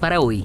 Para 0.00 0.20
hoy. 0.20 0.44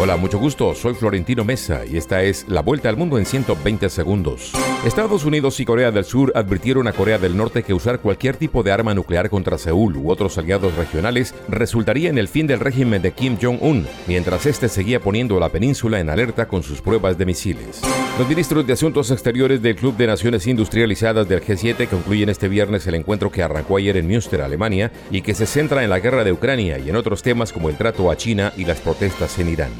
Hola, 0.00 0.16
mucho 0.16 0.38
gusto. 0.38 0.74
Soy 0.74 0.94
Florentino 0.94 1.44
Mesa 1.44 1.86
y 1.86 1.96
esta 1.96 2.22
es 2.22 2.46
la 2.48 2.62
vuelta 2.62 2.88
al 2.88 2.96
mundo 2.96 3.16
en 3.16 3.24
120 3.24 3.88
segundos. 3.88 4.52
Estados 4.84 5.24
Unidos 5.24 5.60
y 5.60 5.64
Corea 5.64 5.92
del 5.92 6.04
Sur 6.04 6.32
advirtieron 6.34 6.88
a 6.88 6.92
Corea 6.92 7.18
del 7.18 7.36
Norte 7.36 7.62
que 7.62 7.74
usar 7.74 8.00
cualquier 8.00 8.36
tipo 8.36 8.64
de 8.64 8.72
arma 8.72 8.92
nuclear 8.92 9.30
contra 9.30 9.56
Seúl 9.56 9.96
u 9.96 10.10
otros 10.10 10.36
aliados 10.36 10.74
regionales 10.74 11.32
resultaría 11.48 12.10
en 12.10 12.18
el 12.18 12.26
fin 12.26 12.48
del 12.48 12.58
régimen 12.58 13.02
de 13.02 13.12
Kim 13.12 13.38
Jong-un, 13.40 13.86
mientras 14.08 14.46
este 14.46 14.68
seguía 14.68 14.98
poniendo 14.98 15.38
la 15.38 15.50
península 15.50 16.00
en 16.00 16.10
alerta 16.10 16.48
con 16.48 16.64
sus 16.64 16.80
pruebas 16.80 17.18
de 17.18 17.26
misiles. 17.26 17.82
Los 18.18 18.28
ministros 18.28 18.66
de 18.66 18.72
Asuntos 18.72 19.12
Exteriores 19.12 19.62
del 19.62 19.76
Club 19.76 19.96
de 19.96 20.08
Naciones 20.08 20.44
Industrializadas 20.48 21.28
del 21.28 21.40
G7 21.40 21.86
concluyen 21.86 22.28
este 22.28 22.48
viernes 22.48 22.84
el 22.88 22.96
encuentro 22.96 23.30
que 23.30 23.44
arrancó 23.44 23.76
ayer 23.76 23.96
en 23.96 24.08
Münster, 24.08 24.42
Alemania, 24.42 24.90
y 25.12 25.22
que 25.22 25.34
se 25.34 25.46
centra 25.46 25.84
en 25.84 25.90
la 25.90 26.00
guerra 26.00 26.24
de 26.24 26.32
Ucrania 26.32 26.78
y 26.80 26.90
en 26.90 26.96
otros 26.96 27.22
temas 27.22 27.52
como 27.52 27.68
el 27.68 27.76
trato 27.76 28.10
a 28.10 28.16
China 28.16 28.52
y 28.56 28.64
las 28.64 28.80
protestas 28.80 29.38
en 29.38 29.50
Irán. 29.50 29.70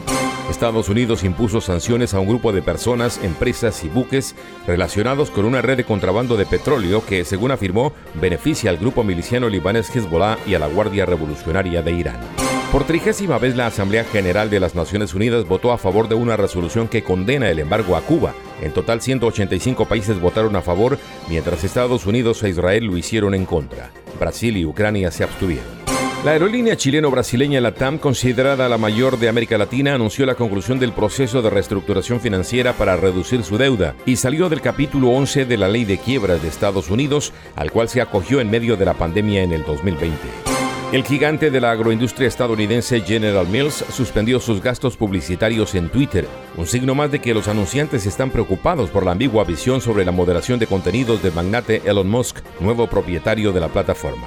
Estados 0.48 0.88
Unidos 0.88 1.24
impuso 1.24 1.60
sanciones 1.60 2.14
a 2.14 2.20
un 2.20 2.28
grupo 2.28 2.52
de 2.52 2.62
personas, 2.62 3.18
empresas 3.24 3.82
y 3.82 3.88
buques 3.88 4.36
relacionados 4.68 5.32
con 5.32 5.44
una 5.44 5.60
red 5.60 5.76
de 5.76 5.84
contrabando 5.84 6.36
de 6.36 6.46
petróleo 6.46 7.04
que, 7.04 7.24
según 7.24 7.50
afirmó, 7.50 7.92
beneficia 8.20 8.70
al 8.70 8.78
grupo 8.78 9.02
miliciano 9.02 9.48
libanés 9.48 9.90
Hezbollah 9.90 10.38
y 10.46 10.54
a 10.54 10.60
la 10.60 10.68
Guardia 10.68 11.06
Revolucionaria 11.06 11.82
de 11.82 11.90
Irán. 11.90 12.37
Por 12.72 12.84
trigésima 12.84 13.38
vez 13.38 13.56
la 13.56 13.66
Asamblea 13.66 14.04
General 14.04 14.50
de 14.50 14.60
las 14.60 14.74
Naciones 14.74 15.14
Unidas 15.14 15.48
votó 15.48 15.72
a 15.72 15.78
favor 15.78 16.06
de 16.06 16.14
una 16.14 16.36
resolución 16.36 16.86
que 16.86 17.02
condena 17.02 17.48
el 17.48 17.60
embargo 17.60 17.96
a 17.96 18.02
Cuba. 18.02 18.34
En 18.60 18.72
total 18.72 19.00
185 19.00 19.86
países 19.86 20.20
votaron 20.20 20.54
a 20.54 20.60
favor, 20.60 20.98
mientras 21.30 21.64
Estados 21.64 22.04
Unidos 22.04 22.42
e 22.42 22.50
Israel 22.50 22.84
lo 22.84 22.98
hicieron 22.98 23.34
en 23.34 23.46
contra. 23.46 23.90
Brasil 24.20 24.54
y 24.58 24.66
Ucrania 24.66 25.10
se 25.10 25.24
abstuvieron. 25.24 25.78
La 26.24 26.32
aerolínea 26.32 26.76
chileno-brasileña 26.76 27.60
LATAM, 27.62 27.96
considerada 27.96 28.68
la 28.68 28.76
mayor 28.76 29.18
de 29.18 29.30
América 29.30 29.56
Latina, 29.56 29.94
anunció 29.94 30.26
la 30.26 30.34
conclusión 30.34 30.78
del 30.78 30.92
proceso 30.92 31.40
de 31.40 31.48
reestructuración 31.48 32.20
financiera 32.20 32.74
para 32.74 32.96
reducir 32.96 33.44
su 33.44 33.56
deuda 33.56 33.94
y 34.04 34.16
salió 34.16 34.50
del 34.50 34.60
capítulo 34.60 35.08
11 35.08 35.46
de 35.46 35.56
la 35.56 35.68
ley 35.68 35.86
de 35.86 35.96
quiebras 35.96 36.42
de 36.42 36.48
Estados 36.48 36.90
Unidos, 36.90 37.32
al 37.56 37.70
cual 37.70 37.88
se 37.88 38.02
acogió 38.02 38.40
en 38.40 38.50
medio 38.50 38.76
de 38.76 38.84
la 38.84 38.94
pandemia 38.94 39.42
en 39.42 39.52
el 39.52 39.64
2020. 39.64 40.47
El 40.90 41.04
gigante 41.04 41.50
de 41.50 41.60
la 41.60 41.72
agroindustria 41.72 42.28
estadounidense 42.28 43.02
General 43.02 43.46
Mills 43.46 43.84
suspendió 43.90 44.40
sus 44.40 44.62
gastos 44.62 44.96
publicitarios 44.96 45.74
en 45.74 45.90
Twitter, 45.90 46.26
un 46.56 46.66
signo 46.66 46.94
más 46.94 47.10
de 47.10 47.20
que 47.20 47.34
los 47.34 47.46
anunciantes 47.46 48.06
están 48.06 48.30
preocupados 48.30 48.88
por 48.88 49.04
la 49.04 49.12
ambigua 49.12 49.44
visión 49.44 49.82
sobre 49.82 50.06
la 50.06 50.12
moderación 50.12 50.58
de 50.58 50.66
contenidos 50.66 51.22
del 51.22 51.34
magnate 51.34 51.82
Elon 51.84 52.08
Musk, 52.08 52.38
nuevo 52.60 52.86
propietario 52.86 53.52
de 53.52 53.60
la 53.60 53.68
plataforma. 53.68 54.26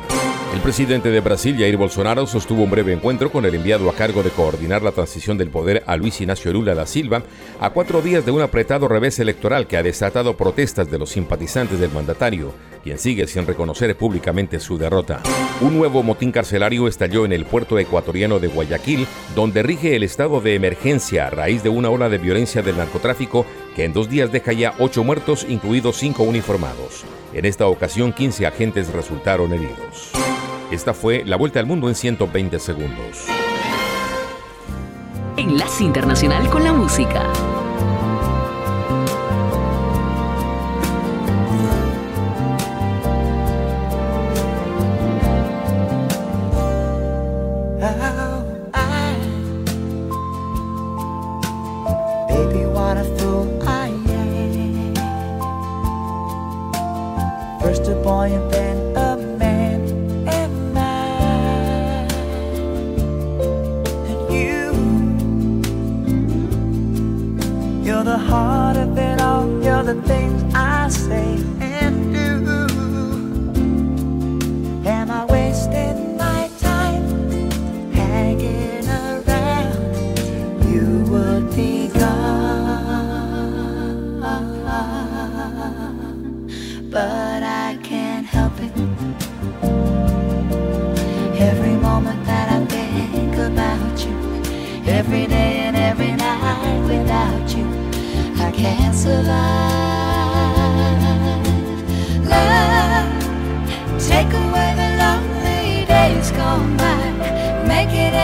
El 0.54 0.60
presidente 0.60 1.12
de 1.12 1.22
Brasil, 1.22 1.56
Jair 1.58 1.78
Bolsonaro, 1.78 2.28
sostuvo 2.28 2.64
un 2.64 2.70
breve 2.70 2.92
encuentro 2.92 3.32
con 3.32 3.46
el 3.46 3.56
enviado 3.56 3.90
a 3.90 3.96
cargo 3.96 4.22
de 4.22 4.32
coordinar 4.32 4.82
la 4.82 4.92
transición 4.92 5.38
del 5.38 5.50
poder 5.50 5.82
a 5.88 5.96
Luis 5.96 6.20
Ignacio 6.20 6.52
Lula 6.52 6.76
da 6.76 6.86
Silva 6.86 7.24
a 7.62 7.70
cuatro 7.70 8.02
días 8.02 8.26
de 8.26 8.32
un 8.32 8.42
apretado 8.42 8.90
revés 8.90 9.18
electoral 9.20 9.66
que 9.66 9.78
ha 9.78 9.84
desatado 9.84 10.36
protestas 10.36 10.92
de 10.92 11.00
los 11.00 11.12
simpatizantes 11.12 11.80
del 11.80 11.92
mandatario, 11.92 12.54
quien 12.84 13.00
sigue 13.00 13.28
sin 13.28 13.48
reconocer 13.48 13.96
públicamente 13.96 14.60
su 14.60 14.78
derrota. 14.78 15.22
Un 15.62 15.78
nuevo 15.78 16.04
motín 16.04 16.34
carcelario 16.34 16.90
estalló 16.90 17.24
en 17.24 17.32
el 17.32 17.46
puerto 17.46 17.80
ecuatoriano 17.80 18.40
de 18.40 18.50
Guayaquil, 18.50 19.08
donde 19.34 19.64
rige 19.64 19.96
el 19.96 20.04
estado 20.04 20.42
de 20.42 20.56
emergencia 20.56 21.28
a 21.28 21.30
raíz 21.30 21.64
de 21.64 21.70
una 21.70 21.90
ola 21.90 22.10
de 22.10 22.18
violencia 22.18 22.62
del 22.62 22.76
narcotráfico 22.76 23.46
que 23.74 23.86
en 23.86 23.94
dos 23.94 24.10
días 24.10 24.34
deja 24.34 24.52
ya 24.52 24.74
ocho 24.80 25.06
muertos, 25.06 25.46
incluidos 25.48 25.96
cinco 25.96 26.24
uniformados. 26.24 27.06
En 27.34 27.46
esta 27.46 27.68
ocasión, 27.68 28.12
15 28.12 28.46
agentes 28.46 28.92
resultaron 28.92 29.54
heridos. 29.54 30.12
Esta 30.72 30.94
fue 30.94 31.26
la 31.26 31.36
vuelta 31.36 31.60
al 31.60 31.66
mundo 31.66 31.90
en 31.90 31.96
120 31.96 32.58
segundos. 32.58 33.26
Enlace 35.36 35.84
Internacional 35.84 36.50
con 36.50 36.64
la 36.64 36.72
Música. 36.72 37.28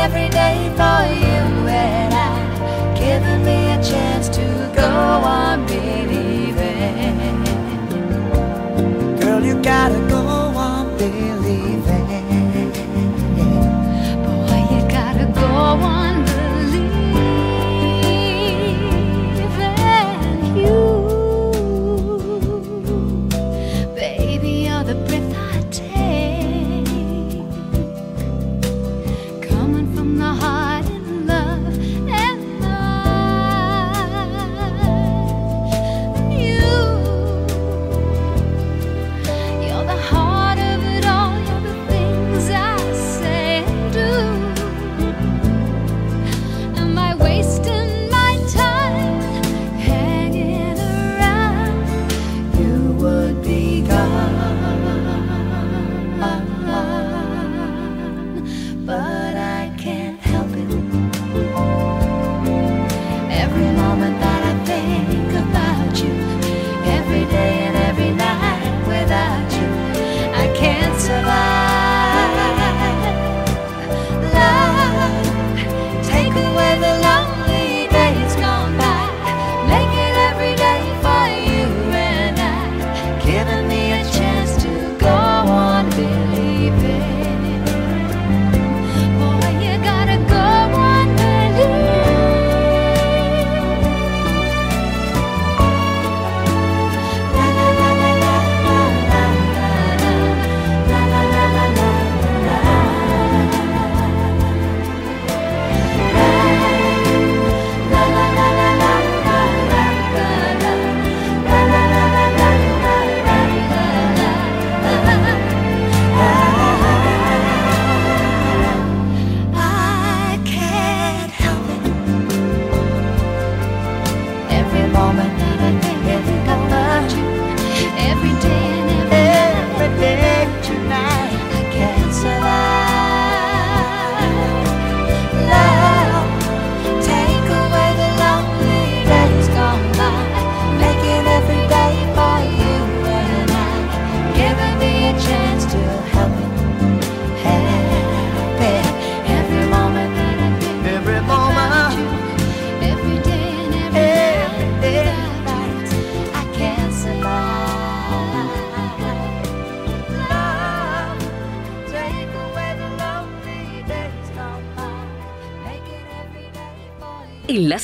every 0.07 0.29
day 0.29 0.69
for 0.79 0.99
you 1.23 1.67
and 1.67 2.13
I, 2.13 2.95
giving 2.95 3.43
me 3.43 3.71
a 3.71 3.83
chance 3.83 4.29
to 4.29 4.71
go 4.73 4.87
on 4.87 5.65
believing. 5.65 7.43
Girl, 9.19 9.43
you 9.43 9.61
gotta 9.61 9.99
go. 10.09 10.16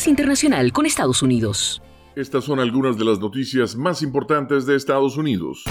Internacional 0.07 0.73
con 0.73 0.85
Estados 0.87 1.21
Unidos. 1.21 1.81
Estas 2.15 2.43
son 2.45 2.59
algunas 2.59 2.97
de 2.97 3.05
las 3.05 3.19
noticias 3.19 3.75
más 3.75 4.01
importantes 4.01 4.65
de 4.65 4.75
Estados 4.75 5.17
Unidos. 5.17 5.63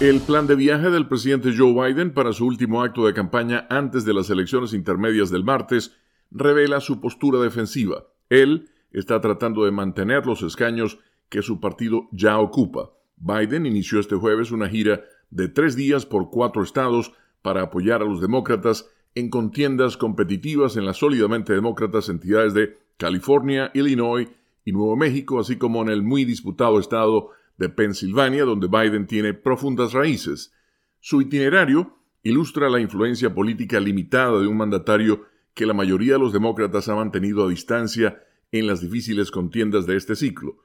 El 0.00 0.20
plan 0.20 0.46
de 0.46 0.56
viaje 0.56 0.90
del 0.90 1.08
presidente 1.08 1.52
Joe 1.56 1.72
Biden 1.74 2.14
para 2.14 2.32
su 2.32 2.46
último 2.46 2.82
acto 2.82 3.06
de 3.06 3.12
campaña 3.12 3.66
antes 3.68 4.04
de 4.04 4.14
las 4.14 4.30
elecciones 4.30 4.72
intermedias 4.72 5.30
del 5.30 5.44
martes 5.44 5.94
revela 6.30 6.80
su 6.80 7.00
postura 7.00 7.38
defensiva. 7.40 8.04
Él 8.30 8.70
está 8.90 9.20
tratando 9.20 9.64
de 9.64 9.70
mantener 9.70 10.24
los 10.26 10.42
escaños 10.42 10.98
que 11.28 11.42
su 11.42 11.60
partido 11.60 12.08
ya 12.12 12.38
ocupa. 12.38 12.92
Biden 13.16 13.66
inició 13.66 14.00
este 14.00 14.16
jueves 14.16 14.52
una 14.52 14.68
gira 14.68 15.02
de 15.30 15.48
tres 15.48 15.76
días 15.76 16.06
por 16.06 16.30
cuatro 16.30 16.62
estados 16.62 17.12
para 17.42 17.62
apoyar 17.62 18.00
a 18.00 18.06
los 18.06 18.20
demócratas 18.20 18.88
en 19.14 19.30
contiendas 19.30 19.96
competitivas 19.96 20.76
en 20.76 20.86
las 20.86 20.98
sólidamente 20.98 21.52
demócratas 21.52 22.08
entidades 22.08 22.54
de 22.54 22.78
California, 22.96 23.70
Illinois 23.74 24.28
y 24.64 24.72
Nuevo 24.72 24.96
México, 24.96 25.40
así 25.40 25.56
como 25.56 25.82
en 25.82 25.88
el 25.88 26.02
muy 26.02 26.24
disputado 26.24 26.78
estado 26.78 27.30
de 27.56 27.68
Pensilvania, 27.68 28.44
donde 28.44 28.68
Biden 28.68 29.06
tiene 29.06 29.34
profundas 29.34 29.92
raíces. 29.92 30.52
Su 31.00 31.20
itinerario 31.20 31.96
ilustra 32.22 32.68
la 32.68 32.80
influencia 32.80 33.34
política 33.34 33.80
limitada 33.80 34.40
de 34.40 34.46
un 34.46 34.56
mandatario 34.56 35.24
que 35.54 35.66
la 35.66 35.74
mayoría 35.74 36.14
de 36.14 36.18
los 36.20 36.32
demócratas 36.32 36.88
ha 36.88 36.94
mantenido 36.94 37.44
a 37.44 37.48
distancia 37.48 38.22
en 38.52 38.66
las 38.66 38.80
difíciles 38.80 39.30
contiendas 39.30 39.86
de 39.86 39.96
este 39.96 40.14
ciclo. 40.14 40.58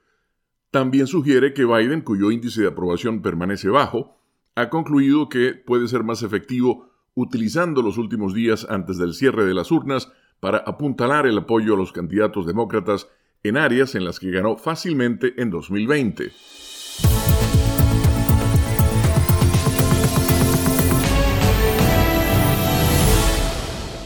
También 0.71 1.07
sugiere 1.07 1.53
que 1.53 1.65
Biden, 1.65 2.01
cuyo 2.01 2.31
índice 2.31 2.62
de 2.62 2.67
aprobación 2.67 3.21
permanece 3.21 3.69
bajo, 3.69 4.17
ha 4.55 4.69
concluido 4.69 5.29
que 5.29 5.53
puede 5.53 5.88
ser 5.88 6.03
más 6.03 6.23
efectivo 6.23 6.92
utilizando 7.15 7.82
los 7.82 7.98
últimos 7.98 8.34
días 8.34 8.67
antes 8.70 8.98
del 8.98 9.13
cierre 9.13 9.46
de 9.46 9.53
las 9.53 9.72
urnas 9.72 10.12
para 10.39 10.60
apuntalar 10.60 11.25
el 11.25 11.38
apoyo 11.38 11.75
a 11.75 11.77
los 11.77 11.91
candidatos 11.91 12.46
demócratas 12.46 13.08
en 13.43 13.58
áreas 13.58 13.96
en 13.96 14.05
las 14.05 14.20
que 14.20 14.32
ganó 14.32 14.58
fácilmente 14.58 15.34
en 15.41 15.50
2020. 15.50 16.32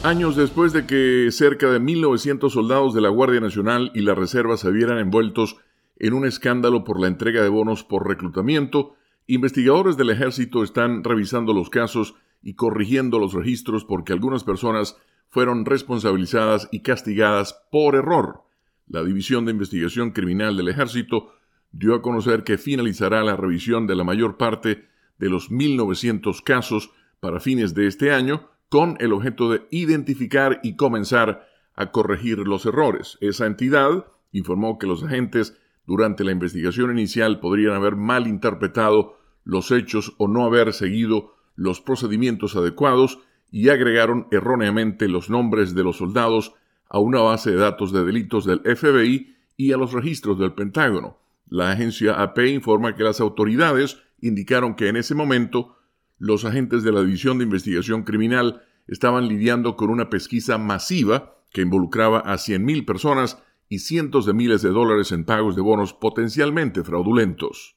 Años 0.03 0.35
después 0.37 0.71
de 0.73 0.85
que 0.85 1.29
cerca 1.31 1.69
de 1.69 1.81
1.900 1.81 2.49
soldados 2.49 2.93
de 2.93 3.01
la 3.01 3.09
Guardia 3.09 3.41
Nacional 3.41 3.91
y 3.93 4.01
la 4.01 4.15
Reserva 4.15 4.55
se 4.55 4.71
vieran 4.71 4.99
envueltos 4.99 5.57
en 5.97 6.13
un 6.13 6.25
escándalo 6.25 6.83
por 6.83 6.99
la 6.99 7.07
entrega 7.07 7.43
de 7.43 7.49
bonos 7.49 7.83
por 7.83 8.07
reclutamiento, 8.07 8.93
investigadores 9.25 9.97
del 9.97 10.11
ejército 10.11 10.63
están 10.63 11.03
revisando 11.03 11.53
los 11.53 11.69
casos 11.69 12.15
y 12.47 12.53
corrigiendo 12.53 13.19
los 13.19 13.33
registros 13.33 13.83
porque 13.83 14.13
algunas 14.13 14.45
personas 14.45 14.95
fueron 15.27 15.65
responsabilizadas 15.65 16.69
y 16.71 16.79
castigadas 16.79 17.59
por 17.73 17.93
error. 17.93 18.43
La 18.87 19.03
División 19.03 19.43
de 19.43 19.51
Investigación 19.51 20.11
Criminal 20.11 20.55
del 20.55 20.69
Ejército 20.69 21.33
dio 21.73 21.93
a 21.93 22.01
conocer 22.01 22.45
que 22.45 22.57
finalizará 22.57 23.21
la 23.21 23.35
revisión 23.35 23.85
de 23.85 23.97
la 23.97 24.05
mayor 24.05 24.37
parte 24.37 24.85
de 25.17 25.29
los 25.29 25.51
1.900 25.51 26.41
casos 26.41 26.91
para 27.19 27.41
fines 27.41 27.73
de 27.73 27.85
este 27.85 28.13
año, 28.13 28.47
con 28.69 28.95
el 29.01 29.11
objeto 29.11 29.51
de 29.51 29.67
identificar 29.69 30.61
y 30.63 30.77
comenzar 30.77 31.49
a 31.75 31.91
corregir 31.91 32.37
los 32.37 32.65
errores. 32.65 33.17
Esa 33.19 33.45
entidad 33.45 34.05
informó 34.31 34.77
que 34.77 34.87
los 34.87 35.03
agentes 35.03 35.59
durante 35.85 36.23
la 36.23 36.31
investigación 36.31 36.91
inicial 36.91 37.41
podrían 37.41 37.73
haber 37.73 37.97
malinterpretado 37.97 39.17
los 39.43 39.71
hechos 39.71 40.13
o 40.17 40.29
no 40.29 40.45
haber 40.45 40.71
seguido 40.71 41.35
los 41.57 41.81
procedimientos 41.81 42.55
adecuados 42.55 43.19
y 43.51 43.67
agregaron 43.67 44.27
erróneamente 44.31 45.09
los 45.09 45.29
nombres 45.29 45.75
de 45.75 45.83
los 45.83 45.97
soldados 45.97 46.53
a 46.87 46.99
una 46.99 47.19
base 47.19 47.51
de 47.51 47.57
datos 47.57 47.91
de 47.91 48.05
delitos 48.05 48.45
del 48.45 48.59
FBI 48.59 49.35
y 49.57 49.73
a 49.73 49.77
los 49.77 49.91
registros 49.91 50.39
del 50.39 50.53
Pentágono. 50.53 51.17
La 51.49 51.71
agencia 51.71 52.21
AP 52.21 52.39
informa 52.47 52.95
que 52.95 53.03
las 53.03 53.19
autoridades 53.19 54.01
indicaron 54.21 54.75
que 54.75 54.87
en 54.87 54.97
ese 54.97 55.15
momento 55.15 55.77
los 56.19 56.45
agentes 56.45 56.83
de 56.83 56.91
la 56.91 57.01
División 57.01 57.37
de 57.37 57.45
Investigación 57.45 58.03
Criminal 58.03 58.63
estaban 58.87 59.27
lidiando 59.27 59.75
con 59.75 59.89
una 59.89 60.09
pesquisa 60.09 60.57
masiva 60.57 61.35
que 61.51 61.61
involucraba 61.61 62.19
a 62.19 62.35
100.000 62.35 62.85
personas 62.85 63.41
y 63.69 63.79
cientos 63.79 64.25
de 64.25 64.33
miles 64.33 64.61
de 64.61 64.69
dólares 64.69 65.11
en 65.11 65.25
pagos 65.25 65.55
de 65.55 65.61
bonos 65.61 65.93
potencialmente 65.93 66.83
fraudulentos. 66.83 67.76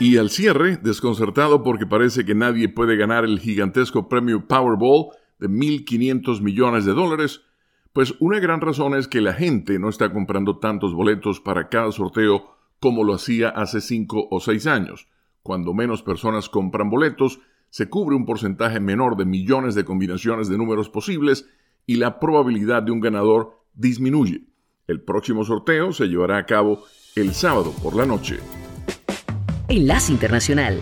Y 0.00 0.16
al 0.16 0.30
cierre, 0.30 0.78
desconcertado 0.78 1.62
porque 1.62 1.86
parece 1.86 2.24
que 2.24 2.34
nadie 2.34 2.70
puede 2.70 2.96
ganar 2.96 3.26
el 3.26 3.38
gigantesco 3.38 4.08
premio 4.08 4.48
Powerball 4.48 5.08
de 5.38 5.50
1.500 5.50 6.40
millones 6.40 6.86
de 6.86 6.94
dólares, 6.94 7.42
pues 7.92 8.14
una 8.18 8.38
gran 8.38 8.62
razón 8.62 8.94
es 8.94 9.08
que 9.08 9.20
la 9.20 9.34
gente 9.34 9.78
no 9.78 9.90
está 9.90 10.10
comprando 10.10 10.58
tantos 10.58 10.94
boletos 10.94 11.38
para 11.38 11.68
cada 11.68 11.92
sorteo 11.92 12.56
como 12.80 13.04
lo 13.04 13.12
hacía 13.12 13.50
hace 13.50 13.82
cinco 13.82 14.26
o 14.30 14.40
seis 14.40 14.66
años. 14.66 15.06
Cuando 15.42 15.74
menos 15.74 16.02
personas 16.02 16.48
compran 16.48 16.88
boletos, 16.88 17.40
se 17.68 17.90
cubre 17.90 18.16
un 18.16 18.24
porcentaje 18.24 18.80
menor 18.80 19.18
de 19.18 19.26
millones 19.26 19.74
de 19.74 19.84
combinaciones 19.84 20.48
de 20.48 20.56
números 20.56 20.88
posibles 20.88 21.46
y 21.84 21.96
la 21.96 22.18
probabilidad 22.18 22.82
de 22.82 22.92
un 22.92 23.00
ganador 23.00 23.58
disminuye. 23.74 24.46
El 24.86 25.02
próximo 25.02 25.44
sorteo 25.44 25.92
se 25.92 26.06
llevará 26.06 26.38
a 26.38 26.46
cabo 26.46 26.84
el 27.16 27.34
sábado 27.34 27.74
por 27.82 27.94
la 27.94 28.06
noche. 28.06 28.38
Enlace 29.70 30.10
Internacional. 30.10 30.80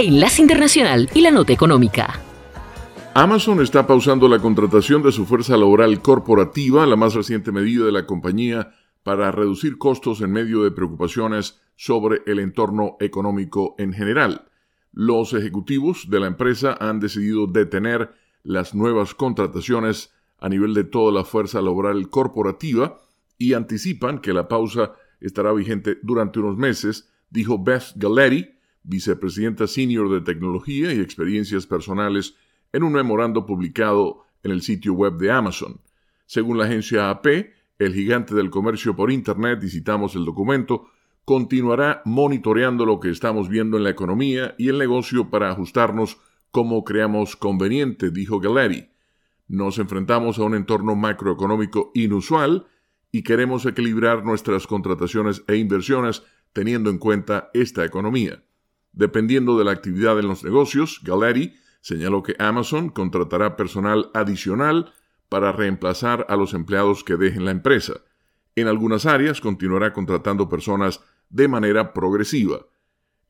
Enlace 0.00 0.40
Internacional 0.40 1.10
y 1.12 1.22
la 1.22 1.32
Nota 1.32 1.52
Económica. 1.52 2.20
Amazon 3.14 3.60
está 3.60 3.84
pausando 3.84 4.28
la 4.28 4.38
contratación 4.38 5.02
de 5.02 5.10
su 5.10 5.26
fuerza 5.26 5.56
laboral 5.56 6.00
corporativa, 6.02 6.86
la 6.86 6.94
más 6.94 7.14
reciente 7.14 7.50
medida 7.50 7.84
de 7.84 7.90
la 7.90 8.06
compañía 8.06 8.72
para 9.02 9.32
reducir 9.32 9.76
costos 9.76 10.20
en 10.20 10.30
medio 10.30 10.62
de 10.62 10.70
preocupaciones 10.70 11.60
sobre 11.74 12.22
el 12.26 12.38
entorno 12.38 12.96
económico 13.00 13.74
en 13.76 13.92
general. 13.92 14.46
Los 14.92 15.34
ejecutivos 15.34 16.08
de 16.08 16.20
la 16.20 16.28
empresa 16.28 16.76
han 16.78 17.00
decidido 17.00 17.48
detener 17.48 18.14
las 18.44 18.76
nuevas 18.76 19.14
contrataciones 19.16 20.14
a 20.38 20.48
nivel 20.48 20.74
de 20.74 20.84
toda 20.84 21.12
la 21.12 21.24
fuerza 21.24 21.60
laboral 21.60 22.08
corporativa 22.08 23.00
y 23.36 23.54
anticipan 23.54 24.20
que 24.20 24.32
la 24.32 24.46
pausa 24.46 24.92
estará 25.20 25.52
vigente 25.52 25.98
durante 26.04 26.38
unos 26.38 26.56
meses, 26.56 27.10
dijo 27.30 27.58
Beth 27.58 27.94
Gallery, 27.96 28.57
vicepresidenta 28.88 29.66
senior 29.66 30.10
de 30.10 30.22
tecnología 30.22 30.92
y 30.92 31.00
experiencias 31.00 31.66
personales 31.66 32.34
en 32.72 32.82
un 32.82 32.92
memorando 32.92 33.46
publicado 33.46 34.24
en 34.42 34.50
el 34.50 34.62
sitio 34.62 34.94
web 34.94 35.18
de 35.18 35.30
Amazon. 35.30 35.80
Según 36.26 36.58
la 36.58 36.64
agencia 36.64 37.10
AP, 37.10 37.26
el 37.78 37.94
gigante 37.94 38.34
del 38.34 38.50
comercio 38.50 38.96
por 38.96 39.12
Internet, 39.12 39.62
y 39.62 39.68
citamos 39.68 40.16
el 40.16 40.24
documento, 40.24 40.88
continuará 41.24 42.02
monitoreando 42.04 42.86
lo 42.86 42.98
que 42.98 43.10
estamos 43.10 43.48
viendo 43.48 43.76
en 43.76 43.84
la 43.84 43.90
economía 43.90 44.54
y 44.58 44.68
el 44.68 44.78
negocio 44.78 45.30
para 45.30 45.50
ajustarnos 45.50 46.18
como 46.50 46.82
creamos 46.84 47.36
conveniente, 47.36 48.10
dijo 48.10 48.40
Gallery. 48.40 48.88
Nos 49.48 49.78
enfrentamos 49.78 50.38
a 50.38 50.44
un 50.44 50.54
entorno 50.54 50.96
macroeconómico 50.96 51.90
inusual 51.94 52.66
y 53.12 53.22
queremos 53.22 53.66
equilibrar 53.66 54.24
nuestras 54.24 54.66
contrataciones 54.66 55.44
e 55.46 55.56
inversiones 55.56 56.22
teniendo 56.52 56.90
en 56.90 56.98
cuenta 56.98 57.50
esta 57.52 57.84
economía. 57.84 58.42
Dependiendo 58.92 59.58
de 59.58 59.64
la 59.64 59.72
actividad 59.72 60.18
en 60.18 60.28
los 60.28 60.44
negocios, 60.44 61.00
Gallery 61.02 61.54
Señaló 61.80 62.22
que 62.22 62.36
Amazon 62.38 62.90
contratará 62.90 63.56
personal 63.56 64.10
adicional 64.14 64.92
para 65.28 65.52
reemplazar 65.52 66.26
a 66.28 66.36
los 66.36 66.54
empleados 66.54 67.04
que 67.04 67.16
dejen 67.16 67.44
la 67.44 67.50
empresa. 67.50 67.94
En 68.56 68.66
algunas 68.66 69.06
áreas 69.06 69.40
continuará 69.40 69.92
contratando 69.92 70.48
personas 70.48 71.00
de 71.30 71.48
manera 71.48 71.92
progresiva. 71.92 72.66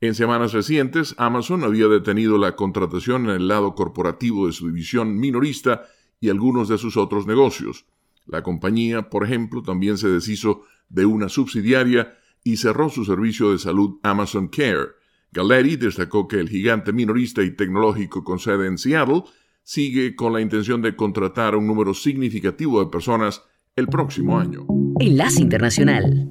En 0.01 0.14
semanas 0.14 0.53
recientes, 0.53 1.14
Amazon 1.18 1.64
había 1.64 1.88
detenido 1.88 2.38
la 2.38 2.57
contratación 2.57 3.25
en 3.25 3.31
el 3.31 3.49
lado 3.49 3.75
corporativo 3.75 4.47
de 4.47 4.53
su 4.53 4.68
división 4.68 5.18
minorista 5.18 5.85
y 6.21 6.31
algunos 6.31 6.68
de 6.68 6.79
sus 6.79 6.97
otros 6.97 7.27
negocios. 7.27 7.85
La 8.27 8.42
compañía, 8.42 9.11
por 9.11 9.25
ejemplo, 9.25 9.62
también 9.62 9.99
se 9.99 10.09
deshizo 10.09 10.62
de 10.88 11.05
una 11.05 11.29
subsidiaria 11.29 12.16
y 12.44 12.57
cerró 12.57 12.88
su 12.88 13.05
servicio 13.05 13.51
de 13.53 13.59
salud 13.59 13.99
Amazon 14.03 14.49
Care. 14.49 14.98
Gallery 15.33 15.77
destacó 15.77 16.27
que 16.27 16.41
el 16.41 16.49
gigante 16.49 16.93
minorista 16.93 17.43
y 17.43 17.55
tecnológico 17.55 18.25
con 18.25 18.38
sede 18.38 18.67
en 18.67 18.79
Seattle 18.79 19.25
sigue 19.62 20.17
con 20.17 20.33
la 20.33 20.41
intención 20.41 20.81
de 20.81 20.97
contratar 20.97 21.55
a 21.55 21.59
un 21.59 21.67
número 21.67 21.93
significativo 21.95 22.83
de 22.83 22.91
personas 22.91 23.43
el 23.77 23.87
próximo 23.87 24.38
año. 24.38 24.67
Enlace 24.99 25.43
Internacional. 25.43 26.31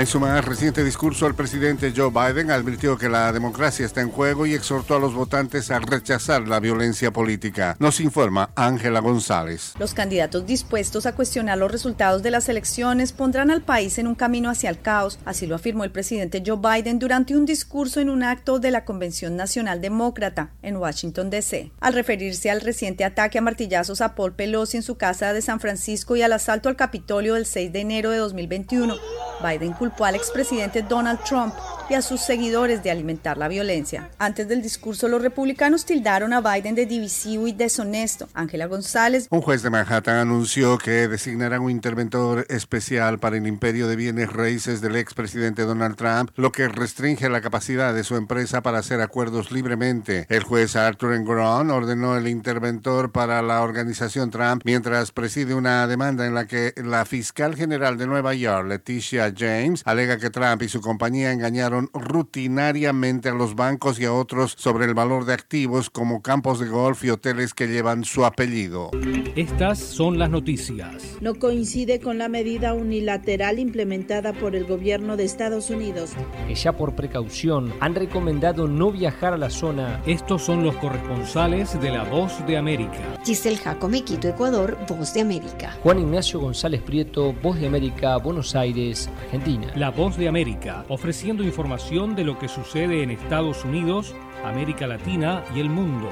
En 0.00 0.06
su 0.06 0.18
más 0.18 0.42
reciente 0.42 0.82
discurso, 0.82 1.26
el 1.26 1.34
presidente 1.34 1.92
Joe 1.94 2.08
Biden 2.08 2.50
advirtió 2.50 2.96
que 2.96 3.10
la 3.10 3.30
democracia 3.34 3.84
está 3.84 4.00
en 4.00 4.10
juego 4.10 4.46
y 4.46 4.54
exhortó 4.54 4.96
a 4.96 4.98
los 4.98 5.12
votantes 5.12 5.70
a 5.70 5.78
rechazar 5.78 6.48
la 6.48 6.58
violencia 6.58 7.10
política. 7.10 7.76
Nos 7.78 8.00
informa 8.00 8.48
Ángela 8.56 9.00
González. 9.00 9.74
Los 9.78 9.92
candidatos 9.92 10.46
dispuestos 10.46 11.04
a 11.04 11.14
cuestionar 11.14 11.58
los 11.58 11.70
resultados 11.70 12.22
de 12.22 12.30
las 12.30 12.48
elecciones 12.48 13.12
pondrán 13.12 13.50
al 13.50 13.60
país 13.60 13.98
en 13.98 14.06
un 14.06 14.14
camino 14.14 14.48
hacia 14.48 14.70
el 14.70 14.80
caos, 14.80 15.18
así 15.26 15.46
lo 15.46 15.54
afirmó 15.54 15.84
el 15.84 15.92
presidente 15.92 16.42
Joe 16.46 16.56
Biden 16.56 16.98
durante 16.98 17.36
un 17.36 17.44
discurso 17.44 18.00
en 18.00 18.08
un 18.08 18.22
acto 18.22 18.58
de 18.58 18.70
la 18.70 18.86
Convención 18.86 19.36
Nacional 19.36 19.82
Demócrata 19.82 20.48
en 20.62 20.78
Washington, 20.78 21.28
D.C. 21.28 21.72
Al 21.78 21.92
referirse 21.92 22.50
al 22.50 22.62
reciente 22.62 23.04
ataque 23.04 23.36
a 23.36 23.42
martillazos 23.42 24.00
a 24.00 24.14
Paul 24.14 24.32
Pelosi 24.32 24.78
en 24.78 24.82
su 24.82 24.96
casa 24.96 25.34
de 25.34 25.42
San 25.42 25.60
Francisco 25.60 26.16
y 26.16 26.22
al 26.22 26.32
asalto 26.32 26.70
al 26.70 26.76
Capitolio 26.76 27.34
del 27.34 27.44
6 27.44 27.70
de 27.70 27.80
enero 27.80 28.10
de 28.12 28.16
2021, 28.16 28.96
Biden 29.40 29.72
culpó 29.72 30.04
al 30.04 30.14
expresidente 30.14 30.82
Donald 30.82 31.20
Trump 31.24 31.54
y 31.90 31.94
a 31.94 32.02
sus 32.02 32.20
seguidores 32.20 32.84
de 32.84 32.90
alimentar 32.92 33.36
la 33.36 33.48
violencia. 33.48 34.10
Antes 34.18 34.46
del 34.48 34.62
discurso, 34.62 35.08
los 35.08 35.20
republicanos 35.20 35.84
tildaron 35.84 36.32
a 36.32 36.40
Biden 36.40 36.76
de 36.76 36.86
divisivo 36.86 37.48
y 37.48 37.52
deshonesto. 37.52 38.28
Ángela 38.32 38.66
González. 38.66 39.26
Un 39.30 39.40
juez 39.40 39.62
de 39.62 39.70
Manhattan 39.70 40.16
anunció 40.16 40.78
que 40.78 41.08
designarán 41.08 41.62
un 41.62 41.70
interventor 41.70 42.46
especial 42.48 43.18
para 43.18 43.38
el 43.38 43.46
imperio 43.46 43.88
de 43.88 43.96
bienes 43.96 44.32
raíces 44.32 44.80
del 44.80 44.94
expresidente 44.94 45.62
Donald 45.62 45.96
Trump, 45.96 46.30
lo 46.36 46.52
que 46.52 46.68
restringe 46.68 47.28
la 47.28 47.40
capacidad 47.40 47.92
de 47.92 48.04
su 48.04 48.14
empresa 48.14 48.62
para 48.62 48.78
hacer 48.78 49.00
acuerdos 49.00 49.50
libremente. 49.50 50.26
El 50.28 50.44
juez 50.44 50.76
Arthur 50.76 51.14
Engron 51.14 51.70
ordenó 51.70 52.16
el 52.16 52.28
interventor 52.28 53.10
para 53.10 53.42
la 53.42 53.62
organización 53.62 54.30
Trump 54.30 54.62
mientras 54.64 55.10
preside 55.10 55.54
una 55.54 55.86
demanda 55.88 56.24
en 56.26 56.34
la 56.34 56.46
que 56.46 56.72
la 56.76 57.04
fiscal 57.04 57.56
general 57.56 57.98
de 57.98 58.06
Nueva 58.06 58.34
York, 58.34 58.68
Leticia 58.68 59.34
James, 59.36 59.82
alega 59.84 60.18
que 60.18 60.30
Trump 60.30 60.62
y 60.62 60.68
su 60.68 60.80
compañía 60.80 61.32
engañaron 61.32 61.79
rutinariamente 61.92 63.28
a 63.28 63.34
los 63.34 63.54
bancos 63.54 63.98
y 63.98 64.04
a 64.04 64.12
otros 64.12 64.54
sobre 64.58 64.84
el 64.84 64.94
valor 64.94 65.24
de 65.24 65.32
activos 65.32 65.88
como 65.88 66.20
campos 66.20 66.60
de 66.60 66.68
golf 66.68 67.04
y 67.04 67.10
hoteles 67.10 67.54
que 67.54 67.66
llevan 67.66 68.04
su 68.04 68.24
apellido. 68.24 68.90
Estas 69.36 69.78
son 69.78 70.18
las 70.18 70.28
noticias. 70.28 71.16
No 71.20 71.36
coincide 71.36 72.00
con 72.00 72.18
la 72.18 72.28
medida 72.28 72.74
unilateral 72.74 73.58
implementada 73.58 74.32
por 74.32 74.54
el 74.54 74.64
gobierno 74.64 75.16
de 75.16 75.24
Estados 75.24 75.70
Unidos. 75.70 76.10
Que 76.46 76.54
ya 76.54 76.76
por 76.76 76.94
precaución 76.94 77.72
han 77.80 77.94
recomendado 77.94 78.68
no 78.68 78.92
viajar 78.92 79.32
a 79.32 79.38
la 79.38 79.50
zona. 79.50 80.02
Estos 80.06 80.42
son 80.42 80.62
los 80.62 80.76
corresponsales 80.76 81.80
de 81.80 81.90
La 81.90 82.04
Voz 82.04 82.44
de 82.46 82.56
América. 82.56 82.98
Giselle 83.24 83.56
Jacome, 83.56 84.02
Quito, 84.02 84.28
Ecuador, 84.28 84.76
Voz 84.88 85.14
de 85.14 85.22
América. 85.22 85.76
Juan 85.82 86.00
Ignacio 86.00 86.40
González 86.40 86.82
Prieto, 86.82 87.32
Voz 87.32 87.58
de 87.58 87.66
América, 87.66 88.16
Buenos 88.18 88.54
Aires, 88.54 89.08
Argentina. 89.24 89.72
La 89.76 89.90
Voz 89.90 90.16
de 90.16 90.28
América, 90.28 90.84
ofreciendo 90.88 91.42
información 91.42 91.69
de 91.70 92.24
lo 92.24 92.36
que 92.36 92.48
sucede 92.48 93.04
en 93.04 93.12
Estados 93.12 93.64
Unidos, 93.64 94.16
América 94.44 94.88
Latina 94.88 95.44
y 95.54 95.60
el 95.60 95.70
mundo. 95.70 96.08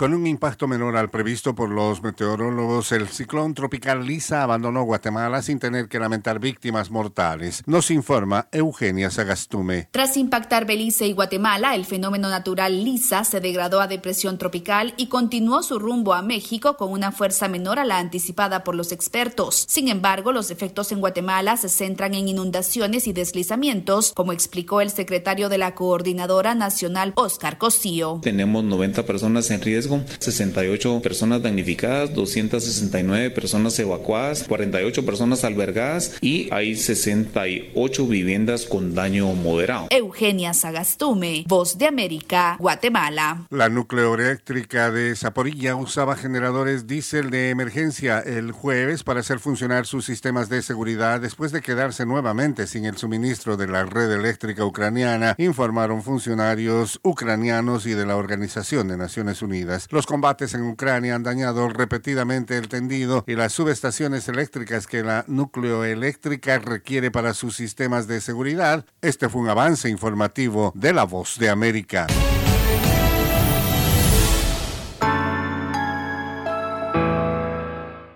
Con 0.00 0.14
un 0.14 0.26
impacto 0.26 0.66
menor 0.66 0.96
al 0.96 1.10
previsto 1.10 1.54
por 1.54 1.68
los 1.68 2.02
meteorólogos, 2.02 2.90
el 2.92 3.06
ciclón 3.08 3.52
tropical 3.52 4.06
Lisa 4.06 4.42
abandonó 4.42 4.84
Guatemala 4.84 5.42
sin 5.42 5.58
tener 5.58 5.88
que 5.88 5.98
lamentar 5.98 6.38
víctimas 6.38 6.90
mortales. 6.90 7.62
Nos 7.66 7.90
informa 7.90 8.48
Eugenia 8.50 9.10
Sagastume. 9.10 9.88
Tras 9.90 10.16
impactar 10.16 10.64
Belice 10.64 11.06
y 11.06 11.12
Guatemala, 11.12 11.74
el 11.74 11.84
fenómeno 11.84 12.30
natural 12.30 12.82
Lisa 12.82 13.24
se 13.24 13.40
degradó 13.40 13.78
a 13.82 13.88
depresión 13.88 14.38
tropical 14.38 14.94
y 14.96 15.08
continuó 15.08 15.62
su 15.62 15.78
rumbo 15.78 16.14
a 16.14 16.22
México 16.22 16.78
con 16.78 16.92
una 16.92 17.12
fuerza 17.12 17.48
menor 17.48 17.78
a 17.78 17.84
la 17.84 17.98
anticipada 17.98 18.64
por 18.64 18.76
los 18.76 18.92
expertos. 18.92 19.66
Sin 19.68 19.88
embargo, 19.88 20.32
los 20.32 20.50
efectos 20.50 20.92
en 20.92 21.00
Guatemala 21.00 21.58
se 21.58 21.68
centran 21.68 22.14
en 22.14 22.26
inundaciones 22.26 23.06
y 23.06 23.12
deslizamientos, 23.12 24.14
como 24.14 24.32
explicó 24.32 24.80
el 24.80 24.88
secretario 24.88 25.50
de 25.50 25.58
la 25.58 25.74
Coordinadora 25.74 26.54
Nacional, 26.54 27.12
Oscar 27.16 27.58
Cosío. 27.58 28.20
Tenemos 28.22 28.64
90 28.64 29.04
personas 29.04 29.50
en 29.50 29.60
riesgo 29.60 29.89
68 30.18 31.00
personas 31.02 31.42
damnificadas, 31.42 32.14
269 32.14 33.30
personas 33.30 33.78
evacuadas, 33.78 34.44
48 34.44 35.04
personas 35.04 35.44
albergadas 35.44 36.16
y 36.20 36.48
hay 36.52 36.76
68 36.76 38.06
viviendas 38.06 38.66
con 38.66 38.94
daño 38.94 39.32
moderado. 39.32 39.86
Eugenia 39.90 40.54
Sagastume, 40.54 41.44
Voz 41.48 41.78
de 41.78 41.86
América, 41.86 42.56
Guatemala. 42.58 43.46
La 43.50 43.68
nucleoeléctrica 43.68 44.90
de 44.90 45.14
Zaporilla 45.16 45.76
usaba 45.76 46.16
generadores 46.16 46.86
diésel 46.86 47.30
de 47.30 47.50
emergencia 47.50 48.20
el 48.20 48.52
jueves 48.52 49.02
para 49.04 49.20
hacer 49.20 49.38
funcionar 49.38 49.86
sus 49.86 50.04
sistemas 50.04 50.48
de 50.48 50.62
seguridad 50.62 51.20
después 51.20 51.52
de 51.52 51.62
quedarse 51.62 52.06
nuevamente 52.06 52.66
sin 52.66 52.84
el 52.84 52.96
suministro 52.96 53.56
de 53.56 53.66
la 53.66 53.84
red 53.84 54.10
eléctrica 54.10 54.64
ucraniana, 54.64 55.34
informaron 55.38 56.02
funcionarios 56.02 57.00
ucranianos 57.02 57.86
y 57.86 57.92
de 57.92 58.06
la 58.06 58.16
Organización 58.16 58.88
de 58.88 58.96
Naciones 58.96 59.42
Unidas. 59.42 59.79
Los 59.90 60.06
combates 60.06 60.54
en 60.54 60.62
Ucrania 60.62 61.14
han 61.14 61.22
dañado 61.22 61.68
repetidamente 61.68 62.58
el 62.58 62.68
tendido 62.68 63.24
y 63.26 63.34
las 63.34 63.52
subestaciones 63.52 64.28
eléctricas 64.28 64.86
que 64.86 65.02
la 65.02 65.24
nucleoeléctrica 65.26 66.58
requiere 66.58 67.10
para 67.10 67.34
sus 67.34 67.56
sistemas 67.56 68.06
de 68.06 68.20
seguridad. 68.20 68.84
Este 69.00 69.28
fue 69.28 69.42
un 69.42 69.48
avance 69.48 69.88
informativo 69.88 70.72
de 70.74 70.92
La 70.92 71.04
Voz 71.04 71.38
de 71.38 71.48
América. 71.48 72.06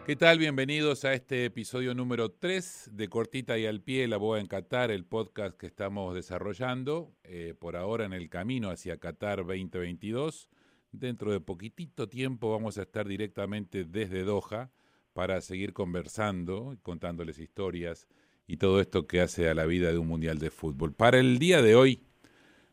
¿Qué 0.07 0.16
tal? 0.16 0.38
Bienvenidos 0.38 1.07
a 1.07 1.14
este 1.14 1.46
episodio 1.46 1.94
número 1.94 2.31
3 2.31 2.90
de 2.92 3.09
Cortita 3.09 3.57
y 3.57 3.64
al 3.64 3.81
Pie, 3.81 4.07
La 4.07 4.18
Boa 4.18 4.38
en 4.38 4.46
Qatar, 4.46 4.90
el 4.90 5.07
podcast 5.07 5.57
que 5.57 5.66
estamos 5.66 6.14
desarrollando 6.14 7.14
eh, 7.24 7.55
por 7.59 7.74
ahora 7.74 8.05
en 8.05 8.12
el 8.12 8.29
camino 8.29 8.68
hacia 8.68 8.98
Qatar 8.98 9.38
2022. 9.38 10.48
Dentro 10.94 11.33
de 11.33 11.40
poquitito 11.40 12.09
tiempo 12.09 12.52
vamos 12.52 12.78
a 12.78 12.83
estar 12.83 13.09
directamente 13.09 13.85
desde 13.85 14.22
Doha 14.22 14.70
para 15.12 15.40
seguir 15.40 15.72
conversando, 15.72 16.76
contándoles 16.83 17.40
historias 17.40 18.07
y 18.46 18.59
todo 18.59 18.80
esto 18.80 19.09
que 19.09 19.20
hace 19.20 19.48
a 19.48 19.54
la 19.54 19.66
vida 19.66 19.90
de 19.90 19.98
un 19.98 20.07
mundial 20.07 20.38
de 20.38 20.50
fútbol. 20.50 20.92
Para 20.92 21.18
el 21.18 21.40
día 21.40 21.62
de 21.62 21.74
hoy 21.74 22.00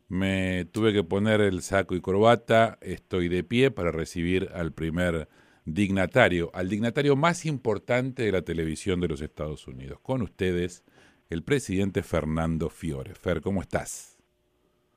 me 0.08 0.66
tuve 0.66 0.92
que 0.92 1.02
poner 1.02 1.40
el 1.40 1.62
saco 1.62 1.96
y 1.96 2.00
corbata, 2.00 2.78
estoy 2.80 3.28
de 3.28 3.42
pie 3.42 3.72
para 3.72 3.90
recibir 3.90 4.50
al 4.54 4.72
primer 4.72 5.28
dignatario, 5.64 6.52
al 6.54 6.68
dignatario 6.68 7.16
más 7.16 7.44
importante 7.44 8.22
de 8.22 8.30
la 8.30 8.42
televisión 8.42 9.00
de 9.00 9.08
los 9.08 9.20
Estados 9.20 9.66
Unidos. 9.66 9.98
Con 10.00 10.22
ustedes, 10.22 10.84
el 11.28 11.42
presidente 11.42 12.04
Fernando 12.04 12.68
Fiore. 12.68 13.16
Fer, 13.16 13.40
¿cómo 13.40 13.62
estás? 13.62 14.16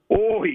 Uy, 0.07 0.54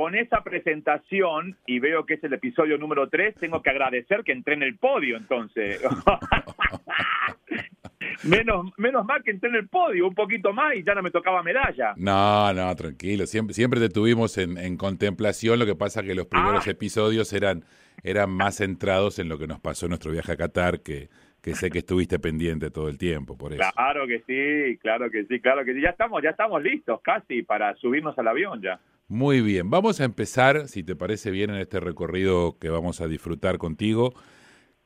con 0.00 0.14
esa 0.14 0.42
presentación, 0.42 1.58
y 1.66 1.78
veo 1.78 2.06
que 2.06 2.14
es 2.14 2.24
el 2.24 2.32
episodio 2.32 2.78
número 2.78 3.10
3, 3.10 3.34
tengo 3.34 3.60
que 3.60 3.68
agradecer 3.68 4.24
que 4.24 4.32
entré 4.32 4.54
en 4.54 4.62
el 4.62 4.78
podio 4.78 5.18
entonces. 5.18 5.78
menos, 8.24 8.72
menos 8.78 9.04
mal 9.04 9.22
que 9.22 9.32
entré 9.32 9.50
en 9.50 9.56
el 9.56 9.68
podio, 9.68 10.08
un 10.08 10.14
poquito 10.14 10.54
más 10.54 10.74
y 10.74 10.84
ya 10.84 10.94
no 10.94 11.02
me 11.02 11.10
tocaba 11.10 11.42
medalla. 11.42 11.92
No, 11.98 12.50
no, 12.54 12.74
tranquilo, 12.76 13.26
siempre, 13.26 13.52
siempre 13.52 13.78
te 13.78 13.90
tuvimos 13.90 14.38
en, 14.38 14.78
contemplación, 14.78 15.58
lo 15.58 15.66
que 15.66 15.74
pasa 15.74 16.02
que 16.02 16.14
los 16.14 16.28
primeros 16.28 16.66
ah. 16.66 16.70
episodios 16.70 17.30
eran, 17.34 17.66
eran 18.02 18.30
más 18.30 18.56
centrados 18.56 19.18
en 19.18 19.28
lo 19.28 19.36
que 19.36 19.46
nos 19.46 19.60
pasó 19.60 19.84
en 19.84 19.90
nuestro 19.90 20.12
viaje 20.12 20.32
a 20.32 20.38
Qatar, 20.38 20.80
que, 20.80 21.10
que 21.42 21.54
sé 21.54 21.70
que 21.70 21.80
estuviste 21.80 22.18
pendiente 22.18 22.70
todo 22.70 22.88
el 22.88 22.96
tiempo, 22.96 23.36
por 23.36 23.52
eso. 23.52 23.62
Claro 23.74 24.06
que 24.06 24.20
sí, 24.20 24.78
claro 24.78 25.10
que 25.10 25.26
sí, 25.26 25.40
claro 25.40 25.62
que 25.62 25.74
sí. 25.74 25.82
Ya 25.82 25.90
estamos, 25.90 26.22
ya 26.22 26.30
estamos 26.30 26.62
listos 26.62 27.02
casi 27.02 27.42
para 27.42 27.74
subirnos 27.74 28.18
al 28.18 28.28
avión 28.28 28.62
ya. 28.62 28.80
Muy 29.10 29.40
bien, 29.40 29.70
vamos 29.70 30.00
a 30.00 30.04
empezar, 30.04 30.68
si 30.68 30.84
te 30.84 30.94
parece 30.94 31.32
bien, 31.32 31.50
en 31.50 31.56
este 31.56 31.80
recorrido 31.80 32.56
que 32.60 32.68
vamos 32.68 33.00
a 33.00 33.08
disfrutar 33.08 33.58
contigo, 33.58 34.12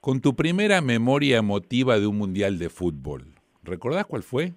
con 0.01 0.23
tu 0.23 0.35
primera 0.35 0.81
memoria 0.81 1.37
emotiva 1.37 1.99
de 1.99 2.07
un 2.07 2.17
mundial 2.17 2.59
de 2.59 2.71
fútbol. 2.71 3.35
¿Recordás 3.63 4.07
cuál 4.07 4.23
fue? 4.23 4.53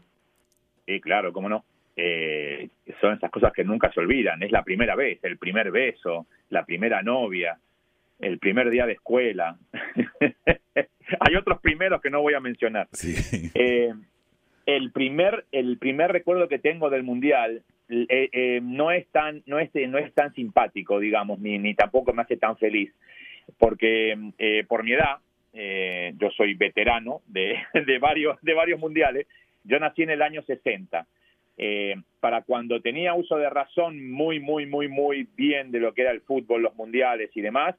Sí, 0.86 1.02
claro, 1.02 1.34
cómo 1.34 1.50
no. 1.50 1.66
Eh, 1.98 2.70
son 3.02 3.16
esas 3.16 3.30
cosas 3.30 3.52
que 3.52 3.66
nunca 3.66 3.92
se 3.92 4.00
olvidan. 4.00 4.42
Es 4.42 4.54
la 4.54 4.64
primera 4.64 4.96
vez, 4.96 5.20
el 5.24 5.38
primer 5.38 5.70
beso, 5.70 6.28
la 6.50 6.64
primera 6.64 7.04
novia, 7.04 7.60
el 8.20 8.40
primer 8.40 8.70
día 8.70 8.86
de 8.86 8.94
escuela. 8.94 9.58
Hay 11.20 11.36
otros 11.36 11.60
primeros 11.60 12.02
que 12.02 12.10
no 12.10 12.22
voy 12.22 12.36
a 12.36 12.40
mencionar. 12.40 12.88
Sí. 12.94 13.52
Eh, 13.54 13.94
el 14.66 14.94
primer 14.94 15.46
el 15.52 15.78
primer 15.78 16.14
recuerdo 16.14 16.48
que 16.48 16.58
tengo 16.58 16.90
del 16.90 17.04
mundial 17.04 17.64
eh, 17.89 18.30
eh, 18.32 18.60
no 18.62 18.91
es 18.91 19.08
tan 19.08 19.43
no 19.45 19.60
es 19.60 19.69
no 19.73 19.97
es 19.97 20.13
tan 20.13 20.34
simpático 20.34 21.00
digamos 21.00 21.39
ni 21.39 21.58
ni 21.58 21.73
tampoco 21.73 22.13
me 22.13 22.21
hace 22.21 22.38
tan 22.38 22.58
feliz 22.58 22.91
porque 23.58 24.32
eh, 24.38 24.65
por 24.67 24.84
mi 24.84 24.93
edad 24.93 25.17
yo 26.19 26.30
soy 26.32 26.54
veterano 26.54 27.21
de, 27.26 27.58
de 27.73 27.97
varios 27.97 28.39
de 28.41 28.54
varios 28.54 28.80
mundiales 28.80 29.28
yo 29.63 29.80
nací 29.80 30.04
en 30.04 30.12
el 30.12 30.21
año 30.21 30.43
60 30.43 31.08
para 32.19 32.43
cuando 32.43 32.80
tenía 32.82 33.15
uso 33.15 33.38
de 33.38 33.50
razón 33.50 34.12
muy 34.12 34.39
muy 34.39 34.67
muy 34.67 34.88
muy 34.88 35.28
bien 35.36 35.71
de 35.71 35.80
lo 35.80 35.93
que 35.93 36.04
era 36.04 36.12
el 36.12 36.21
fútbol 36.21 36.62
los 36.62 36.76
mundiales 36.76 37.32
y 37.34 37.41
demás 37.41 37.76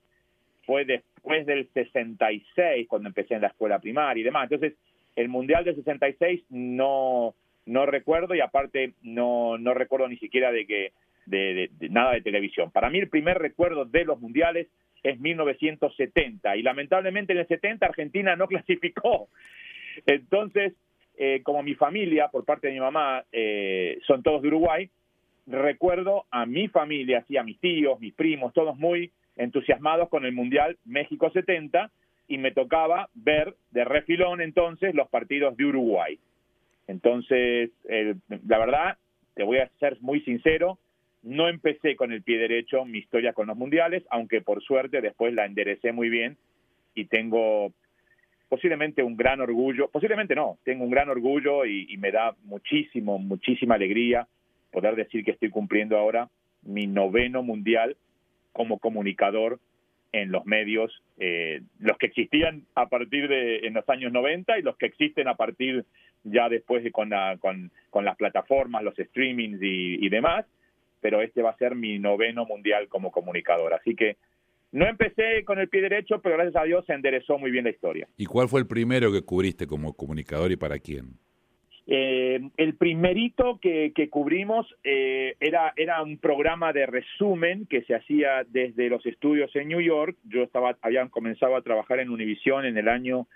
fue 0.68 0.84
después 0.84 1.46
del 1.46 1.66
66, 1.72 2.86
cuando 2.88 3.08
empecé 3.08 3.32
en 3.32 3.40
la 3.40 3.48
escuela 3.48 3.78
primaria 3.78 4.20
y 4.20 4.24
demás. 4.24 4.50
Entonces, 4.50 4.78
el 5.16 5.30
Mundial 5.30 5.64
del 5.64 5.76
66 5.76 6.44
no, 6.50 7.34
no 7.68 7.86
recuerdo 7.86 8.34
y 8.34 8.40
aparte 8.40 8.94
no, 9.02 9.58
no 9.58 9.74
recuerdo 9.74 10.08
ni 10.08 10.16
siquiera 10.16 10.50
de 10.50 10.66
que 10.66 10.92
de, 11.26 11.70
nada 11.90 12.12
de 12.12 12.22
televisión. 12.22 12.70
Para 12.70 12.90
mí 12.90 12.98
el 12.98 13.08
primer 13.08 13.38
recuerdo 13.38 13.84
de 13.84 14.04
los 14.04 14.20
mundiales 14.20 14.68
es 15.02 15.20
1970 15.20 16.56
y 16.56 16.62
lamentablemente 16.62 17.32
en 17.32 17.40
el 17.40 17.46
70 17.46 17.86
Argentina 17.86 18.36
no 18.36 18.46
clasificó. 18.48 19.28
Entonces, 20.06 20.72
eh, 21.18 21.42
como 21.42 21.62
mi 21.62 21.74
familia, 21.74 22.28
por 22.28 22.44
parte 22.44 22.68
de 22.68 22.74
mi 22.74 22.80
mamá, 22.80 23.24
eh, 23.32 23.98
son 24.06 24.22
todos 24.22 24.42
de 24.42 24.48
Uruguay, 24.48 24.88
recuerdo 25.46 26.24
a 26.30 26.46
mi 26.46 26.68
familia, 26.68 27.18
así 27.18 27.36
a 27.36 27.42
mis 27.42 27.58
tíos, 27.60 28.00
mis 28.00 28.14
primos, 28.14 28.52
todos 28.54 28.76
muy 28.76 29.12
entusiasmados 29.36 30.08
con 30.08 30.24
el 30.24 30.32
Mundial 30.32 30.78
México 30.84 31.30
70 31.30 31.90
y 32.28 32.38
me 32.38 32.52
tocaba 32.52 33.08
ver 33.14 33.54
de 33.70 33.84
refilón 33.84 34.40
entonces 34.40 34.94
los 34.94 35.08
partidos 35.08 35.56
de 35.56 35.64
Uruguay. 35.64 36.18
Entonces, 36.88 37.70
la 37.84 38.58
verdad, 38.58 38.98
te 39.34 39.44
voy 39.44 39.58
a 39.58 39.70
ser 39.78 39.98
muy 40.00 40.20
sincero, 40.22 40.78
no 41.22 41.48
empecé 41.48 41.94
con 41.94 42.12
el 42.12 42.22
pie 42.22 42.38
derecho 42.38 42.84
mi 42.84 42.98
historia 42.98 43.32
con 43.32 43.46
los 43.46 43.56
mundiales, 43.56 44.02
aunque 44.10 44.40
por 44.40 44.62
suerte 44.62 45.00
después 45.00 45.34
la 45.34 45.44
enderecé 45.44 45.92
muy 45.92 46.08
bien 46.08 46.36
y 46.94 47.04
tengo 47.04 47.72
posiblemente 48.48 49.02
un 49.02 49.16
gran 49.16 49.40
orgullo, 49.40 49.88
posiblemente 49.90 50.34
no, 50.34 50.58
tengo 50.64 50.84
un 50.84 50.90
gran 50.90 51.10
orgullo 51.10 51.66
y, 51.66 51.96
me 51.98 52.10
da 52.10 52.34
muchísimo, 52.44 53.18
muchísima 53.18 53.74
alegría 53.74 54.26
poder 54.72 54.96
decir 54.96 55.24
que 55.24 55.32
estoy 55.32 55.50
cumpliendo 55.50 55.98
ahora 55.98 56.30
mi 56.62 56.86
noveno 56.86 57.42
mundial 57.42 57.96
como 58.52 58.78
comunicador 58.78 59.60
en 60.12 60.32
los 60.32 60.46
medios, 60.46 61.02
eh, 61.18 61.60
los 61.78 61.98
que 61.98 62.06
existían 62.06 62.62
a 62.74 62.88
partir 62.88 63.28
de 63.28 63.66
en 63.66 63.74
los 63.74 63.86
años 63.90 64.10
90 64.10 64.58
y 64.58 64.62
los 64.62 64.76
que 64.78 64.86
existen 64.86 65.28
a 65.28 65.34
partir 65.34 65.84
ya 66.24 66.48
después 66.48 66.84
de 66.84 66.92
con, 66.92 67.10
con, 67.40 67.70
con 67.90 68.04
las 68.04 68.16
plataformas, 68.16 68.82
los 68.82 68.94
streamings 68.94 69.62
y, 69.62 70.04
y 70.04 70.08
demás, 70.08 70.46
pero 71.00 71.22
este 71.22 71.42
va 71.42 71.50
a 71.50 71.56
ser 71.56 71.74
mi 71.74 71.98
noveno 71.98 72.44
mundial 72.44 72.88
como 72.88 73.10
comunicador. 73.10 73.74
Así 73.74 73.94
que 73.94 74.16
no 74.72 74.86
empecé 74.86 75.44
con 75.44 75.58
el 75.58 75.68
pie 75.68 75.82
derecho, 75.82 76.20
pero 76.20 76.36
gracias 76.36 76.56
a 76.56 76.64
Dios 76.64 76.84
se 76.86 76.92
enderezó 76.92 77.38
muy 77.38 77.50
bien 77.50 77.64
la 77.64 77.70
historia. 77.70 78.06
¿Y 78.16 78.26
cuál 78.26 78.48
fue 78.48 78.60
el 78.60 78.66
primero 78.66 79.10
que 79.12 79.22
cubriste 79.22 79.66
como 79.66 79.94
comunicador 79.94 80.52
y 80.52 80.56
para 80.56 80.78
quién? 80.78 81.14
Eh, 81.90 82.38
el 82.58 82.74
primerito 82.74 83.58
que, 83.62 84.08
cubrimos 84.10 84.66
eh, 84.84 85.36
era, 85.40 85.72
era 85.74 86.02
un 86.02 86.18
programa 86.18 86.74
de 86.74 86.84
resumen 86.84 87.64
que 87.64 87.82
se 87.84 87.94
hacía 87.94 88.44
desde 88.46 88.90
los 88.90 89.06
estudios 89.06 89.54
en 89.56 89.68
New 89.68 89.80
York. 89.80 90.14
Yo 90.24 90.42
estaba, 90.42 90.76
habían 90.82 91.08
comenzado 91.08 91.56
a 91.56 91.62
trabajar 91.62 92.00
en 92.00 92.10
Univision 92.10 92.66
en 92.66 92.76
el 92.76 92.88
año 92.88 93.26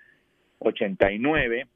89 0.59 1.67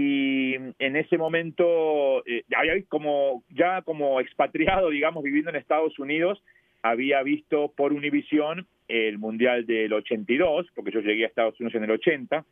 y 0.00 0.54
en 0.54 0.96
ese 0.96 1.18
momento 1.18 2.24
eh, 2.24 2.44
como 2.88 3.42
ya 3.50 3.82
como 3.82 4.20
expatriado 4.20 4.90
digamos 4.90 5.24
viviendo 5.24 5.50
en 5.50 5.56
Estados 5.56 5.98
Unidos 5.98 6.40
había 6.82 7.20
visto 7.24 7.72
por 7.76 7.92
Univision 7.92 8.64
el 8.86 9.18
mundial 9.18 9.66
del 9.66 9.92
82 9.92 10.68
porque 10.76 10.92
yo 10.92 11.00
llegué 11.00 11.24
a 11.24 11.26
Estados 11.26 11.58
Unidos 11.58 11.74
en 11.74 11.84
el 11.84 11.90
80 11.90 12.44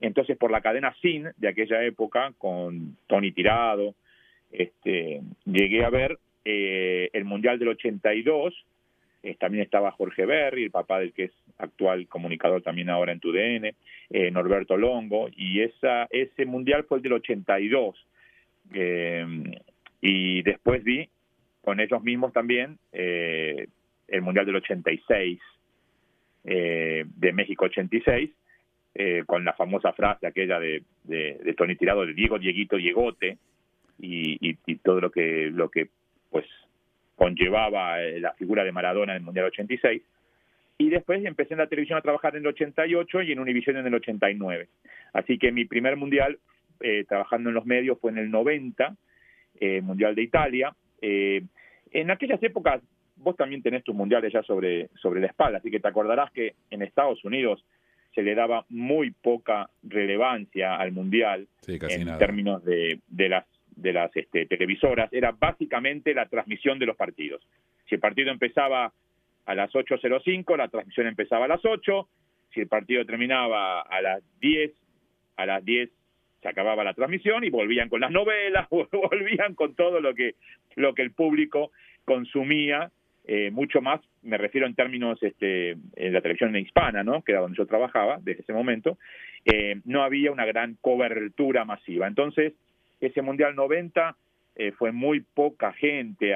entonces 0.00 0.38
por 0.38 0.50
la 0.50 0.62
cadena 0.62 0.96
SIN 1.02 1.28
de 1.36 1.48
aquella 1.48 1.84
época 1.84 2.32
con 2.38 2.96
Tony 3.06 3.32
Tirado 3.32 3.94
este 4.50 5.20
llegué 5.44 5.84
a 5.84 5.90
ver 5.90 6.18
eh, 6.46 7.10
el 7.12 7.26
mundial 7.26 7.58
del 7.58 7.68
82 7.68 8.54
eh, 9.24 9.36
también 9.40 9.64
estaba 9.64 9.90
Jorge 9.90 10.26
Berry, 10.26 10.64
el 10.64 10.70
papá 10.70 10.98
del 11.00 11.14
que 11.14 11.24
es 11.24 11.32
actual 11.56 12.06
comunicador 12.08 12.60
también 12.60 12.90
ahora 12.90 13.10
en 13.10 13.20
TUDN, 13.20 13.74
eh, 14.10 14.30
Norberto 14.30 14.76
Longo, 14.76 15.30
y 15.34 15.62
esa, 15.62 16.06
ese 16.10 16.44
mundial 16.44 16.84
fue 16.84 16.98
el 16.98 17.02
del 17.02 17.14
82. 17.14 18.06
Eh, 18.74 19.26
y 20.02 20.42
después 20.42 20.84
vi 20.84 21.08
con 21.62 21.80
ellos 21.80 22.02
mismos 22.02 22.34
también 22.34 22.78
el 22.92 24.20
mundial 24.20 24.44
del 24.44 24.56
86, 24.56 25.40
de 26.42 27.32
México 27.32 27.64
86, 27.64 28.30
con 29.24 29.46
la 29.46 29.54
famosa 29.54 29.94
frase 29.94 30.26
aquella 30.26 30.60
de, 30.60 30.82
de, 31.04 31.54
Tony 31.56 31.76
Tirado, 31.76 32.04
de 32.04 32.12
Diego, 32.12 32.38
Dieguito, 32.38 32.76
Diegote, 32.76 33.38
y, 33.98 34.50
y, 34.50 34.58
y 34.66 34.76
todo 34.76 35.00
lo 35.00 35.10
que, 35.10 35.50
lo 35.50 35.70
que 35.70 35.88
pues 36.30 36.44
conllevaba 37.16 38.02
eh, 38.02 38.20
la 38.20 38.32
figura 38.34 38.64
de 38.64 38.72
Maradona 38.72 39.12
en 39.12 39.18
el 39.18 39.24
Mundial 39.24 39.46
86. 39.46 40.02
Y 40.78 40.90
después 40.90 41.24
empecé 41.24 41.54
en 41.54 41.58
la 41.58 41.68
televisión 41.68 41.98
a 41.98 42.02
trabajar 42.02 42.34
en 42.34 42.42
el 42.42 42.48
88 42.48 43.22
y 43.22 43.32
en 43.32 43.38
Univision 43.38 43.76
en 43.76 43.86
el 43.86 43.94
89. 43.94 44.68
Así 45.12 45.38
que 45.38 45.52
mi 45.52 45.64
primer 45.64 45.96
mundial 45.96 46.38
eh, 46.80 47.04
trabajando 47.08 47.50
en 47.50 47.54
los 47.54 47.64
medios 47.64 47.98
fue 48.00 48.10
en 48.10 48.18
el 48.18 48.30
90, 48.30 48.96
eh, 49.60 49.80
Mundial 49.80 50.14
de 50.14 50.22
Italia. 50.22 50.74
en 51.00 52.10
aquellas 52.10 52.42
épocas 52.42 52.82
vos 53.16 53.36
también 53.36 53.62
tenés 53.62 53.84
tus 53.84 53.94
mundiales 53.94 54.32
ya 54.32 54.42
sobre, 54.42 54.88
sobre 55.00 55.20
la 55.20 55.28
espalda, 55.28 55.58
así 55.58 55.70
que 55.70 55.78
te 55.80 55.88
acordarás 55.88 56.32
que 56.32 56.54
en 56.70 56.82
Estados 56.82 57.24
Unidos 57.24 57.64
se 58.14 58.22
le 58.22 58.34
daba 58.34 58.64
muy 58.68 59.10
poca 59.10 59.68
relevancia 59.82 60.76
al 60.76 60.92
mundial 60.92 61.46
en 61.66 62.18
términos 62.18 62.64
de, 62.64 63.00
de 63.08 63.28
las 63.28 63.44
de 63.76 63.92
las 63.92 64.14
este, 64.16 64.46
televisoras 64.46 65.12
era 65.12 65.32
básicamente 65.32 66.14
la 66.14 66.26
transmisión 66.26 66.78
de 66.78 66.86
los 66.86 66.96
partidos. 66.96 67.46
Si 67.88 67.96
el 67.96 68.00
partido 68.00 68.30
empezaba 68.30 68.92
a 69.46 69.54
las 69.54 69.72
8.05, 69.72 70.56
la 70.56 70.68
transmisión 70.68 71.06
empezaba 71.06 71.44
a 71.44 71.48
las 71.48 71.64
8, 71.64 72.08
si 72.52 72.60
el 72.60 72.68
partido 72.68 73.04
terminaba 73.04 73.80
a 73.82 74.00
las 74.00 74.22
10, 74.40 74.72
a 75.36 75.46
las 75.46 75.64
10 75.64 75.90
se 76.40 76.48
acababa 76.48 76.84
la 76.84 76.92
transmisión 76.92 77.42
y 77.42 77.50
volvían 77.50 77.88
con 77.88 78.00
las 78.00 78.10
novelas, 78.10 78.68
volvían 78.70 79.54
con 79.54 79.74
todo 79.74 80.00
lo 80.00 80.14
que, 80.14 80.34
lo 80.76 80.94
que 80.94 81.02
el 81.02 81.12
público 81.12 81.72
consumía, 82.04 82.90
eh, 83.26 83.50
mucho 83.50 83.80
más, 83.80 84.00
me 84.22 84.36
refiero 84.36 84.66
en 84.66 84.74
términos 84.74 85.22
este, 85.22 85.76
la 85.96 86.20
televisión 86.20 86.54
hispana, 86.56 87.02
¿no? 87.02 87.22
que 87.22 87.32
era 87.32 87.40
donde 87.40 87.56
yo 87.56 87.66
trabajaba 87.66 88.18
desde 88.20 88.42
ese 88.42 88.52
momento, 88.52 88.98
eh, 89.46 89.80
no 89.86 90.02
había 90.02 90.32
una 90.32 90.44
gran 90.44 90.76
cobertura 90.82 91.64
masiva. 91.64 92.06
Entonces, 92.06 92.52
ese 93.06 93.22
Mundial 93.22 93.54
90 93.54 94.16
eh, 94.56 94.72
fue 94.72 94.92
muy 94.92 95.20
poca 95.20 95.72
gente 95.72 96.34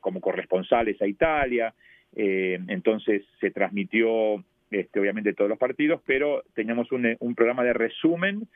como 0.00 0.20
corresponsales 0.20 1.00
a 1.00 1.06
Italia, 1.06 1.74
eh, 2.14 2.58
entonces 2.68 3.22
se 3.40 3.50
transmitió 3.50 4.42
este, 4.70 4.98
obviamente 4.98 5.32
todos 5.32 5.48
los 5.48 5.58
partidos, 5.58 6.00
pero 6.06 6.42
teníamos 6.54 6.90
un, 6.90 7.16
un 7.20 7.34
programa 7.34 7.62
de 7.62 7.72
resumen 7.72 8.48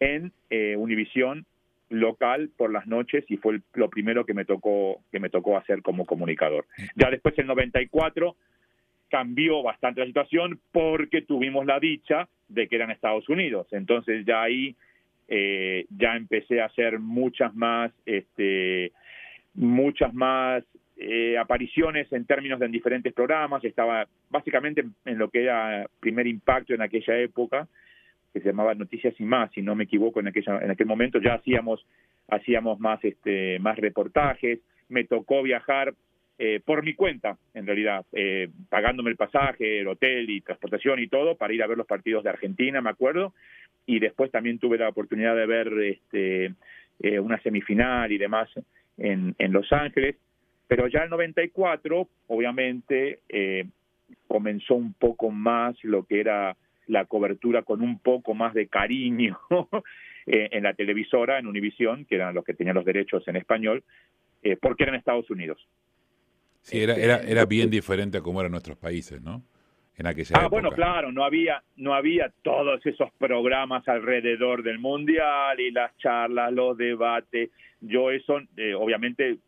en 0.00 0.32
eh, 0.50 0.76
Univisión 0.76 1.46
local 1.88 2.50
por 2.56 2.72
las 2.72 2.86
noches 2.86 3.24
y 3.28 3.36
fue 3.36 3.60
lo 3.74 3.88
primero 3.88 4.24
que 4.24 4.34
me 4.34 4.44
tocó 4.44 5.00
que 5.12 5.20
me 5.20 5.30
tocó 5.30 5.56
hacer 5.56 5.82
como 5.82 6.06
comunicador. 6.06 6.66
Ya 6.96 7.10
después 7.10 7.38
el 7.38 7.46
94 7.46 8.36
cambió 9.08 9.62
bastante 9.62 10.00
la 10.00 10.06
situación 10.06 10.60
porque 10.72 11.22
tuvimos 11.22 11.66
la 11.66 11.78
dicha 11.78 12.28
de 12.48 12.68
que 12.68 12.76
eran 12.76 12.90
Estados 12.90 13.28
Unidos, 13.28 13.68
entonces 13.70 14.26
ya 14.26 14.42
ahí 14.42 14.74
eh, 15.28 15.86
ya 15.90 16.16
empecé 16.16 16.60
a 16.60 16.66
hacer 16.66 16.98
muchas 16.98 17.54
más, 17.54 17.92
este, 18.06 18.92
muchas 19.54 20.12
más 20.12 20.64
eh, 20.96 21.36
apariciones 21.38 22.12
en 22.12 22.24
términos 22.24 22.60
de 22.60 22.66
en 22.66 22.72
diferentes 22.72 23.12
programas, 23.12 23.64
estaba 23.64 24.06
básicamente 24.30 24.84
en 25.04 25.18
lo 25.18 25.28
que 25.28 25.42
era 25.42 25.86
primer 26.00 26.26
impacto 26.26 26.74
en 26.74 26.82
aquella 26.82 27.18
época, 27.18 27.66
que 28.32 28.40
se 28.40 28.46
llamaba 28.46 28.74
Noticias 28.74 29.14
y 29.18 29.24
más, 29.24 29.50
si 29.52 29.62
no 29.62 29.74
me 29.74 29.84
equivoco 29.84 30.20
en 30.20 30.28
aquella, 30.28 30.58
en 30.58 30.70
aquel 30.70 30.86
momento 30.86 31.20
ya 31.20 31.34
hacíamos, 31.34 31.86
hacíamos 32.28 32.80
más 32.80 33.02
este, 33.04 33.58
más 33.60 33.76
reportajes, 33.76 34.60
me 34.88 35.04
tocó 35.04 35.42
viajar 35.42 35.94
eh, 36.36 36.60
por 36.64 36.82
mi 36.82 36.94
cuenta, 36.94 37.38
en 37.54 37.64
realidad, 37.64 38.04
eh, 38.12 38.48
pagándome 38.68 39.10
el 39.10 39.16
pasaje, 39.16 39.80
el 39.80 39.86
hotel 39.86 40.28
y 40.28 40.40
transportación 40.40 40.98
y 40.98 41.06
todo 41.06 41.36
para 41.36 41.54
ir 41.54 41.62
a 41.62 41.68
ver 41.68 41.78
los 41.78 41.86
partidos 41.86 42.24
de 42.24 42.30
Argentina, 42.30 42.80
me 42.80 42.90
acuerdo, 42.90 43.34
y 43.86 43.98
después 43.98 44.30
también 44.30 44.58
tuve 44.58 44.78
la 44.78 44.88
oportunidad 44.88 45.36
de 45.36 45.46
ver 45.46 45.72
este, 45.80 46.54
eh, 47.00 47.18
una 47.18 47.40
semifinal 47.42 48.10
y 48.12 48.18
demás 48.18 48.48
en, 48.96 49.34
en 49.38 49.52
Los 49.52 49.72
Ángeles, 49.72 50.16
pero 50.66 50.88
ya 50.88 51.00
el 51.00 51.10
94, 51.10 52.08
obviamente, 52.28 53.20
eh, 53.28 53.66
comenzó 54.26 54.74
un 54.74 54.94
poco 54.94 55.30
más 55.30 55.76
lo 55.82 56.04
que 56.04 56.20
era 56.20 56.56
la 56.86 57.04
cobertura 57.06 57.62
con 57.62 57.82
un 57.82 57.98
poco 57.98 58.34
más 58.34 58.54
de 58.54 58.68
cariño 58.68 59.38
eh, 60.26 60.48
en 60.52 60.62
la 60.62 60.74
televisora, 60.74 61.38
en 61.38 61.46
Univisión, 61.46 62.04
que 62.04 62.16
eran 62.16 62.34
los 62.34 62.44
que 62.44 62.54
tenían 62.54 62.76
los 62.76 62.84
derechos 62.84 63.26
en 63.28 63.36
español, 63.36 63.82
porque 64.60 64.82
eran 64.82 64.94
Estados 64.94 65.30
Unidos. 65.30 65.66
Sí, 66.60 66.82
era, 66.82 66.94
era, 66.96 67.22
era 67.22 67.46
bien 67.46 67.70
diferente 67.70 68.18
a 68.18 68.20
cómo 68.20 68.40
eran 68.40 68.52
nuestros 68.52 68.76
países, 68.76 69.22
¿no? 69.22 69.42
Ah, 70.34 70.48
bueno, 70.48 70.70
claro, 70.70 71.12
no 71.12 71.24
había, 71.24 71.62
no 71.76 71.94
había 71.94 72.32
todos 72.42 72.84
esos 72.84 73.10
programas 73.18 73.86
alrededor 73.88 74.62
del 74.62 74.78
mundial 74.78 75.58
y 75.60 75.70
las 75.70 75.96
charlas, 75.98 76.52
los 76.52 76.76
debates. 76.76 77.50
Yo 77.80 78.10
eso, 78.10 78.40
eh, 78.56 78.74
obviamente, 78.74 79.38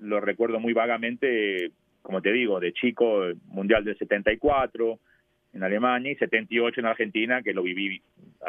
lo 0.00 0.20
recuerdo 0.20 0.60
muy 0.60 0.72
vagamente, 0.72 1.72
como 2.02 2.22
te 2.22 2.32
digo, 2.32 2.60
de 2.60 2.72
chico, 2.72 3.24
mundial 3.46 3.84
del 3.84 3.98
74, 3.98 4.98
en 5.52 5.62
Alemania 5.64 6.12
y 6.12 6.16
78 6.16 6.80
en 6.80 6.86
Argentina, 6.86 7.42
que 7.42 7.52
lo 7.52 7.62
viví 7.62 8.00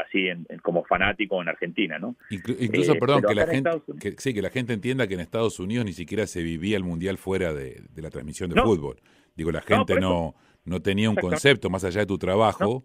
así 0.05 0.27
en, 0.27 0.45
como 0.61 0.83
fanático 0.83 1.41
en 1.41 1.49
Argentina, 1.49 1.97
¿no? 1.97 2.15
incluso, 2.29 2.93
eh, 2.93 2.99
perdón, 2.99 3.23
que 3.27 3.35
la 3.35 3.47
gente, 3.47 3.69
que, 3.99 4.15
sí, 4.17 4.33
que 4.33 4.41
la 4.41 4.49
gente 4.49 4.73
entienda 4.73 5.07
que 5.07 5.15
en 5.15 5.19
Estados 5.19 5.59
Unidos 5.59 5.85
ni 5.85 5.93
siquiera 5.93 6.27
se 6.27 6.43
vivía 6.43 6.77
el 6.77 6.83
mundial 6.83 7.17
fuera 7.17 7.53
de, 7.53 7.81
la 7.95 8.09
transmisión 8.09 8.49
de 8.49 8.61
fútbol. 8.61 8.97
Digo, 9.35 9.51
la 9.51 9.61
gente 9.61 9.99
no, 9.99 10.35
no, 10.65 10.81
tenía 10.81 11.09
un 11.09 11.15
concepto 11.15 11.69
más 11.69 11.83
allá 11.83 12.01
de 12.01 12.05
tu 12.05 12.17
trabajo. 12.17 12.83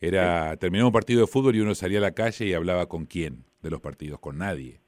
Era 0.00 0.56
terminaba 0.58 0.88
un 0.88 0.92
partido 0.92 1.20
de 1.20 1.26
fútbol 1.26 1.56
y 1.56 1.60
uno 1.60 1.74
salía 1.74 1.98
a 1.98 2.02
la 2.02 2.12
calle 2.12 2.46
y 2.46 2.52
hablaba 2.52 2.86
con 2.86 3.06
quién 3.06 3.44
de 3.62 3.70
los 3.70 3.80
partidos, 3.80 4.20
con 4.20 4.38
nadie. 4.38 4.80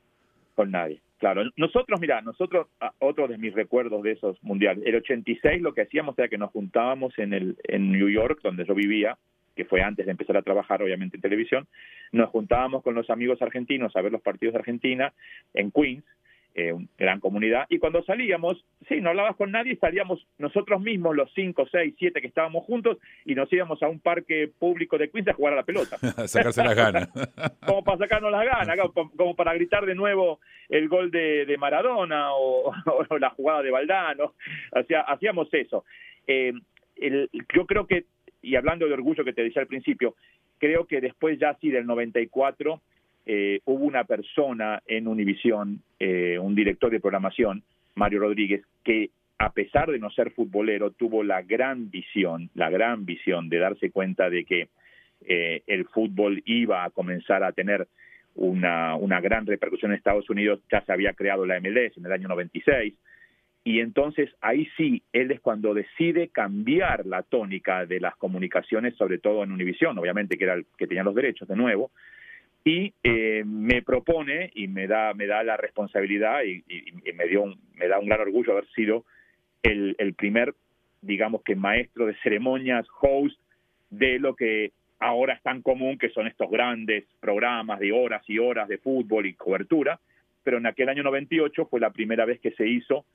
Con 0.55 0.70
nadie. 0.70 1.01
Claro, 1.18 1.42
nosotros, 1.57 2.01
mira, 2.01 2.20
nosotros, 2.20 2.68
otro 3.01 3.27
de 3.27 3.38
mis 3.38 3.53
recuerdos 3.53 4.05
de 4.05 4.12
esos 4.12 4.40
mundiales, 4.42 4.85
el 4.87 4.94
86 4.94 5.61
lo 5.62 5.74
que 5.74 5.83
hacíamos 5.83 6.16
era 6.16 6.29
que 6.29 6.38
nos 6.38 6.53
juntábamos 6.53 7.18
en, 7.18 7.33
el, 7.33 7.57
en 7.64 7.90
New 7.90 8.09
York, 8.09 8.38
donde 8.42 8.64
yo 8.64 8.74
vivía, 8.74 9.18
que 9.57 9.64
fue 9.64 9.83
antes 9.83 10.07
de 10.07 10.12
empezar 10.12 10.37
a 10.37 10.42
trabajar 10.42 10.81
obviamente 10.81 11.16
en 11.16 11.20
televisión, 11.20 11.66
nos 12.12 12.31
juntábamos 12.31 12.85
con 12.85 12.94
los 12.94 13.11
amigos 13.11 13.42
argentinos 13.42 13.96
a 13.96 14.01
ver 14.01 14.12
los 14.12 14.22
partidos 14.22 14.53
de 14.53 14.61
Argentina 14.61 15.12
en 15.55 15.72
Queens, 15.72 16.05
eh, 16.60 16.74
gran 16.98 17.20
comunidad, 17.20 17.66
y 17.68 17.78
cuando 17.78 18.02
salíamos, 18.02 18.64
sí, 18.88 19.00
no 19.00 19.10
hablabas 19.10 19.36
con 19.36 19.52
nadie, 19.52 19.76
salíamos 19.76 20.26
nosotros 20.38 20.80
mismos, 20.80 21.14
los 21.14 21.32
cinco, 21.32 21.68
seis, 21.70 21.94
siete 21.96 22.20
que 22.20 22.26
estábamos 22.26 22.64
juntos, 22.64 22.98
y 23.24 23.36
nos 23.36 23.52
íbamos 23.52 23.80
a 23.80 23.86
un 23.86 24.00
parque 24.00 24.50
público 24.58 24.98
de 24.98 25.08
Queens 25.08 25.28
a 25.28 25.34
jugar 25.34 25.52
a 25.52 25.56
la 25.58 25.62
pelota. 25.62 25.98
a 26.16 26.26
sacarse 26.26 26.64
las 26.64 26.74
ganas. 26.74 27.08
como 27.64 27.84
para 27.84 27.98
sacarnos 27.98 28.32
las 28.32 28.44
ganas, 28.44 28.76
como, 29.16 29.36
para 29.36 29.54
gritar 29.54 29.86
de 29.86 29.94
nuevo 29.94 30.40
el 30.68 30.88
gol 30.88 31.12
de, 31.12 31.56
Maradona 31.60 32.32
o, 32.34 32.74
la 33.20 33.30
jugada 33.30 33.62
de 33.62 33.70
Valdano, 33.70 34.34
hacíamos 35.06 35.48
eso. 35.52 35.84
Eh, 36.26 36.52
yo 37.54 37.66
creo 37.66 37.86
que, 37.86 38.06
y 38.42 38.56
hablando 38.56 38.88
de 38.88 38.94
orgullo 38.94 39.24
que 39.24 39.32
te 39.32 39.44
decía 39.44 39.62
al 39.62 39.68
principio, 39.68 40.16
creo 40.58 40.88
que 40.88 41.00
después 41.00 41.38
ya 41.38 41.56
sí 41.60 41.70
del 41.70 41.86
94 41.86 42.82
eh, 43.30 43.60
hubo 43.66 43.84
una 43.84 44.04
persona 44.04 44.82
en 44.86 45.06
Univisión, 45.06 45.82
eh, 46.00 46.38
un 46.38 46.54
director 46.54 46.90
de 46.90 46.98
programación, 46.98 47.62
Mario 47.94 48.20
Rodríguez, 48.20 48.62
que 48.82 49.10
a 49.38 49.52
pesar 49.52 49.90
de 49.90 49.98
no 49.98 50.08
ser 50.08 50.30
futbolero, 50.30 50.92
tuvo 50.92 51.22
la 51.22 51.42
gran 51.42 51.90
visión, 51.90 52.48
la 52.54 52.70
gran 52.70 53.04
visión 53.04 53.50
de 53.50 53.58
darse 53.58 53.90
cuenta 53.90 54.30
de 54.30 54.46
que 54.46 54.68
eh, 55.26 55.62
el 55.66 55.84
fútbol 55.88 56.42
iba 56.46 56.84
a 56.84 56.90
comenzar 56.90 57.44
a 57.44 57.52
tener 57.52 57.86
una, 58.34 58.96
una 58.96 59.20
gran 59.20 59.44
repercusión 59.44 59.90
en 59.90 59.98
Estados 59.98 60.30
Unidos, 60.30 60.60
ya 60.72 60.80
se 60.80 60.92
había 60.92 61.12
creado 61.12 61.44
la 61.44 61.60
MLS 61.60 61.98
en 61.98 62.06
el 62.06 62.12
año 62.12 62.28
96, 62.28 62.94
y 63.62 63.80
entonces 63.80 64.30
ahí 64.40 64.66
sí, 64.78 65.02
él 65.12 65.32
es 65.32 65.40
cuando 65.40 65.74
decide 65.74 66.28
cambiar 66.28 67.04
la 67.04 67.22
tónica 67.24 67.84
de 67.84 68.00
las 68.00 68.16
comunicaciones, 68.16 68.96
sobre 68.96 69.18
todo 69.18 69.44
en 69.44 69.52
Univisión, 69.52 69.98
obviamente 69.98 70.38
que 70.38 70.44
era 70.44 70.54
el 70.54 70.64
que 70.78 70.86
tenía 70.86 71.02
los 71.02 71.14
derechos 71.14 71.46
de 71.46 71.56
nuevo, 71.56 71.90
y 72.68 72.92
eh, 73.02 73.44
me 73.46 73.81
propone 73.81 74.50
y 74.54 74.68
me 74.68 74.87
da 74.87 75.14
me 75.14 75.26
da 75.26 75.42
la 75.42 75.57
responsabilidad 75.57 76.42
y, 76.44 76.62
me 77.14 77.26
dio 77.26 77.46
me 77.76 77.88
da 77.88 77.98
un 77.98 78.07
gran 78.07 78.20
orgullo 78.20 78.52
haber 78.52 78.68
sido 78.72 79.07
el, 79.62 79.96
el, 79.98 80.12
primer 80.12 80.54
digamos 81.00 81.42
que 81.42 81.57
maestro 81.57 82.04
de 82.04 82.14
ceremonias 82.22 82.87
host 83.00 83.40
de 83.88 84.18
lo 84.18 84.37
que 84.37 84.72
ahora 84.98 85.33
es 85.33 85.42
tan 85.42 85.62
común 85.62 85.96
que 85.96 86.11
son 86.11 86.26
estos 86.26 86.50
grandes 86.50 87.04
programas 87.20 87.81
de 87.81 87.90
horas 87.90 88.22
y 88.28 88.38
horas 88.38 88.68
de 88.68 88.76
fútbol 88.76 89.24
y 89.24 89.33
cobertura. 89.33 89.98
Pero 90.42 90.59
en 90.59 90.66
aquel 90.66 90.90
año 90.90 91.02
98 91.02 91.66
fue 91.70 91.81
la 91.81 91.90
primera 91.90 92.26
vez 92.26 92.38
que 92.40 92.50
se 92.50 92.68
hizo 92.68 93.07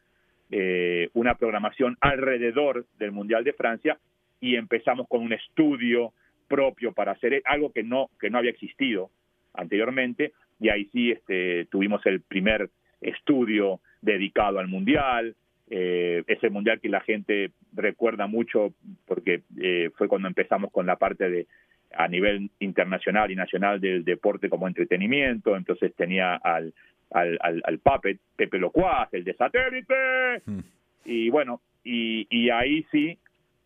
eh, 0.49 1.09
una 1.13 1.35
programación 1.35 1.95
alrededor 2.01 2.87
del 2.97 3.11
mundial 3.11 3.43
de 3.43 3.53
Francia 3.53 3.99
y 4.41 4.55
empezamos 4.55 5.07
con 5.07 5.21
un 5.21 5.33
estudio 5.33 6.11
propio 6.47 6.91
para 6.91 7.11
hacer 7.11 7.41
algo 7.45 7.71
que 7.71 7.83
no 7.83 8.09
que 8.19 8.31
no 8.31 8.39
había 8.39 8.51
existido 8.51 9.11
anteriormente, 9.53 10.33
y 10.59 10.69
ahí 10.69 10.85
sí 10.91 11.11
este, 11.11 11.65
tuvimos 11.65 12.05
el 12.05 12.21
primer 12.21 12.69
estudio 13.01 13.79
dedicado 14.01 14.59
al 14.59 14.67
Mundial, 14.67 15.35
eh, 15.69 16.23
ese 16.27 16.49
Mundial 16.49 16.79
que 16.79 16.89
la 16.89 17.01
gente 17.01 17.51
recuerda 17.73 18.27
mucho 18.27 18.73
porque 19.05 19.41
eh, 19.59 19.89
fue 19.95 20.07
cuando 20.07 20.27
empezamos 20.27 20.71
con 20.71 20.85
la 20.85 20.97
parte 20.97 21.29
de 21.29 21.47
a 21.95 22.07
nivel 22.07 22.49
internacional 22.59 23.31
y 23.31 23.35
nacional 23.35 23.79
del 23.79 24.03
deporte 24.03 24.49
como 24.49 24.67
entretenimiento, 24.67 25.55
entonces 25.55 25.93
tenía 25.95 26.35
al, 26.35 26.73
al, 27.11 27.37
al, 27.41 27.79
puppet 27.79 28.19
Pepe 28.35 28.57
Locuaz, 28.57 29.13
el 29.13 29.23
de 29.23 29.35
satélite, 29.35 30.41
hmm. 30.45 30.59
y 31.05 31.29
bueno, 31.29 31.61
y, 31.83 32.25
y 32.29 32.49
ahí 32.49 32.85
sí, 32.91 33.17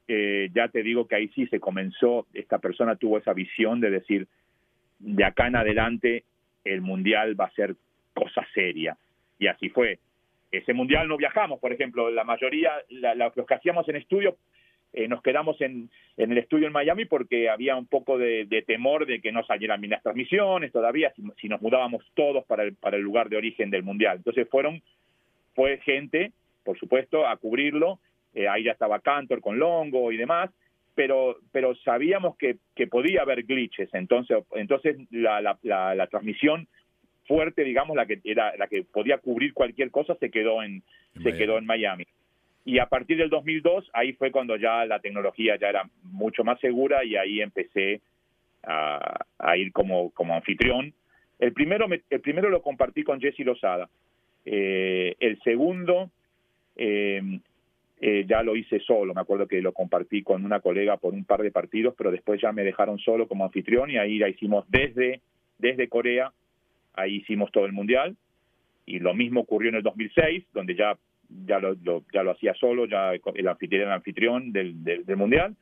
eh, 0.08 0.50
ya 0.54 0.68
te 0.68 0.84
digo 0.84 1.08
que 1.08 1.16
ahí 1.16 1.28
sí 1.30 1.48
se 1.48 1.60
comenzó, 1.60 2.28
esta 2.34 2.60
persona 2.60 2.96
tuvo 2.96 3.18
esa 3.18 3.34
visión 3.34 3.80
de 3.80 3.92
decir, 3.92 4.28
de 5.00 5.24
acá 5.24 5.48
en 5.48 5.56
adelante 5.56 6.24
el 6.64 6.82
mundial 6.82 7.40
va 7.40 7.46
a 7.46 7.52
ser 7.52 7.76
cosa 8.14 8.46
seria. 8.54 8.98
Y 9.40 9.48
así 9.48 9.70
fue. 9.70 10.00
Ese 10.52 10.74
mundial 10.74 11.08
no 11.08 11.18
viajamos, 11.18 11.60
por 11.60 11.74
ejemplo, 11.74 12.10
la 12.10 12.24
mayoría, 12.24 12.72
los 12.90 13.46
que 13.46 13.54
hacíamos 13.54 13.88
en 13.90 13.98
estudio, 13.98 14.38
eh, 14.94 15.08
nos 15.08 15.22
quedamos 15.22 15.60
en, 15.62 15.90
en, 16.16 16.32
el 16.32 16.38
estudio 16.38 16.68
en 16.68 16.74
Miami 16.74 17.06
porque 17.06 17.50
había 17.50 17.76
un 17.76 17.88
poco 17.88 18.18
de, 18.18 18.64
temor 18.66 19.06
de 19.06 19.20
que 19.20 19.34
no 19.34 19.46
salieran 19.46 19.82
bien 19.82 19.92
las 19.92 20.02
transmisiones 20.02 20.72
todavía, 20.72 21.14
si, 21.40 21.50
nos 21.50 21.62
mudábamos 21.62 22.04
todos 22.16 22.46
para 22.46 22.64
el, 22.64 22.76
para 22.76 22.96
el 22.98 23.04
lugar 23.04 23.30
de 23.30 23.38
origen 23.38 23.70
del 23.70 23.84
mundial. 23.84 24.18
Entonces 24.18 24.48
fueron, 24.50 24.82
fue 25.54 25.78
gente, 25.80 26.32
por 26.64 26.80
supuesto, 26.80 27.28
a 27.28 27.36
cubrirlo. 27.38 28.00
Eh, 28.34 28.48
ahí 28.48 28.64
ya 28.64 28.72
estaba 28.72 29.00
Cantor 29.00 29.42
con 29.42 29.60
Longo 29.60 30.12
y 30.12 30.18
demás, 30.18 30.50
pero, 30.98 31.38
pero 31.52 31.76
sabíamos 31.86 32.36
que, 32.38 32.58
que 32.76 32.88
podía 32.88 33.22
haber 33.22 33.44
glitches, 33.44 33.94
entonces, 33.94 34.40
entonces 34.54 34.98
la, 35.12 35.42
la, 35.42 35.94
la, 35.94 36.08
transmisión 36.08 36.68
fuerte, 37.28 37.64
digamos, 37.64 37.96
la 37.96 38.08
que 38.08 38.20
era 38.24 38.58
la 38.58 38.66
que 38.66 38.82
podía 38.82 39.20
cubrir 39.20 39.54
cualquier 39.54 39.92
cosa, 39.92 40.16
se 40.16 40.32
quedó 40.32 40.64
en, 40.64 40.82
se 41.22 41.38
quedó 41.38 41.60
en 41.60 41.68
Miami. 41.68 42.08
Y 42.66 42.80
a 42.80 42.88
partir 42.88 43.18
del 43.18 43.30
2002, 43.30 43.92
ahí 43.94 44.14
fue 44.14 44.32
cuando 44.32 44.56
ya 44.56 44.86
la 44.86 45.00
tecnología 45.00 45.56
ya 45.56 45.70
era 45.70 45.88
mucho 46.02 46.44
más 46.44 46.60
segura 46.62 47.06
y 47.06 47.16
ahí 47.16 47.42
empecé 47.42 48.02
a, 48.64 49.20
a 49.38 49.56
ir 49.56 49.72
como, 49.74 50.10
como 50.10 50.34
anfitrión. 50.34 50.96
El 51.38 51.54
primero, 51.54 51.86
el 52.10 52.22
primero 52.22 52.50
lo 52.50 52.64
compartí 52.64 53.04
con 53.04 53.22
Jesse 53.22 53.46
Lozada. 53.46 53.88
Eh, 54.46 55.16
el 55.20 55.40
segundo 55.44 56.10
eh, 56.76 57.22
eh, 58.00 58.26
ya 58.28 58.44
lo 58.44 58.56
hice 58.56 58.80
solo, 58.80 59.14
me 59.14 59.22
acuerdo 59.22 59.48
que 59.48 59.62
lo 59.62 59.74
compartí 59.74 60.22
con 60.22 60.46
una 60.46 60.60
colega 60.60 60.98
por 60.98 61.14
un 61.14 61.26
par 61.26 61.42
de 61.42 61.52
partidos, 61.52 61.96
pero 61.98 62.12
después 62.12 62.40
ya 62.40 62.52
me 62.52 62.64
dejaron 62.64 63.00
solo 63.00 63.28
como 63.28 63.46
anfitrión 63.46 63.90
y 63.90 63.98
ahí 63.98 64.20
la 64.20 64.30
hicimos 64.30 64.66
desde, 64.70 65.22
desde 65.58 65.90
Corea, 65.90 66.32
ahí 66.94 67.16
hicimos 67.16 67.52
todo 67.52 67.66
el 67.66 67.74
mundial 67.74 68.16
y 68.88 69.00
lo 69.00 69.14
mismo 69.14 69.42
ocurrió 69.42 69.70
en 69.70 69.76
el 69.76 69.84
2006, 69.84 70.46
donde 70.54 70.76
ya, 70.76 70.98
ya, 71.46 71.60
lo, 71.60 71.76
ya 72.14 72.24
lo 72.24 72.32
hacía 72.32 72.54
solo, 72.54 72.86
ya 72.86 73.12
el 73.14 73.48
anfitrión 73.48 73.88
el 73.88 73.92
anfitrión 73.92 74.52
del, 74.54 74.84
del, 74.84 75.18
mundial, 75.18 75.56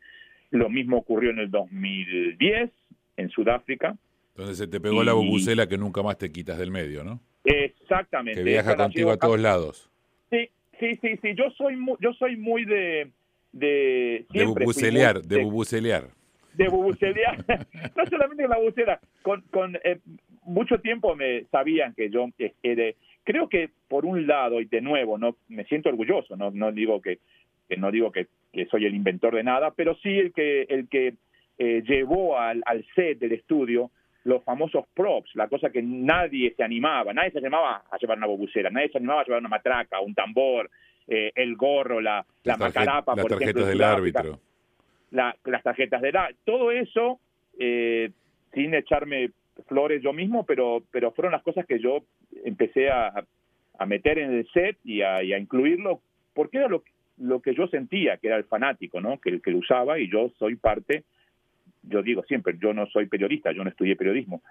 lo 0.51 0.69
mismo 0.69 0.97
ocurrió 0.97 1.31
en 1.31 1.39
el 1.39 1.49
2010 1.49 2.69
en 3.17 3.29
Sudáfrica. 3.29 3.97
Donde 4.35 4.53
se 4.53 4.67
te 4.67 4.79
pegó 4.79 5.03
la 5.03 5.13
bubucela 5.13 5.67
que 5.67 5.77
nunca 5.77 6.03
más 6.03 6.17
te 6.17 6.31
quitas 6.31 6.57
del 6.59 6.69
medio, 6.69 7.03
¿no? 7.03 7.19
Exactamente. 7.43 8.43
Que 8.43 8.49
viaja 8.49 8.75
contigo 8.75 9.11
a 9.11 9.17
todos 9.17 9.39
lados. 9.39 9.89
Sí, 10.29 10.49
Sí, 10.79 10.97
sí, 11.01 11.17
sí. 11.21 11.35
Yo 11.35 11.49
soy 11.51 11.75
muy, 11.75 11.95
yo 11.99 12.13
soy 12.13 12.35
muy 12.37 12.65
de 12.65 13.11
de 13.51 14.25
de 14.29 14.45
bubucelear, 14.45 15.21
de, 15.21 15.43
bubucelear. 15.43 16.09
De 16.53 16.67
bubucelear. 16.67 17.37
no 17.95 18.05
solamente 18.05 18.47
la 18.47 18.57
bubucela, 18.57 18.99
con, 19.21 19.41
con 19.51 19.77
eh, 19.83 19.99
mucho 20.43 20.79
tiempo 20.79 21.15
me 21.15 21.45
sabían 21.45 21.93
que 21.93 22.09
yo 22.09 22.27
eh, 22.37 22.95
creo 23.23 23.47
que 23.47 23.69
por 23.87 24.05
un 24.05 24.27
lado 24.27 24.59
y 24.59 24.65
de 24.65 24.81
nuevo 24.81 25.17
no 25.17 25.37
me 25.47 25.63
siento 25.65 25.89
orgulloso, 25.89 26.35
no 26.35 26.51
no 26.51 26.71
digo 26.71 27.01
que, 27.01 27.19
que 27.69 27.77
no 27.77 27.91
digo 27.91 28.11
que, 28.11 28.27
que, 28.51 28.65
soy 28.65 28.85
el 28.85 28.95
inventor 28.95 29.35
de 29.35 29.43
nada, 29.43 29.71
pero 29.71 29.95
sí 30.03 30.09
el 30.09 30.33
que 30.33 30.63
el 30.63 30.89
que 30.89 31.15
eh, 31.57 31.81
llevó 31.87 32.37
al, 32.37 32.61
al 32.65 32.85
set 32.95 33.19
del 33.19 33.31
estudio 33.31 33.91
los 34.25 34.43
famosos 34.43 34.85
props, 34.93 35.35
la 35.35 35.47
cosa 35.47 35.69
que 35.69 35.83
nadie 35.83 36.53
se 36.55 36.63
animaba, 36.63 37.13
nadie 37.13 37.31
se 37.31 37.37
animaba 37.37 37.83
a 37.89 37.97
llevar 37.97 38.17
una 38.17 38.25
bobusera, 38.25 38.71
nadie 38.71 38.89
se 38.89 38.97
animaba 38.97 39.21
a 39.21 39.23
llevar 39.23 39.39
una 39.39 39.49
matraca, 39.49 40.01
un 40.01 40.15
tambor, 40.15 40.69
eh, 41.07 41.31
el 41.35 41.55
gorro, 41.55 42.01
la, 42.01 42.25
la, 42.43 42.57
macarapa, 42.57 43.15
las 43.15 43.27
tarjetas 43.27 43.67
del 43.67 43.83
árbitro. 43.83 44.39
las 45.11 45.63
tarjetas 45.63 46.01
del 46.01 46.17
árbitro, 46.17 46.41
todo 46.43 46.71
eso, 46.71 47.19
eh, 47.59 48.09
sin 48.51 48.73
echarme 48.73 49.29
flores 49.67 50.01
yo 50.01 50.11
mismo, 50.11 50.43
pero, 50.43 50.81
pero 50.91 51.11
fueron 51.11 51.31
las 51.31 51.43
cosas 51.43 51.67
que 51.67 51.79
yo 51.79 52.03
empecé 52.43 52.89
a, 52.89 53.23
a 53.77 53.85
meter 53.85 54.17
en 54.17 54.33
el 54.33 54.47
set 54.51 54.77
y 54.83 55.03
a, 55.03 55.21
y 55.21 55.33
a 55.33 55.37
incluirlo, 55.37 56.01
porque 56.33 56.57
era 56.57 56.67
lo, 56.67 56.83
lo 57.19 57.41
que 57.41 57.53
yo 57.53 57.67
sentía, 57.67 58.17
que 58.17 58.27
era 58.27 58.37
el 58.37 58.45
fanático, 58.45 58.99
¿no? 58.99 59.19
que, 59.19 59.39
que 59.39 59.51
lo 59.51 59.59
usaba 59.59 59.99
y 59.99 60.09
yo 60.09 60.31
soy 60.39 60.55
parte 60.55 61.03
yo 61.89 62.01
digo 62.01 62.23
siempre, 62.23 62.57
yo 62.61 62.73
no 62.73 62.87
soy 62.87 63.07
periodista, 63.07 63.51
yo 63.51 63.63
no 63.63 63.69
estudié 63.69 63.95
periodismo. 63.95 64.41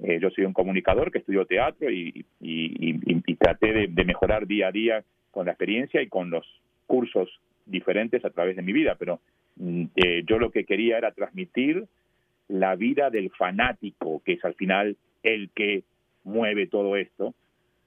Eh, 0.00 0.18
yo 0.20 0.30
soy 0.30 0.44
un 0.44 0.52
comunicador 0.52 1.10
que 1.10 1.18
estudió 1.18 1.44
teatro 1.44 1.90
y, 1.90 2.24
traté 3.38 3.88
de, 3.88 4.04
mejorar 4.04 4.46
día 4.46 4.68
a 4.68 4.72
día 4.72 5.04
con 5.30 5.46
la 5.46 5.52
experiencia 5.52 6.02
y 6.02 6.08
con 6.08 6.30
los 6.30 6.46
cursos 6.86 7.28
diferentes 7.66 8.24
a 8.24 8.30
través 8.30 8.56
de 8.56 8.62
mi 8.62 8.72
vida, 8.72 8.96
pero 8.98 9.20
mm, 9.56 9.84
eh, 9.96 10.24
yo 10.26 10.38
lo 10.38 10.50
que 10.50 10.64
quería 10.64 10.98
era 10.98 11.12
transmitir 11.12 11.86
la 12.48 12.76
vida 12.76 13.10
del 13.10 13.30
fanático, 13.30 14.22
que 14.24 14.34
es 14.34 14.44
al 14.44 14.54
final 14.54 14.96
el 15.22 15.50
que 15.50 15.84
mueve 16.24 16.66
todo 16.66 16.96
esto, 16.96 17.34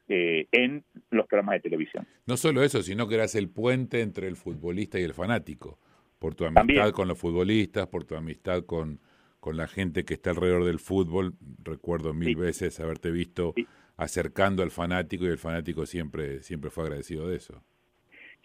eh, 0.08 0.48
en 0.52 0.84
los 1.10 1.26
programas 1.28 1.54
de 1.54 1.60
televisión. 1.62 2.06
No 2.26 2.36
solo 2.36 2.64
eso, 2.64 2.82
sino 2.84 3.08
que 3.08 3.16
eras 3.16 3.34
el 3.36 3.50
puente 3.50 4.02
entre 4.02 4.28
el 4.28 4.36
futbolista 4.36 5.00
y 5.00 5.04
el 5.04 5.14
fanático, 5.14 5.80
por 6.22 6.36
tu 6.36 6.46
amistad 6.46 6.92
con 6.92 7.08
los 7.08 7.18
futbolistas, 7.18 7.88
por 7.88 8.04
tu 8.06 8.16
amistad 8.16 8.64
con, 8.64 9.00
con 9.40 9.58
la 9.58 9.68
gente 9.68 10.06
que 10.06 10.14
está 10.14 10.30
alrededor 10.30 10.66
del 10.66 10.78
fútbol. 10.78 11.34
Recuerdo 11.64 12.14
mil 12.14 12.36
veces 12.36 12.80
haberte 12.80 13.10
visto 13.10 13.56
acercando 13.98 14.62
al 14.62 14.70
fanático 14.70 15.26
y 15.26 15.30
el 15.30 15.40
fanático 15.40 15.88
siempre, 15.88 16.44
siempre 16.44 16.70
fue 16.70 16.84
agradecido 16.84 17.28
de 17.28 17.38
eso. 17.38 17.64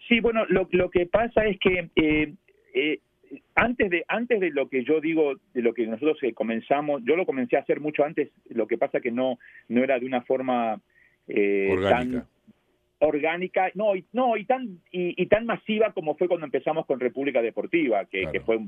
Sí, 0.07 0.19
bueno, 0.21 0.43
lo, 0.49 0.67
lo 0.71 0.89
que 0.89 1.05
pasa 1.05 1.45
es 1.45 1.59
que 1.59 1.91
eh, 1.95 2.33
eh, 2.73 2.99
antes 3.53 3.91
de 3.91 4.03
antes 4.07 4.39
de 4.39 4.49
lo 4.49 4.69
que 4.69 4.83
yo 4.83 4.99
digo 4.99 5.35
de 5.53 5.61
lo 5.61 5.75
que 5.75 5.85
nosotros 5.85 6.17
eh, 6.23 6.33
comenzamos 6.33 7.03
yo 7.03 7.15
lo 7.15 7.25
comencé 7.25 7.57
a 7.57 7.59
hacer 7.59 7.79
mucho 7.79 8.05
antes 8.05 8.31
lo 8.49 8.67
que 8.67 8.77
pasa 8.77 9.01
que 9.01 9.11
no 9.11 9.37
no 9.67 9.83
era 9.83 9.99
de 9.99 10.05
una 10.05 10.21
forma 10.21 10.79
eh, 11.27 11.69
orgánica. 11.71 12.19
tan 12.21 12.36
orgánica 12.99 13.69
no 13.75 13.95
y 13.95 14.05
no 14.13 14.37
y 14.37 14.45
tan 14.45 14.79
y, 14.91 15.25
tan 15.27 15.45
masiva 15.45 15.91
como 15.93 16.15
fue 16.15 16.27
cuando 16.27 16.45
empezamos 16.45 16.85
con 16.85 16.99
República 16.99 17.41
Deportiva 17.41 18.05
que, 18.05 18.25
que 18.31 18.39
fue 18.39 18.59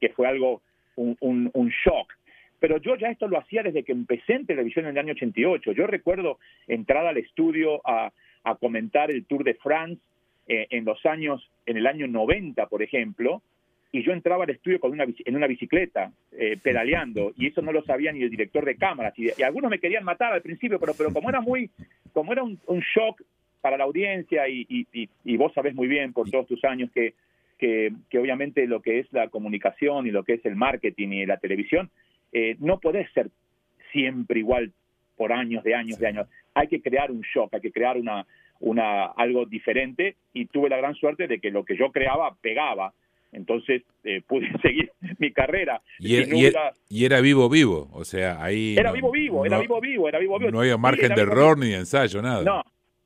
que 0.00 0.10
fue 0.10 0.28
algo 0.28 0.62
un, 0.96 1.16
un, 1.20 1.50
un, 1.54 1.68
shock. 1.68 2.12
Pero 2.60 2.78
yo 2.78 2.96
ya 2.96 3.08
esto 3.08 3.26
lo 3.26 3.38
hacía 3.38 3.62
desde 3.62 3.82
que 3.82 3.92
empecé 3.92 4.34
en 4.34 4.46
televisión 4.46 4.84
en 4.84 4.92
el 4.92 4.98
año 4.98 5.12
88 5.12 5.72
yo 5.72 5.86
recuerdo 5.86 6.38
entrar 6.68 7.06
al 7.06 7.16
estudio 7.16 7.80
a, 7.84 8.12
a 8.44 8.54
comentar 8.56 9.10
el 9.10 9.24
Tour 9.24 9.44
de 9.44 9.54
France 9.54 10.00
eh, 10.46 10.66
en 10.70 10.84
los 10.84 11.04
años 11.06 11.50
en 11.66 11.76
el 11.76 11.86
año 11.86 12.06
90 12.06 12.66
por 12.66 12.82
ejemplo 12.82 13.42
y 13.92 14.02
yo 14.02 14.12
entraba 14.12 14.44
al 14.44 14.50
estudio 14.50 14.80
con 14.80 14.90
una, 14.90 15.04
en 15.04 15.36
una 15.36 15.46
bicicleta, 15.46 16.12
eh, 16.32 16.56
pedaleando, 16.60 17.32
y 17.36 17.48
eso 17.48 17.60
no 17.60 17.72
lo 17.72 17.84
sabía 17.84 18.10
ni 18.10 18.22
el 18.22 18.30
director 18.30 18.64
de 18.64 18.76
cámaras, 18.76 19.12
y, 19.18 19.30
algunos 19.42 19.70
me 19.70 19.78
querían 19.78 20.02
matar 20.02 20.32
al 20.32 20.40
principio, 20.40 20.80
pero, 20.80 20.94
pero 20.96 21.12
como 21.12 21.28
era 21.28 21.42
muy, 21.42 21.70
como 22.14 22.32
era 22.32 22.42
un, 22.42 22.58
shock 22.94 23.22
para 23.62 23.78
la 23.78 23.84
audiencia, 23.84 24.48
y, 24.48 24.66
y, 24.68 25.08
y, 25.24 25.36
vos 25.36 25.52
sabés 25.54 25.74
muy 25.74 25.88
bien 25.88 26.12
por 26.12 26.28
todos 26.28 26.46
tus 26.48 26.62
años 26.64 26.90
que, 26.92 27.14
que, 27.56 27.92
que, 28.10 28.18
obviamente 28.18 28.66
lo 28.66 28.82
que 28.82 28.98
es 28.98 29.12
la 29.12 29.28
comunicación 29.28 30.06
y 30.06 30.10
lo 30.10 30.24
que 30.24 30.34
es 30.34 30.44
el 30.44 30.56
marketing 30.56 31.08
y 31.12 31.26
la 31.26 31.38
televisión, 31.38 31.88
eh, 32.32 32.56
no 32.58 32.80
podés 32.80 33.10
ser 33.12 33.30
siempre 33.92 34.40
igual 34.40 34.72
por 35.16 35.32
años, 35.32 35.62
de 35.62 35.74
años, 35.74 35.98
de 35.98 36.08
años. 36.08 36.26
Hay 36.54 36.66
que 36.66 36.82
crear 36.82 37.10
un 37.10 37.20
shock, 37.20 37.54
hay 37.54 37.60
que 37.60 37.72
crear 37.72 37.96
una, 37.96 38.26
una, 38.60 39.06
algo 39.06 39.46
diferente, 39.46 40.16
y 40.34 40.46
tuve 40.46 40.68
la 40.68 40.76
gran 40.76 40.94
suerte 40.96 41.28
de 41.28 41.38
que 41.38 41.50
lo 41.50 41.64
que 41.64 41.76
yo 41.76 41.92
creaba 41.92 42.34
pegaba 42.42 42.92
entonces 43.32 43.82
eh, 44.04 44.20
pude 44.28 44.46
seguir 44.60 44.92
mi 45.18 45.32
carrera. 45.32 45.80
Y, 45.98 46.16
era, 46.16 46.72
y, 46.88 47.04
era, 47.04 47.20
vivo 47.20 47.48
vivo, 47.48 47.88
o 47.92 48.04
sea, 48.04 48.42
ahí... 48.42 48.76
Era 48.76 48.92
vivo 48.92 49.10
vivo, 49.10 49.46
era 49.46 49.58
vivo 49.58 49.80
vivo, 49.80 50.08
era 50.08 50.18
vivo 50.18 50.38
vivo. 50.38 50.50
No 50.50 50.60
había 50.60 50.76
margen 50.76 51.14
de 51.14 51.22
error 51.22 51.58
ni 51.58 51.68
de 51.68 51.76
ensayo, 51.76 52.20
nada. 52.20 52.42
No, 52.42 52.62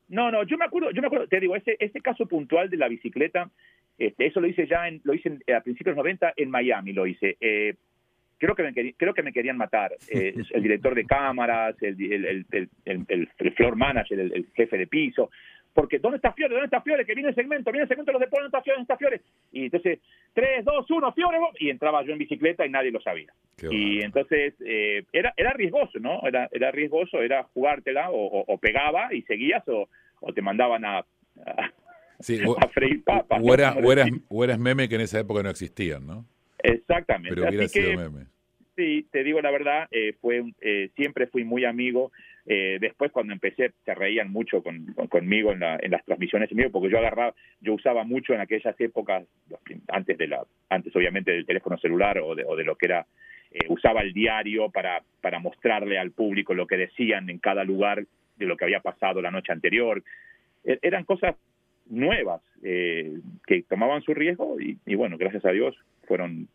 no, 0.09 0.31
no, 0.31 0.45
yo 0.45 0.57
me 0.57 0.65
acuerdo, 0.65 0.91
yo 0.91 1.01
me 1.01 1.07
acuerdo, 1.07 1.27
te 1.27 1.41
digo, 1.41 1.57
ese, 1.57 1.77
ese 1.81 2.01
caso 2.01 2.27
puntual 2.27 2.71
de 2.71 2.77
la 2.77 2.89
bicicleta, 2.89 3.51
este, 3.99 4.27
eso 4.27 4.41
lo 4.41 4.47
hice 4.47 4.67
ya, 4.67 4.89
en, 4.89 5.01
lo 5.05 5.15
hice 5.15 5.39
a 5.55 5.61
principios 5.61 5.95
de 5.95 5.97
los 5.97 6.05
90 6.05 6.35
en 6.37 6.51
Miami, 6.51 6.93
lo 6.93 7.07
hice. 7.07 7.37
Eh, 7.41 7.75
creo 8.39 8.55
que 8.55 8.63
me 8.63 8.95
creo 8.95 9.15
que 9.15 9.23
me 9.23 9.33
querían 9.33 9.57
matar 9.57 9.93
eh, 10.09 10.35
el 10.53 10.63
director 10.63 10.95
de 10.95 11.05
cámaras 11.05 11.75
el, 11.83 11.97
el, 12.51 12.77
el 13.09 13.53
floor 13.53 13.77
manager 13.77 14.21
el, 14.21 14.47
jefe 14.55 14.77
de 14.77 14.87
piso 14.87 15.31
porque 15.77 15.99
¿dónde 15.99 16.17
está 16.17 16.33
Fiore? 16.33 16.55
¿Dónde 16.55 16.65
está 16.65 16.81
Fiore? 16.81 17.05
Que 17.05 17.15
viene 17.15 17.29
el 17.29 17.35
segmento, 17.35 17.71
viene 17.71 17.83
el 17.83 17.89
segmento 17.89 18.11
de 18.11 18.15
los 18.15 18.21
deportes, 18.21 18.51
¿dónde 18.51 18.57
está 18.57 18.63
Fiore? 18.63 18.77
¿Dónde 18.79 18.93
está 18.95 18.97
Fiore? 18.97 19.21
Y 19.53 19.65
entonces, 19.67 19.99
3, 20.33 20.65
2, 20.65 20.91
1, 20.91 21.13
Fiore, 21.13 21.39
y 21.61 21.69
entraba 21.69 22.03
yo 22.03 22.13
en 22.13 22.19
bicicleta 22.19 22.65
y 22.65 22.71
nadie 22.71 22.91
lo 22.91 23.01
sabía. 23.03 23.31
y 23.71 24.01
entonces, 24.01 24.55
eh, 24.65 25.05
era, 25.13 25.35
era 25.37 25.53
riesgoso, 25.53 25.99
¿no? 25.99 26.27
Era, 26.27 26.49
era 26.51 26.71
riesgoso, 26.71 27.21
era 27.21 27.43
jugártela, 27.53 28.11
o, 28.11 28.41
o, 28.41 28.59
pegaba 28.59 29.13
y 29.13 29.21
seguías, 29.23 29.69
o, 29.69 29.91
o 30.21 30.33
te 30.33 30.41
mandaban 30.41 30.83
a, 30.87 30.99
a, 31.01 31.05
sí, 32.21 32.41
o, 32.47 32.57
freír 32.71 33.05
papas. 33.05 33.43
O, 33.45 33.53
eras, 33.53 33.77
o 34.29 34.45
eras 34.45 34.59
meme 34.59 34.89
que 34.89 34.95
en 34.95 35.03
esa 35.03 35.21
época 35.21 35.43
no 35.43 35.51
existían, 35.51 36.07
¿no? 36.07 36.25
Exactamente. 36.59 37.35
Pero 37.35 37.49
hubiera 37.49 37.69
sido 37.69 37.99
meme. 37.99 38.27
Sí, 38.77 39.07
te 39.11 39.25
digo 39.25 39.43
la 39.43 39.51
verdad, 39.51 39.89
eh, 39.91 40.15
fue 40.21 40.43
eh, 40.63 40.91
siempre 40.97 41.27
fui 41.27 41.45
muy 41.45 41.67
amigo 41.67 42.13
eh, 42.49 42.79
después 42.81 43.11
cuando 43.11 43.33
empecé 43.33 43.73
se 43.85 43.95
reían 43.95 44.31
mucho 44.31 44.63
con, 44.63 44.87
conmigo 45.09 45.53
en, 45.53 45.61
la, 45.61 45.79
en, 45.83 45.91
las 45.91 46.05
transmisiones 46.05 46.51
en 46.53 46.71
porque 46.71 46.91
yo 46.91 46.99
agarraba, 46.99 47.35
yo 47.61 47.75
usaba 47.75 48.05
mucho 48.05 48.35
en 48.35 48.41
aquellas 48.41 48.81
épocas, 48.81 49.25
antes 49.89 50.17
de 50.17 50.29
la, 50.29 50.45
antes 50.69 50.95
obviamente 50.95 51.33
del 51.33 51.47
teléfono 51.47 51.77
celular 51.79 52.19
o 52.19 52.37
de, 52.37 52.45
o 52.45 52.55
de 52.55 52.65
lo 52.65 52.77
que 52.77 52.87
era, 52.87 53.07
eh, 53.51 53.67
usaba 53.69 54.03
el 54.03 54.13
diario 54.13 54.71
para, 54.71 55.03
para 55.21 55.41
mostrarle 55.41 55.99
al 55.99 56.13
público 56.13 56.55
lo 56.55 56.69
que 56.69 56.77
decían 56.77 57.29
en 57.31 57.39
cada 57.39 57.65
lugar 57.65 58.05
de 58.37 58.47
lo 58.47 58.57
que 58.57 58.65
había 58.65 58.81
pasado 58.81 59.21
la 59.21 59.33
noche 59.33 59.53
anterior. 59.53 60.05
E, 60.65 60.79
eran 60.83 61.05
cosas 61.05 61.35
nuevas 61.87 62.43
eh, 62.63 63.19
que 63.47 63.63
tomaban 63.63 64.03
su 64.03 64.15
riesgo 64.15 64.57
y 64.61 64.95
bueno, 64.95 65.19
gracias 65.19 65.45
a 65.45 65.53
Dios 65.53 65.77
fueron 66.07 66.49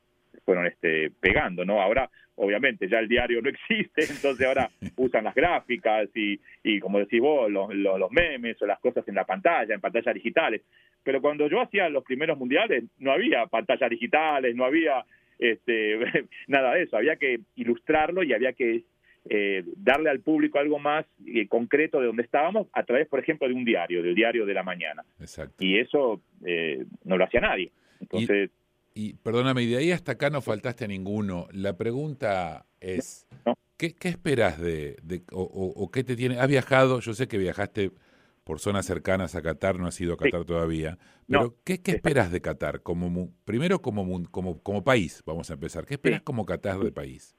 fueron 0.51 0.67
este, 0.67 1.11
pegando, 1.11 1.63
¿no? 1.63 1.81
Ahora, 1.81 2.09
obviamente, 2.35 2.89
ya 2.89 2.99
el 2.99 3.07
diario 3.07 3.41
no 3.41 3.49
existe, 3.69 4.01
entonces 4.01 4.45
ahora 4.45 4.69
usan 4.97 5.23
las 5.23 5.33
gráficas 5.33 6.09
y, 6.13 6.37
y 6.61 6.77
como 6.81 6.99
decís 6.99 7.21
vos, 7.21 7.49
los, 7.49 7.73
los, 7.73 8.11
memes 8.11 8.61
o 8.61 8.65
las 8.65 8.77
cosas 8.81 9.07
en 9.07 9.15
la 9.15 9.23
pantalla, 9.23 9.73
en 9.73 9.79
pantallas 9.79 10.13
digitales. 10.13 10.61
Pero 11.03 11.21
cuando 11.21 11.47
yo 11.47 11.61
hacía 11.61 11.87
los 11.87 12.03
primeros 12.03 12.37
mundiales, 12.37 12.83
no 12.99 13.13
había 13.13 13.45
pantallas 13.45 13.89
digitales, 13.89 14.53
no 14.53 14.65
había 14.65 15.05
este, 15.39 15.99
nada 16.47 16.73
de 16.73 16.83
eso, 16.83 16.97
había 16.97 17.15
que 17.15 17.39
ilustrarlo 17.55 18.21
y 18.21 18.33
había 18.33 18.51
que 18.51 18.83
eh, 19.29 19.63
darle 19.77 20.09
al 20.09 20.19
público 20.19 20.59
algo 20.59 20.79
más 20.79 21.05
eh, 21.25 21.47
concreto 21.47 22.01
de 22.01 22.07
donde 22.07 22.23
estábamos 22.23 22.67
a 22.73 22.83
través, 22.83 23.07
por 23.07 23.19
ejemplo, 23.19 23.47
de 23.47 23.53
un 23.53 23.63
diario, 23.63 24.03
del 24.03 24.15
diario 24.15 24.45
de 24.45 24.53
la 24.53 24.63
mañana. 24.63 25.05
Exacto. 25.17 25.63
Y 25.63 25.79
eso 25.79 26.21
eh, 26.43 26.83
no 27.05 27.15
lo 27.15 27.23
hacía 27.23 27.39
nadie. 27.39 27.71
Entonces, 28.01 28.49
y 28.93 29.13
perdóname, 29.13 29.63
y 29.63 29.67
de 29.67 29.77
ahí 29.77 29.91
hasta 29.91 30.13
acá 30.13 30.29
no 30.29 30.41
faltaste 30.41 30.85
a 30.85 30.87
ninguno. 30.87 31.47
La 31.51 31.77
pregunta 31.77 32.67
es, 32.79 33.27
¿qué, 33.77 33.93
qué 33.93 34.09
esperas 34.09 34.59
de, 34.59 34.97
de 35.03 35.23
o, 35.31 35.89
qué 35.91 36.03
te 36.03 36.15
tiene? 36.15 36.39
¿Has 36.39 36.47
viajado? 36.47 36.99
Yo 36.99 37.13
sé 37.13 37.27
que 37.27 37.37
viajaste 37.37 37.91
por 38.43 38.59
zonas 38.59 38.85
cercanas 38.85 39.35
a 39.35 39.41
Qatar, 39.41 39.79
no 39.79 39.87
has 39.87 39.99
ido 40.01 40.13
a 40.13 40.17
Qatar 40.17 40.45
todavía, 40.45 40.97
pero 41.27 41.57
¿qué, 41.63 41.81
¿qué, 41.81 41.91
esperas 41.91 42.31
de 42.31 42.41
Qatar? 42.41 42.81
Como, 42.81 43.31
primero 43.45 43.81
como, 43.81 44.23
como, 44.29 44.61
como 44.61 44.83
país, 44.83 45.21
vamos 45.25 45.49
a 45.49 45.53
empezar. 45.53 45.85
¿Qué 45.85 45.93
esperas 45.93 46.21
como 46.23 46.45
Qatar 46.45 46.79
de 46.79 46.91
país? 46.91 47.35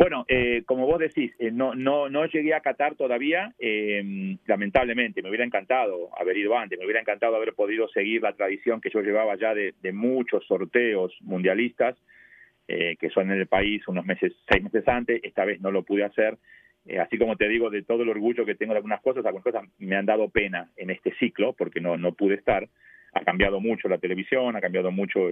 Bueno, 0.00 0.24
eh, 0.28 0.62
como 0.64 0.86
vos 0.86 0.98
decís, 0.98 1.30
eh, 1.38 1.50
no, 1.52 1.74
no, 1.74 2.08
no 2.08 2.24
llegué 2.24 2.54
a 2.54 2.62
Qatar 2.62 2.94
todavía, 2.94 3.52
eh, 3.58 4.34
lamentablemente, 4.46 5.20
me 5.20 5.28
hubiera 5.28 5.44
encantado 5.44 6.08
haber 6.18 6.38
ido 6.38 6.56
antes, 6.56 6.78
me 6.78 6.86
hubiera 6.86 7.02
encantado 7.02 7.36
haber 7.36 7.52
podido 7.52 7.86
seguir 7.88 8.22
la 8.22 8.32
tradición 8.32 8.80
que 8.80 8.88
yo 8.88 9.02
llevaba 9.02 9.36
ya 9.36 9.52
de, 9.52 9.74
muchos 9.92 10.46
sorteos 10.46 11.14
mundialistas, 11.20 11.98
que 12.66 13.10
son 13.12 13.30
en 13.30 13.40
el 13.40 13.46
país 13.46 13.86
unos 13.88 14.06
meses, 14.06 14.32
seis 14.48 14.62
meses 14.62 14.88
antes, 14.88 15.20
esta 15.22 15.44
vez 15.44 15.60
no 15.60 15.70
lo 15.70 15.82
pude 15.82 16.04
hacer, 16.04 16.38
así 16.98 17.18
como 17.18 17.36
te 17.36 17.48
digo, 17.48 17.68
de 17.68 17.82
todo 17.82 18.02
el 18.02 18.08
orgullo 18.08 18.46
que 18.46 18.54
tengo 18.54 18.72
de 18.72 18.78
algunas 18.78 19.02
cosas, 19.02 19.26
algunas 19.26 19.44
cosas 19.44 19.64
me 19.78 19.96
han 19.96 20.06
dado 20.06 20.30
pena 20.30 20.70
en 20.76 20.88
este 20.88 21.12
ciclo, 21.16 21.52
porque 21.52 21.80
no, 21.80 21.98
no 21.98 22.12
pude 22.12 22.36
estar, 22.36 22.66
ha 23.12 23.24
cambiado 23.24 23.60
mucho 23.60 23.86
la 23.86 23.98
televisión, 23.98 24.56
ha 24.56 24.62
cambiado 24.62 24.90
mucho 24.90 25.28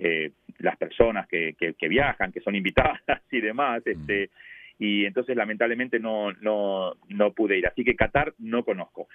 eh, 0.00 0.30
las 0.58 0.76
personas 0.76 1.26
que, 1.26 1.54
que, 1.56 1.88
viajan, 1.88 2.32
que 2.32 2.40
son 2.40 2.54
invitadas 2.54 3.00
y 3.32 3.40
demás, 3.40 3.82
este, 3.84 4.30
y 4.78 5.04
entonces 5.04 5.36
lamentablemente 5.36 5.98
no, 5.98 6.32
no, 6.34 6.94
no 7.08 7.32
pude 7.32 7.58
ir. 7.58 7.66
Así 7.66 7.84
que 7.84 7.96
Qatar 7.96 8.32
no 8.38 8.64
conozco. 8.64 9.08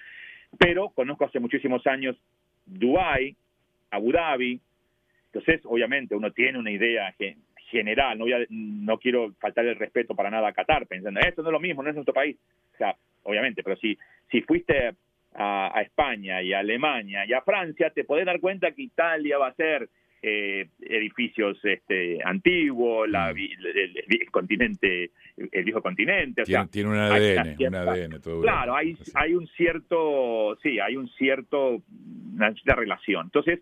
Pero 0.58 0.90
conozco 0.90 1.24
hace 1.24 1.40
muchísimos 1.40 1.86
años 1.86 2.16
Dubái, 2.66 3.34
Abu 3.90 4.12
Dhabi, 4.12 4.60
entonces 5.26 5.60
obviamente 5.64 6.14
uno 6.14 6.32
tiene 6.32 6.58
una 6.58 6.70
idea 6.70 7.14
general, 7.70 8.18
no, 8.18 8.26
no 8.50 8.98
quiero 8.98 9.32
faltar 9.40 9.66
el 9.66 9.76
respeto 9.76 10.14
para 10.14 10.30
nada 10.30 10.48
a 10.48 10.52
Qatar, 10.52 10.86
pensando, 10.86 11.20
esto 11.20 11.42
no 11.42 11.48
es 11.48 11.52
lo 11.52 11.60
mismo, 11.60 11.82
no 11.82 11.88
es 11.88 11.94
nuestro 11.94 12.14
país. 12.14 12.36
O 12.74 12.76
sea, 12.76 12.94
obviamente, 13.24 13.62
pero 13.62 13.76
si, 13.76 13.98
si 14.30 14.42
fuiste 14.42 14.94
a, 15.34 15.78
a 15.78 15.82
España 15.82 16.42
y 16.42 16.52
a 16.52 16.60
Alemania 16.60 17.24
y 17.26 17.32
a 17.32 17.42
Francia, 17.42 17.90
te 17.90 18.04
podés 18.04 18.26
dar 18.26 18.40
cuenta 18.40 18.72
que 18.72 18.82
Italia 18.82 19.38
va 19.38 19.48
a 19.48 19.54
ser 19.54 19.88
eh, 20.26 20.68
edificios 20.80 21.62
este, 21.64 22.18
antiguos, 22.24 23.06
la, 23.10 23.34
mm. 23.34 23.36
el, 23.36 24.30
continente, 24.30 25.10
el 25.36 25.64
viejo 25.64 25.82
continente. 25.82 26.44
tiene, 26.70 26.88
un 26.88 26.96
ADN, 26.96 27.56
un 27.58 27.74
ADN 27.74 28.20
todo 28.22 28.40
Claro, 28.40 28.74
hay, 28.74 28.96
hay 29.16 29.34
un 29.34 29.46
cierto, 29.48 30.56
sí, 30.62 30.80
hay 30.80 30.96
un 30.96 31.10
cierto, 31.10 31.82
una, 32.32 32.54
relación. 32.74 33.26
Entonces, 33.26 33.60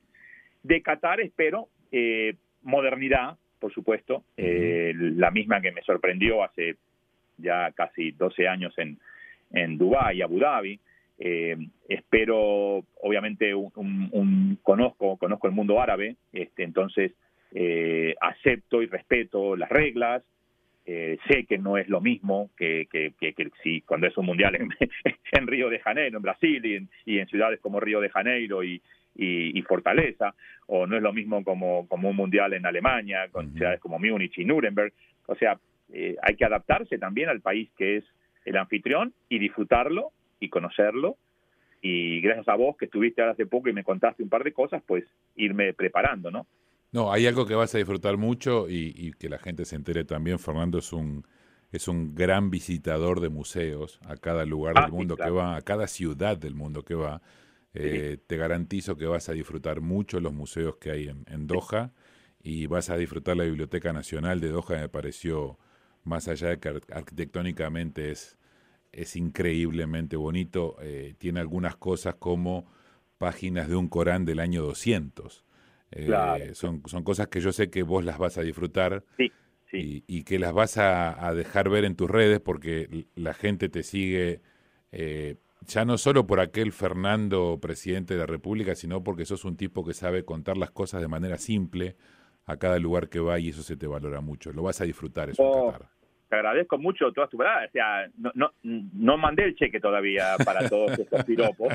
de 0.62 0.80
Qatar 0.82 1.20
espero 1.20 1.66
eh, 1.90 2.36
modernidad, 2.62 3.36
por 3.58 3.74
supuesto, 3.74 4.22
eh, 4.36 4.92
la 4.94 5.32
misma 5.32 5.60
que 5.60 5.72
me 5.72 5.82
sorprendió 5.82 6.44
hace 6.44 6.76
ya 7.38 7.72
casi 7.72 8.12
12 8.12 8.46
años 8.46 8.72
en, 8.78 9.00
en 9.52 9.78
Dubái, 9.78 10.22
Abu 10.22 10.38
Dhabi, 10.38 10.78
eh, 11.18 11.56
espero, 11.88 12.84
obviamente, 13.00 13.54
un, 13.54 14.58
conozco 14.62 15.16
conozco 15.16 15.46
el 15.46 15.52
mundo 15.52 15.80
árabe, 15.80 16.16
este, 16.32 16.64
entonces 16.64 17.12
eh, 17.54 18.14
acepto 18.20 18.82
y 18.82 18.86
respeto 18.86 19.56
las 19.56 19.68
reglas, 19.68 20.22
eh, 20.84 21.18
sé 21.28 21.44
que 21.44 21.58
no 21.58 21.76
es 21.76 21.88
lo 21.88 22.00
mismo 22.00 22.50
que, 22.56 22.88
que, 22.90 23.12
que, 23.20 23.50
si 23.62 23.82
cuando 23.82 24.08
es 24.08 24.16
un 24.16 24.26
mundial 24.26 24.56
en, 24.56 24.68
en, 25.32 25.46
Río 25.46 25.68
de 25.68 25.78
Janeiro, 25.78 26.16
en 26.16 26.22
Brasil 26.22 26.64
y 26.66 26.74
en, 26.74 26.88
y 27.06 27.18
en 27.18 27.28
ciudades 27.28 27.60
como 27.60 27.78
Río 27.78 28.00
de 28.00 28.10
Janeiro 28.10 28.64
y, 28.64 28.82
y, 29.14 29.56
y, 29.56 29.62
Fortaleza, 29.62 30.34
o 30.66 30.86
no 30.86 30.96
es 30.96 31.02
lo 31.02 31.12
mismo 31.12 31.44
como, 31.44 31.86
como 31.86 32.10
un 32.10 32.16
mundial 32.16 32.52
en 32.54 32.66
Alemania, 32.66 33.28
con 33.30 33.52
ciudades 33.52 33.78
como 33.78 33.98
Múnich 33.98 34.38
y 34.38 34.44
Nuremberg. 34.44 34.92
O 35.26 35.36
sea, 35.36 35.56
eh, 35.92 36.16
hay 36.20 36.34
que 36.34 36.44
adaptarse 36.44 36.98
también 36.98 37.28
al 37.28 37.40
país 37.40 37.70
que 37.76 37.98
es 37.98 38.04
el 38.44 38.56
anfitrión 38.56 39.12
y 39.28 39.38
disfrutarlo 39.38 40.10
y 40.42 40.48
conocerlo. 40.48 41.16
Y 41.80 42.20
gracias 42.20 42.48
a 42.48 42.56
vos 42.56 42.76
que 42.76 42.86
estuviste 42.86 43.22
ahora 43.22 43.32
hace 43.32 43.46
poco 43.46 43.68
y 43.68 43.72
me 43.72 43.84
contaste 43.84 44.22
un 44.22 44.28
par 44.28 44.44
de 44.44 44.52
cosas, 44.52 44.82
pues 44.86 45.04
irme 45.36 45.72
preparando, 45.72 46.30
¿no? 46.30 46.46
No, 46.92 47.12
hay 47.12 47.26
algo 47.26 47.46
que 47.46 47.54
vas 47.54 47.74
a 47.74 47.78
disfrutar 47.78 48.16
mucho 48.18 48.68
y, 48.68 49.12
que 49.18 49.28
la 49.28 49.38
gente 49.38 49.64
se 49.64 49.76
entere 49.76 50.04
también. 50.04 50.38
Fernando 50.38 50.78
es 50.78 50.92
un, 50.92 51.26
es 51.70 51.88
un 51.88 52.14
gran 52.14 52.50
visitador 52.50 53.20
de 53.20 53.30
museos 53.30 53.98
a 54.04 54.16
cada 54.16 54.44
lugar 54.44 54.74
del 54.74 54.84
ah, 54.84 54.88
mundo 54.88 55.16
que 55.16 55.30
va, 55.30 55.56
a 55.56 55.62
cada 55.62 55.86
ciudad 55.86 56.36
del 56.36 56.54
mundo 56.54 56.84
que 56.84 56.94
va. 56.94 57.22
Eh, 57.74 58.18
te 58.26 58.36
garantizo 58.36 58.96
que 58.96 59.06
vas 59.06 59.30
a 59.30 59.32
disfrutar 59.32 59.80
mucho 59.80 60.20
los 60.20 60.34
museos 60.34 60.76
que 60.76 60.90
hay 60.90 61.08
en, 61.08 61.24
en, 61.26 61.46
Doha 61.46 61.92
y 62.42 62.66
vas 62.66 62.90
a 62.90 62.98
disfrutar 62.98 63.38
la 63.38 63.44
Biblioteca 63.44 63.94
Nacional 63.94 64.40
de 64.40 64.48
Doha, 64.48 64.78
me 64.78 64.90
pareció, 64.90 65.58
más 66.04 66.28
allá 66.28 66.48
de 66.48 66.58
que 66.58 66.68
arquitectónicamente 66.68 68.10
es, 68.10 68.38
es 68.92 69.16
increíblemente 69.16 70.16
bonito, 70.16 70.76
eh, 70.80 71.14
tiene 71.18 71.40
algunas 71.40 71.76
cosas 71.76 72.16
como 72.16 72.66
páginas 73.18 73.68
de 73.68 73.76
un 73.76 73.88
Corán 73.88 74.24
del 74.24 74.38
año 74.38 74.62
200. 74.62 75.44
Eh, 75.92 76.50
son, 76.54 76.82
son 76.86 77.02
cosas 77.02 77.28
que 77.28 77.40
yo 77.40 77.52
sé 77.52 77.70
que 77.70 77.82
vos 77.82 78.04
las 78.04 78.18
vas 78.18 78.38
a 78.38 78.42
disfrutar 78.42 79.04
Y, 79.74 80.24
que 80.24 80.38
las 80.38 80.52
vas 80.52 80.76
a, 80.76 81.32
dejar 81.34 81.70
ver 81.70 81.84
en 81.84 81.96
tus 81.96 82.10
redes 82.10 82.40
porque 82.40 83.06
la 83.14 83.32
gente 83.32 83.70
te 83.70 83.82
sigue 83.82 84.42
eh, 84.90 85.36
ya 85.66 85.84
no 85.84 85.96
solo 85.96 86.26
por 86.26 86.40
aquel 86.40 86.72
Fernando 86.72 87.58
presidente 87.60 88.14
de 88.14 88.20
la 88.20 88.26
República, 88.26 88.74
sino 88.74 89.02
porque 89.02 89.24
sos 89.24 89.44
un 89.44 89.56
tipo 89.56 89.84
que 89.84 89.94
sabe 89.94 90.24
contar 90.24 90.56
las 90.56 90.70
cosas 90.70 91.00
de 91.00 91.08
manera 91.08 91.38
simple 91.38 91.96
a 92.44 92.56
cada 92.56 92.78
lugar 92.78 93.08
que 93.08 93.20
va 93.20 93.38
y 93.38 93.48
eso 93.48 93.62
se 93.62 93.76
te 93.76 93.86
valora 93.86 94.20
mucho. 94.20 94.52
Lo 94.52 94.62
vas 94.62 94.80
a 94.80 94.84
disfrutar 94.84 95.30
eso 95.30 95.42
oh, 95.42 95.74
Te 96.32 96.36
agradezco 96.36 96.78
mucho 96.78 97.12
todas 97.12 97.28
tus 97.28 97.36
palabras. 97.36 97.68
O 97.68 97.72
sea, 97.72 98.08
no, 98.16 98.32
no, 98.32 98.52
no 98.62 99.18
mandé 99.18 99.44
el 99.44 99.54
cheque 99.54 99.80
todavía 99.80 100.36
para 100.42 100.66
todos 100.66 100.98
estos 100.98 101.22
piropos. 101.26 101.74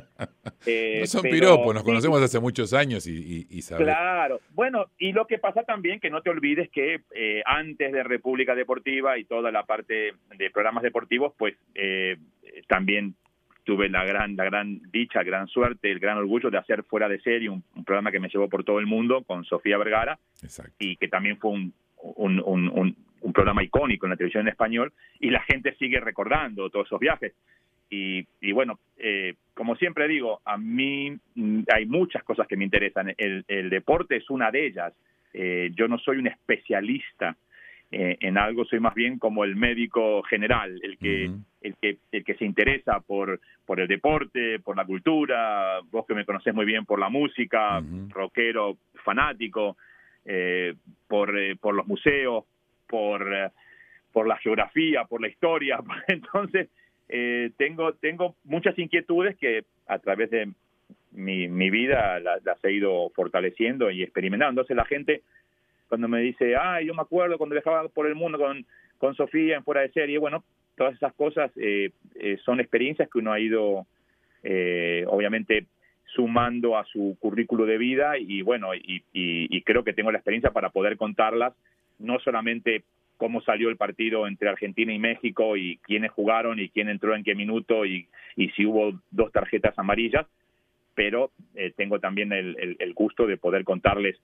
Eh, 0.65 1.01
no 1.01 1.05
son 1.05 1.21
piropos, 1.21 1.75
nos 1.75 1.83
conocemos 1.83 2.19
hace 2.23 2.39
muchos 2.39 2.73
años 2.73 3.05
y, 3.05 3.45
y, 3.51 3.61
Claro. 3.61 4.41
Bueno, 4.55 4.87
y 4.97 5.11
lo 5.11 5.27
que 5.27 5.37
pasa 5.37 5.61
también, 5.61 5.99
que 5.99 6.09
no 6.09 6.23
te 6.23 6.31
olvides 6.31 6.71
que 6.71 7.01
eh, 7.13 7.43
antes 7.45 7.93
de 7.93 8.01
República 8.01 8.55
Deportiva 8.55 9.19
y 9.19 9.25
toda 9.25 9.51
la 9.51 9.61
parte 9.61 10.15
de 10.35 10.49
programas 10.49 10.81
deportivos, 10.81 11.33
pues 11.37 11.53
eh, 11.75 12.17
también 12.67 13.13
tuve 13.63 13.89
la 13.89 14.05
gran, 14.05 14.35
la 14.35 14.45
gran 14.45 14.81
dicha, 14.91 15.21
gran 15.21 15.47
suerte, 15.49 15.91
el 15.91 15.99
gran 15.99 16.17
orgullo 16.17 16.49
de 16.49 16.57
hacer 16.57 16.81
fuera 16.81 17.07
de 17.07 17.19
serie 17.19 17.49
un, 17.49 17.63
programa 17.85 18.11
que 18.11 18.19
me 18.19 18.29
llevó 18.29 18.49
por 18.49 18.63
todo 18.63 18.79
el 18.79 18.87
mundo 18.87 19.23
con 19.23 19.45
Sofía 19.45 19.77
Vergara 19.77 20.17
y 20.79 20.95
que 20.95 21.09
también 21.09 21.37
fue 21.37 21.51
un, 21.51 21.73
un, 22.01 22.41
un, 22.43 22.69
un, 22.69 23.06
programa 23.33 23.63
icónico 23.63 24.05
en 24.05 24.11
la 24.11 24.17
televisión 24.17 24.41
en 24.43 24.49
español 24.49 24.93
y 25.19 25.29
la 25.29 25.41
gente 25.41 25.75
sigue 25.75 25.99
recordando 25.99 26.69
todos 26.69 26.87
esos 26.87 26.99
viajes. 26.99 27.33
Y, 27.89 28.25
y 28.41 28.51
bueno, 28.51 28.79
eh, 28.97 29.35
como 29.53 29.75
siempre 29.75 30.07
digo, 30.07 30.41
a 30.43 30.57
mí 30.57 31.17
mm, 31.35 31.61
hay 31.73 31.85
muchas 31.85 32.23
cosas 32.23 32.47
que 32.47 32.57
me 32.57 32.65
interesan. 32.65 33.13
El, 33.17 33.45
el 33.47 33.69
deporte 33.69 34.17
es 34.17 34.29
una 34.29 34.51
de 34.51 34.67
ellas. 34.67 34.93
Eh, 35.33 35.71
yo 35.75 35.87
no 35.87 35.97
soy 35.99 36.17
un 36.17 36.27
especialista 36.27 37.35
eh, 37.89 38.17
en 38.19 38.37
algo 38.37 38.65
soy 38.65 38.81
más 38.81 38.93
bien 38.93 39.17
como 39.17 39.45
el 39.45 39.55
médico 39.55 40.21
general, 40.23 40.77
el 40.83 40.97
que, 40.97 41.31
el 41.61 41.75
que, 41.81 41.97
el 42.11 42.25
que 42.25 42.35
se 42.35 42.43
interesa 42.43 42.99
por, 42.99 43.39
por 43.65 43.79
el 43.79 43.87
deporte, 43.87 44.59
por 44.59 44.75
la 44.75 44.83
cultura, 44.83 45.79
vos 45.89 46.05
que 46.05 46.13
me 46.13 46.25
conocés 46.25 46.53
muy 46.53 46.65
bien 46.65 46.85
por 46.85 46.99
la 46.99 47.07
música, 47.07 47.81
rockero 48.09 48.77
fanático, 49.05 49.77
eh, 50.25 50.73
por, 51.07 51.33
por 51.61 51.75
los 51.75 51.87
museos, 51.87 52.43
por, 52.87 53.51
por 54.11 54.27
la 54.27 54.37
geografía, 54.37 55.05
por 55.05 55.21
la 55.21 55.27
historia. 55.27 55.79
Entonces, 56.07 56.69
tengo, 57.57 57.93
tengo 57.93 58.35
muchas 58.43 58.77
inquietudes 58.77 59.37
que 59.37 59.63
a 59.87 59.99
través 59.99 60.29
de 60.29 60.51
mi, 61.11 61.47
mi 61.47 61.69
vida 61.69 62.19
las, 62.19 62.63
he 62.63 62.71
ido 62.73 63.09
fortaleciendo 63.15 63.89
y 63.91 64.03
experimentando. 64.03 64.61
Entonces 64.61 64.77
la 64.77 64.85
gente 64.85 65.21
cuando 65.89 66.07
me 66.07 66.19
dice, 66.19 66.55
ah, 66.55 66.81
yo 66.81 66.93
me 66.93 67.01
acuerdo 67.01 67.37
cuando 67.37 67.53
viajaba 67.53 67.87
por 67.89 68.07
el 68.07 68.15
mundo 68.15 68.37
con, 68.37 68.65
con 68.97 69.15
Sofía 69.15 69.55
en 69.55 69.63
fuera 69.63 69.81
de 69.81 69.91
serie, 69.91 70.17
bueno, 70.17 70.43
todas 70.75 70.95
esas 70.95 71.13
cosas 71.13 71.51
eh, 71.55 71.91
eh, 72.15 72.37
son 72.43 72.59
experiencias 72.59 73.09
que 73.09 73.19
uno 73.19 73.31
ha 73.31 73.39
ido, 73.39 73.85
eh, 74.43 75.05
obviamente, 75.07 75.65
sumando 76.05 76.77
a 76.77 76.85
su 76.85 77.17
currículo 77.19 77.65
de 77.65 77.77
vida 77.77 78.17
y 78.17 78.41
bueno, 78.41 78.73
y, 78.75 79.03
y, 79.13 79.61
creo 79.61 79.83
que 79.83 79.93
tengo 79.93 80.11
la 80.11 80.19
experiencia 80.19 80.51
para 80.51 80.69
poder 80.69 80.97
contarlas, 80.97 81.53
no 81.99 82.19
solamente 82.19 82.83
cómo 83.17 83.41
salió 83.41 83.69
el 83.69 83.77
partido 83.77 84.27
entre 84.27 84.49
Argentina 84.49 84.93
y 84.93 84.99
México 84.99 85.57
y 85.57 85.77
quiénes 85.77 86.11
jugaron 86.11 86.59
y 86.59 86.69
quién 86.69 86.89
entró 86.89 87.15
en 87.15 87.23
qué 87.23 87.33
minuto 87.33 87.85
y, 87.85 88.07
y 88.35 88.49
si 88.49 88.65
hubo 88.65 88.99
dos 89.09 89.31
tarjetas 89.31 89.77
amarillas, 89.77 90.27
pero 90.93 91.31
tengo 91.75 91.99
también 91.99 92.31
el, 92.31 92.75
el, 92.79 92.93
gusto 92.93 93.25
de 93.27 93.37
poder 93.37 93.63
contarles 93.63 94.19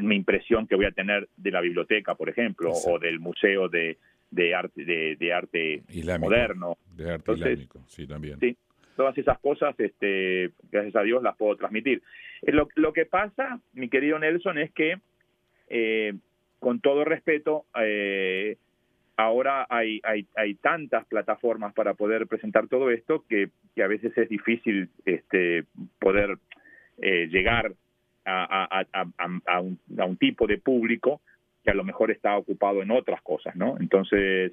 mi 0.00 0.16
impresión 0.16 0.66
que 0.66 0.76
voy 0.76 0.86
a 0.86 0.92
tener 0.92 1.28
de 1.36 1.50
la 1.50 1.60
biblioteca, 1.60 2.14
por 2.14 2.28
ejemplo, 2.28 2.72
o 2.72 2.98
del 2.98 3.20
museo 3.20 3.68
de, 3.68 3.96
de 4.30 4.54
arte 4.54 4.84
de, 4.84 5.32
arte 5.32 5.82
moderno. 6.18 6.76
De 6.96 7.10
arte 7.10 7.32
islámico, 7.32 7.84
sí, 7.86 8.06
también. 8.06 8.38
Sí, 8.38 8.56
todas 8.96 9.16
esas 9.18 9.38
cosas, 9.40 9.74
este, 9.78 10.50
gracias 10.70 10.96
a 10.96 11.02
Dios, 11.02 11.22
las 11.22 11.36
puedo 11.36 11.56
transmitir. 11.56 12.02
Eh, 12.42 12.52
lo, 12.52 12.68
lo 12.76 12.92
que 12.92 13.06
pasa, 13.06 13.60
mi 13.72 13.88
querido 13.88 14.18
Nelson, 14.18 14.58
es 14.58 14.70
que, 14.72 14.98
eh, 15.68 16.14
con 16.60 16.80
todo 16.80 17.04
respeto, 17.04 17.64
eh, 17.80 18.56
ahora 19.16 19.66
hay, 19.68 20.00
hay, 20.04 20.26
hay 20.36 20.54
tantas 20.54 21.04
plataformas 21.06 21.74
para 21.74 21.94
poder 21.94 22.26
presentar 22.26 22.68
todo 22.68 22.90
esto 22.90 23.24
que, 23.28 23.50
que 23.74 23.82
a 23.82 23.88
veces 23.88 24.16
es 24.16 24.28
difícil 24.28 24.88
este, 25.04 25.64
poder 25.98 26.38
llegar 27.02 27.72
a, 28.26 29.60
un, 29.60 30.16
tipo 30.18 30.46
de 30.46 30.58
público 30.58 31.20
que 31.64 31.70
a 31.70 31.74
lo 31.74 31.84
mejor 31.84 32.10
está 32.10 32.36
ocupado 32.36 32.82
en 32.82 32.90
otras 32.90 33.20
cosas, 33.22 33.54
¿no? 33.56 33.76
Entonces, 33.80 34.52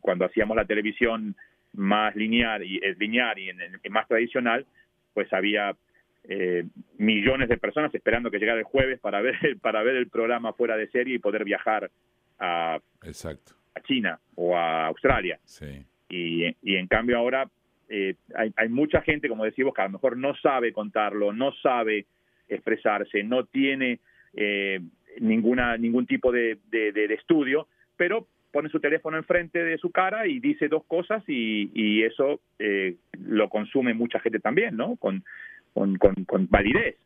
cuando 0.00 0.24
hacíamos 0.24 0.56
la 0.56 0.64
televisión 0.64 1.36
más 1.72 2.14
lineal 2.16 2.64
y 2.64 2.80
lineal 2.98 3.38
y 3.38 3.50
en, 3.50 3.58
más 3.90 4.08
tradicional, 4.08 4.66
pues 5.14 5.32
había 5.32 5.76
eh, 6.24 6.64
millones 6.98 7.48
de 7.48 7.56
personas 7.56 7.94
esperando 7.94 8.30
que 8.30 8.38
llegara 8.38 8.58
el 8.58 8.64
jueves 8.64 9.00
para 9.00 9.20
ver 9.20 9.36
para 9.62 9.82
ver 9.82 9.96
el 9.96 10.08
programa 10.08 10.52
fuera 10.52 10.76
de 10.76 10.88
serie 10.88 11.16
y 11.16 11.18
poder 11.18 11.44
viajar 11.44 11.90
a, 12.38 12.78
Exacto. 13.02 13.52
a 13.74 13.80
China 13.80 14.18
o 14.34 14.56
a 14.56 14.86
Australia. 14.86 15.38
Sí. 15.44 15.84
Y, 16.08 16.44
y 16.62 16.76
en 16.76 16.86
cambio 16.88 17.18
ahora 17.18 17.48
eh, 17.88 18.14
hay, 18.36 18.52
hay 18.56 18.68
mucha 18.68 19.02
gente, 19.02 19.28
como 19.28 19.44
decimos, 19.44 19.74
que 19.74 19.82
a 19.82 19.86
lo 19.86 19.92
mejor 19.92 20.16
no 20.16 20.34
sabe 20.36 20.72
contarlo, 20.72 21.32
no 21.32 21.52
sabe 21.62 22.06
expresarse, 22.48 23.22
no 23.24 23.44
tiene 23.44 23.98
eh, 24.34 24.80
ninguna 25.20 25.76
ningún 25.76 26.06
tipo 26.06 26.30
de, 26.30 26.58
de, 26.70 27.04
estudio, 27.14 27.66
pero 27.96 28.26
pone 28.52 28.68
su 28.68 28.80
teléfono 28.80 29.16
enfrente 29.16 29.62
de 29.62 29.78
su 29.78 29.90
cara 29.90 30.26
y 30.26 30.38
dice 30.38 30.68
dos 30.68 30.84
cosas 30.84 31.22
y, 31.26 31.70
y 31.74 32.02
eso 32.02 32.40
eh, 32.58 32.96
lo 33.18 33.48
consume 33.48 33.92
mucha 33.92 34.20
gente 34.20 34.38
también, 34.38 34.76
¿no? 34.76 34.96
Con, 34.96 35.24
con, 35.72 35.96
con, 35.98 36.48
validez, 36.50 36.96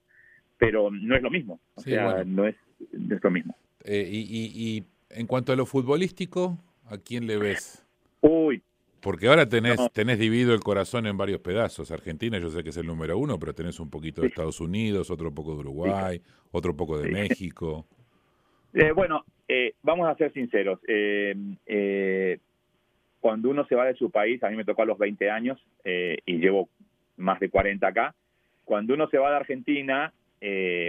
pero 0.59 0.91
no 0.91 1.17
es 1.17 1.23
lo 1.23 1.31
mismo, 1.31 1.61
o 1.75 1.81
sea, 1.81 2.25
no, 2.25 2.47
es, 2.47 2.57
no, 2.93 3.15
es, 3.17 3.23
lo 3.23 3.31
mismo. 3.31 3.57
Eh, 3.85 4.09
y, 4.11 4.21
y, 4.21 4.77
y 4.79 4.85
en 5.11 5.27
cuanto 5.27 5.53
a 5.53 5.57
lo 5.57 5.67
futbolístico, 5.67 6.59
¿a 6.87 6.99
quién 6.99 7.27
le 7.27 7.37
ves? 7.39 7.87
Uy, 8.21 8.63
porque 9.05 9.29
ahora 9.29 9.47
tenés, 9.47 9.79
tenés 9.93 10.19
dividido 10.19 10.55
el 10.55 10.61
corazón 10.61 11.07
en 11.07 11.19
varios 11.19 11.41
pedazos. 11.41 11.91
Argentina 11.91 12.39
yo 12.39 12.49
sé 12.49 12.65
que 12.65 12.71
es 12.71 12.77
el 12.79 12.87
número 12.87 13.19
uno, 13.19 13.39
pero 13.39 13.55
tenés 13.55 13.79
un 13.79 13.91
poquito 13.91 14.23
de 14.23 14.29
Estados 14.29 14.63
Unidos, 14.63 15.11
otro 15.11 15.31
poco 15.31 15.53
de 15.53 15.59
Uruguay, 15.59 16.23
otro 16.51 16.75
poco 16.75 16.99
de 16.99 17.11
México. 17.11 17.87
Eh, 18.77 18.91
bueno, 18.91 19.25
eh, 19.47 19.75
vamos 19.85 20.09
a 20.09 20.17
ser 20.17 20.33
sinceros. 20.33 20.81
Eh, 20.89 22.41
cuando 23.21 23.49
uno 23.49 23.65
se 23.67 23.77
va 23.77 23.85
de 23.87 23.95
su 23.95 24.11
país, 24.11 24.43
a 24.43 24.51
mí 24.51 24.57
me 24.57 24.65
tocó 24.65 24.83
a 24.83 24.87
los 24.87 24.99
20 24.99 25.31
años 25.31 25.65
y 25.85 26.39
llevo 26.39 26.69
más 27.17 27.39
de 27.39 27.51
40 27.51 27.87
acá, 27.87 28.17
cuando 28.65 28.95
uno 28.95 29.09
se 29.09 29.19
va 29.19 29.31
de 29.31 29.37
Argentina, 29.37 30.13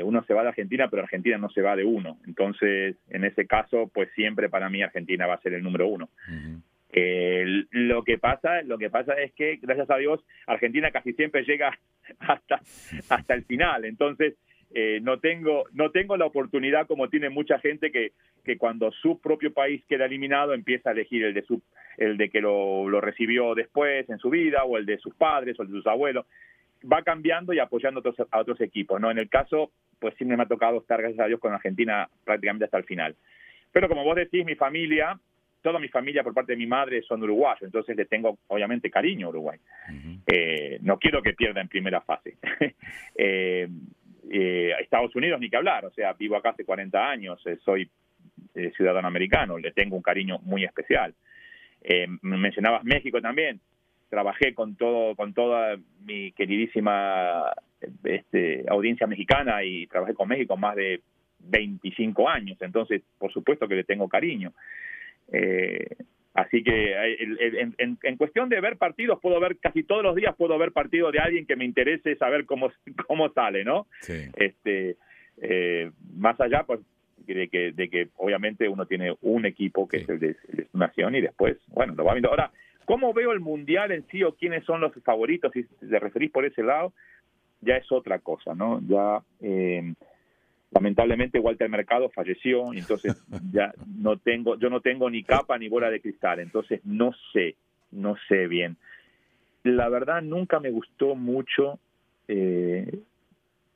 uno 0.04 0.22
se 0.26 0.34
va 0.34 0.42
de 0.42 0.50
Argentina, 0.50 0.90
pero 0.90 1.04
Argentina 1.04 1.38
no 1.38 1.50
se 1.50 1.62
va 1.62 1.78
de 1.78 1.86
uno. 1.86 2.18
Entonces, 2.28 2.98
en 3.10 3.24
ese 3.24 3.48
caso, 3.48 3.90
pues 3.94 4.10
siempre 4.14 4.50
para 4.50 4.70
mí 4.70 4.82
Argentina 4.82 5.28
va 5.28 5.36
a 5.36 5.42
ser 5.42 5.54
el 5.54 5.64
número 5.64 5.88
uno. 5.88 6.10
Eh, 6.98 7.66
lo 7.72 8.04
que 8.04 8.18
pasa, 8.18 8.62
lo 8.62 8.78
que 8.78 8.90
pasa 8.90 9.16
es 9.16 9.34
que 9.34 9.58
gracias 9.62 9.90
a 9.90 9.98
Dios 9.98 10.24
Argentina 10.48 10.92
casi 10.92 11.12
siempre 11.12 11.44
llega 11.44 11.78
hasta 12.20 12.62
hasta 13.10 13.34
el 13.34 13.44
final. 13.44 13.84
Entonces 13.84 14.36
eh, 14.74 15.00
no 15.02 15.20
tengo 15.20 15.66
no 15.74 15.92
tengo 15.92 16.16
la 16.16 16.26
oportunidad 16.26 16.88
como 16.88 17.10
tiene 17.10 17.30
mucha 17.30 17.60
gente 17.60 17.92
que, 17.92 18.14
que 18.46 18.58
cuando 18.58 18.94
su 18.94 19.20
propio 19.20 19.52
país 19.52 19.84
queda 19.90 20.06
eliminado 20.06 20.54
empieza 20.54 20.90
a 20.90 20.94
elegir 20.94 21.26
el 21.26 21.34
de 21.34 21.42
su 21.42 21.62
el 21.98 22.16
de 22.16 22.30
que 22.30 22.40
lo, 22.40 22.88
lo 22.88 23.02
recibió 23.02 23.56
después 23.56 24.10
en 24.10 24.18
su 24.20 24.30
vida 24.30 24.64
o 24.64 24.78
el 24.78 24.86
de 24.86 24.98
sus 25.00 25.14
padres 25.16 25.60
o 25.60 25.64
el 25.64 25.70
de 25.70 25.76
sus 25.76 25.88
abuelos 25.88 26.26
va 26.92 27.02
cambiando 27.04 27.54
y 27.54 27.60
apoyando 27.60 28.00
a 28.00 28.02
otros, 28.02 28.28
a 28.32 28.40
otros 28.40 28.62
equipos 28.62 29.00
no 29.00 29.12
en 29.12 29.20
el 29.20 29.30
caso 29.30 29.72
pues 30.00 30.14
sí 30.18 30.26
me 30.26 30.42
ha 30.42 30.46
tocado 30.46 30.80
estar 30.80 31.02
gracias 31.02 31.24
a 31.24 31.28
Dios 31.28 31.40
con 31.40 31.54
Argentina 31.54 32.10
prácticamente 32.24 32.66
hasta 32.66 32.78
el 32.78 32.84
final 32.84 33.16
pero 33.72 33.88
como 33.88 34.04
vos 34.04 34.16
decís 34.16 34.46
mi 34.46 34.56
familia 34.56 35.20
toda 35.66 35.80
mi 35.80 35.88
familia 35.88 36.24
por 36.24 36.36
parte 36.36 36.52
de 36.52 36.58
mi 36.58 36.68
madre 36.68 37.02
son 37.02 37.24
uruguayos, 37.24 37.64
entonces 37.64 37.98
le 37.98 38.06
tengo 38.06 38.38
obviamente 38.50 38.92
cariño 38.92 39.26
a 39.26 39.30
Uruguay. 39.32 39.60
eh, 40.28 40.78
no 40.82 41.00
quiero 41.00 41.24
que 41.24 41.34
pierda 41.34 41.60
en 41.60 41.68
primera 41.68 42.02
fase. 42.02 42.38
eh, 43.16 43.68
eh, 44.32 44.74
Estados 44.80 45.16
Unidos 45.16 45.40
ni 45.40 45.50
que 45.50 45.58
hablar, 45.58 45.86
o 45.86 45.92
sea, 45.92 46.14
vivo 46.14 46.36
acá 46.36 46.50
hace 46.50 46.66
40 46.66 47.10
años, 47.10 47.42
eh, 47.48 47.58
soy 47.66 47.90
eh, 48.54 48.72
ciudadano 48.76 49.08
americano, 49.08 49.58
le 49.58 49.72
tengo 49.72 49.96
un 49.96 50.04
cariño 50.04 50.40
muy 50.44 50.64
especial. 50.64 51.16
Eh, 51.82 52.08
mencionabas 52.22 52.84
México 52.84 53.20
también, 53.20 53.60
trabajé 54.10 54.54
con 54.54 54.76
todo 54.76 55.16
con 55.16 55.34
toda 55.34 55.78
mi 56.06 56.32
queridísima 56.34 57.52
este, 58.04 58.64
audiencia 58.68 59.08
mexicana 59.08 59.64
y 59.64 59.88
trabajé 59.88 60.14
con 60.14 60.28
México 60.30 60.58
más 60.58 60.76
de 60.76 61.02
25 61.40 62.28
años, 62.30 62.58
entonces 62.62 63.02
por 63.18 63.32
supuesto 63.32 63.68
que 63.68 63.76
le 63.76 63.84
tengo 63.84 64.08
cariño. 64.10 64.54
Eh, 65.32 65.88
así 66.34 66.64
que 66.64 66.92
eh, 66.94 67.18
en, 67.22 67.74
en- 67.78 67.98
en 68.02 68.18
cuestión 68.18 68.50
de 68.50 68.62
ver 68.62 68.78
partidos, 68.78 69.20
puedo 69.22 69.40
ver 69.40 69.58
casi 69.58 69.84
todos 69.84 70.04
los 70.04 70.16
días, 70.16 70.36
puedo 70.36 70.58
ver 70.58 70.72
partidos 70.72 71.12
de 71.12 71.20
alguien 71.20 71.46
que 71.46 71.56
me 71.56 71.66
interese 71.66 72.16
saber 72.16 72.46
cómo, 72.46 72.72
cómo 73.08 73.30
sale, 73.30 73.64
¿no? 73.64 73.88
Sí. 74.02 74.26
Este, 74.36 74.98
eh, 75.42 75.92
más 76.16 76.40
allá, 76.40 76.64
pues, 76.64 76.80
de 77.26 77.48
que, 77.48 77.72
de 77.72 77.90
que 77.90 78.08
obviamente 78.18 78.70
uno 78.70 78.86
tiene 78.86 79.16
un 79.22 79.46
equipo 79.46 79.88
que 79.88 79.98
es 79.98 80.10
el 80.10 80.20
de, 80.20 80.36
el 80.50 80.58
de 80.58 80.66
su 80.72 80.78
nación 80.78 81.16
y 81.16 81.22
después, 81.22 81.58
bueno, 81.70 81.94
lo 81.96 82.04
va 82.06 82.14
viendo. 82.14 82.30
Ahora, 82.30 82.52
¿cómo 82.86 83.14
veo 83.14 83.32
el 83.32 83.40
mundial 83.40 83.92
en 83.92 84.06
sí 84.08 84.24
o 84.24 84.34
quiénes 84.36 84.64
son 84.66 84.82
los 84.82 84.94
favoritos? 85.04 85.52
Si 85.54 85.64
te 85.64 86.00
referís 86.00 86.32
por 86.32 86.46
ese 86.46 86.64
lado, 86.64 86.94
ya 87.62 87.78
es 87.78 87.92
otra 87.92 88.20
cosa, 88.20 88.54
¿no? 88.54 88.80
Ya, 88.88 89.22
eh, 89.42 89.94
lamentablemente 90.72 91.40
Walter 91.40 91.70
Mercado 91.70 92.10
falleció 92.10 92.74
y 92.74 92.80
entonces 92.80 93.16
ya 93.52 93.74
no 93.98 94.18
tengo 94.18 94.58
yo 94.58 94.70
no 94.70 94.82
tengo 94.82 95.10
ni 95.10 95.24
capa 95.24 95.58
ni 95.58 95.70
bola 95.70 95.90
de 95.90 96.02
cristal 96.02 96.40
entonces 96.40 96.82
no 96.84 97.12
sé 97.32 97.56
no 97.92 98.16
sé 98.28 98.48
bien 98.48 98.76
la 99.64 99.88
verdad 99.90 100.22
nunca 100.22 100.60
me 100.60 100.72
gustó 100.72 101.16
mucho 101.16 101.80
eh, 102.28 103.00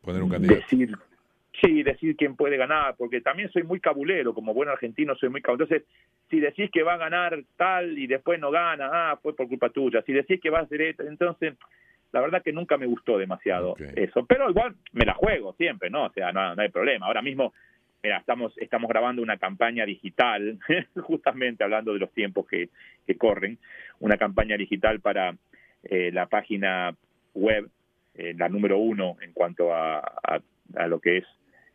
Poner 0.01 0.23
un 0.23 0.29
candidato. 0.29 0.59
decir 0.59 0.95
sí 1.61 1.83
decir 1.83 2.15
quién 2.15 2.35
puede 2.35 2.57
ganar 2.57 2.95
porque 2.97 3.21
también 3.21 3.49
soy 3.51 3.63
muy 3.63 3.79
cabulero 3.79 4.33
como 4.33 4.53
buen 4.53 4.69
argentino 4.69 5.15
soy 5.15 5.29
muy 5.29 5.41
cabulero 5.41 5.65
entonces 5.65 5.87
si 6.29 6.39
decís 6.39 6.69
que 6.71 6.83
va 6.83 6.93
a 6.93 6.97
ganar 6.97 7.37
tal 7.57 7.97
y 7.97 8.07
después 8.07 8.39
no 8.39 8.51
gana 8.51 8.89
ah 8.91 9.19
fue 9.21 9.35
por 9.35 9.47
culpa 9.47 9.69
tuya 9.69 10.01
si 10.03 10.13
decís 10.13 10.39
que 10.41 10.49
va 10.49 10.59
a 10.59 10.67
ser 10.67 10.81
esto 10.81 11.03
entonces 11.03 11.55
la 12.11 12.21
verdad 12.21 12.41
que 12.41 12.51
nunca 12.51 12.77
me 12.77 12.87
gustó 12.87 13.17
demasiado 13.17 13.75
eso, 13.95 14.25
pero 14.25 14.49
igual 14.49 14.75
me 14.93 15.05
la 15.05 15.13
juego 15.13 15.53
siempre, 15.53 15.89
¿no? 15.89 16.05
O 16.05 16.11
sea, 16.11 16.31
no, 16.31 16.55
no 16.55 16.61
hay 16.61 16.69
problema. 16.69 17.05
Ahora 17.05 17.21
mismo, 17.21 17.53
mira, 18.01 18.17
estamos, 18.17 18.57
estamos 18.57 18.89
grabando 18.89 19.21
una 19.21 19.37
campaña 19.37 19.85
digital, 19.85 20.57
justamente 21.03 21.63
hablando 21.63 21.93
de 21.93 21.99
los 21.99 22.11
tiempos 22.11 22.47
que, 22.47 22.69
que 23.05 23.15
corren, 23.17 23.59
una 23.99 24.17
campaña 24.17 24.57
digital 24.57 24.99
para 25.01 25.35
eh, 25.83 26.11
la 26.11 26.25
página 26.25 26.95
web, 27.35 27.69
eh, 28.15 28.33
la 28.35 28.49
número 28.49 28.79
uno 28.79 29.17
en 29.21 29.31
cuanto 29.33 29.73
a, 29.73 29.99
a, 29.99 30.39
a 30.75 30.87
lo 30.87 30.99
que 30.99 31.17
es 31.17 31.25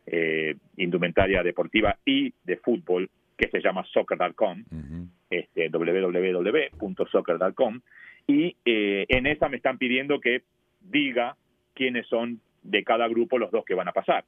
eh, 0.07 0.55
indumentaria 0.77 1.43
deportiva 1.43 1.97
y 2.05 2.33
de 2.43 2.57
fútbol, 2.57 3.09
que 3.37 3.49
se 3.49 3.59
llama 3.61 3.83
soccer.com, 3.91 4.63
este, 5.29 5.69
www.soccer.com, 5.69 7.81
y 8.27 8.55
eh, 8.65 9.05
en 9.09 9.27
esa 9.27 9.49
me 9.49 9.57
están 9.57 9.77
pidiendo 9.77 10.19
que 10.19 10.41
diga 10.81 11.35
quiénes 11.73 12.07
son 12.07 12.39
de 12.63 12.83
cada 12.83 13.07
grupo 13.07 13.37
los 13.37 13.51
dos 13.51 13.63
que 13.65 13.75
van 13.75 13.87
a 13.87 13.91
pasar. 13.91 14.23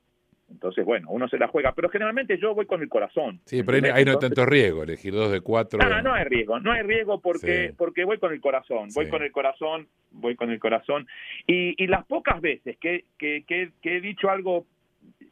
Entonces, 0.49 0.85
bueno, 0.85 1.09
uno 1.09 1.27
se 1.27 1.37
la 1.37 1.47
juega, 1.49 1.73
pero 1.73 1.89
generalmente 1.89 2.37
yo 2.37 2.55
voy 2.55 2.65
con 2.65 2.81
el 2.81 2.87
corazón. 2.87 3.41
Sí, 3.45 3.63
pero 3.63 3.75
ahí, 3.75 3.81
no- 3.81 3.93
ahí 3.95 4.05
no 4.05 4.11
hay 4.11 4.19
tanto 4.19 4.45
riesgo, 4.45 4.83
elegir 4.83 5.13
dos 5.13 5.29
de 5.31 5.41
cuatro. 5.41 5.79
Ah, 5.83 6.01
no 6.01 6.13
hay 6.13 6.23
riesgo, 6.23 6.59
no 6.61 6.71
hay 6.71 6.83
riesgo 6.83 7.19
porque 7.19 7.67
Sí. 7.69 7.73
porque 7.77 8.05
voy 8.05 8.17
con 8.17 8.31
el 8.31 8.39
corazón, 8.39 8.87
voy 8.95 9.05
Sí. 9.05 9.11
con 9.11 9.23
el 9.23 9.31
corazón, 9.33 9.87
voy 10.11 10.35
con 10.35 10.49
el 10.51 10.59
corazón. 10.59 11.05
Y, 11.47 11.75
y 11.83 11.87
las 11.87 12.05
pocas 12.05 12.39
veces 12.39 12.77
que, 12.77 13.03
que, 13.17 13.43
que- 13.45 13.71
que 13.81 13.97
he 13.97 14.01
dicho 14.01 14.29
algo 14.29 14.65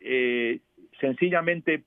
eh, 0.06 0.60
sencillamente 0.99 1.84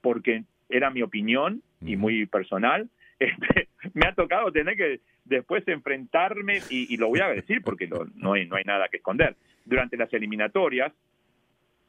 porque 0.00 0.44
era 0.68 0.90
mi 0.90 1.02
opinión 1.02 1.62
y 1.80 1.96
muy 1.96 2.26
personal, 2.26 2.88
este, 3.18 3.68
me 3.94 4.06
ha 4.06 4.14
tocado 4.14 4.50
tener 4.52 4.76
que 4.76 5.00
después 5.24 5.66
enfrentarme 5.68 6.60
y, 6.70 6.92
y 6.92 6.96
lo 6.96 7.08
voy 7.08 7.20
a 7.20 7.28
decir 7.28 7.62
porque 7.62 7.86
lo- 7.86 8.06
no, 8.16 8.32
hay, 8.32 8.46
no 8.46 8.56
hay 8.56 8.64
nada 8.64 8.88
que 8.88 8.96
esconder. 8.96 9.36
Durante 9.64 9.96
las 9.96 10.12
eliminatorias 10.12 10.92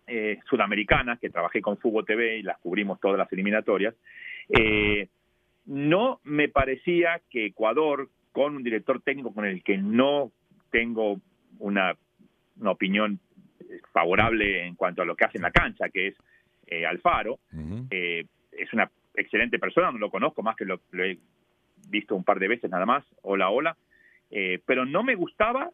eh, 0.07 0.39
sudamericanas, 0.49 1.19
que 1.19 1.29
trabajé 1.29 1.61
con 1.61 1.77
Fútbol 1.77 2.05
TV 2.05 2.37
y 2.37 2.43
las 2.43 2.57
cubrimos 2.59 2.99
todas 2.99 3.17
las 3.17 3.31
eliminatorias, 3.31 3.95
eh, 4.49 5.07
no 5.65 6.19
me 6.23 6.49
parecía 6.49 7.21
que 7.29 7.45
Ecuador, 7.47 8.09
con 8.33 8.55
un 8.57 8.63
director 8.63 9.01
técnico 9.01 9.33
con 9.33 9.45
el 9.45 9.63
que 9.63 9.77
no 9.77 10.31
tengo 10.71 11.19
una, 11.59 11.95
una 12.59 12.71
opinión 12.71 13.19
favorable 13.91 14.65
en 14.65 14.75
cuanto 14.75 15.01
a 15.01 15.05
lo 15.05 15.15
que 15.15 15.25
hace 15.25 15.37
en 15.37 15.43
la 15.43 15.51
cancha, 15.51 15.89
que 15.89 16.07
es 16.07 16.15
eh, 16.67 16.85
Alfaro, 16.85 17.39
eh, 17.91 18.25
es 18.51 18.71
una 18.73 18.89
excelente 19.15 19.59
persona, 19.59 19.91
no 19.91 19.97
lo 19.99 20.09
conozco 20.09 20.41
más 20.43 20.55
que 20.55 20.65
lo, 20.65 20.79
lo 20.91 21.03
he 21.03 21.17
visto 21.89 22.15
un 22.15 22.23
par 22.23 22.39
de 22.39 22.47
veces 22.47 22.69
nada 22.71 22.85
más, 22.85 23.03
hola, 23.21 23.49
hola, 23.49 23.77
eh, 24.31 24.59
pero 24.65 24.85
no 24.85 25.03
me 25.03 25.15
gustaba, 25.15 25.69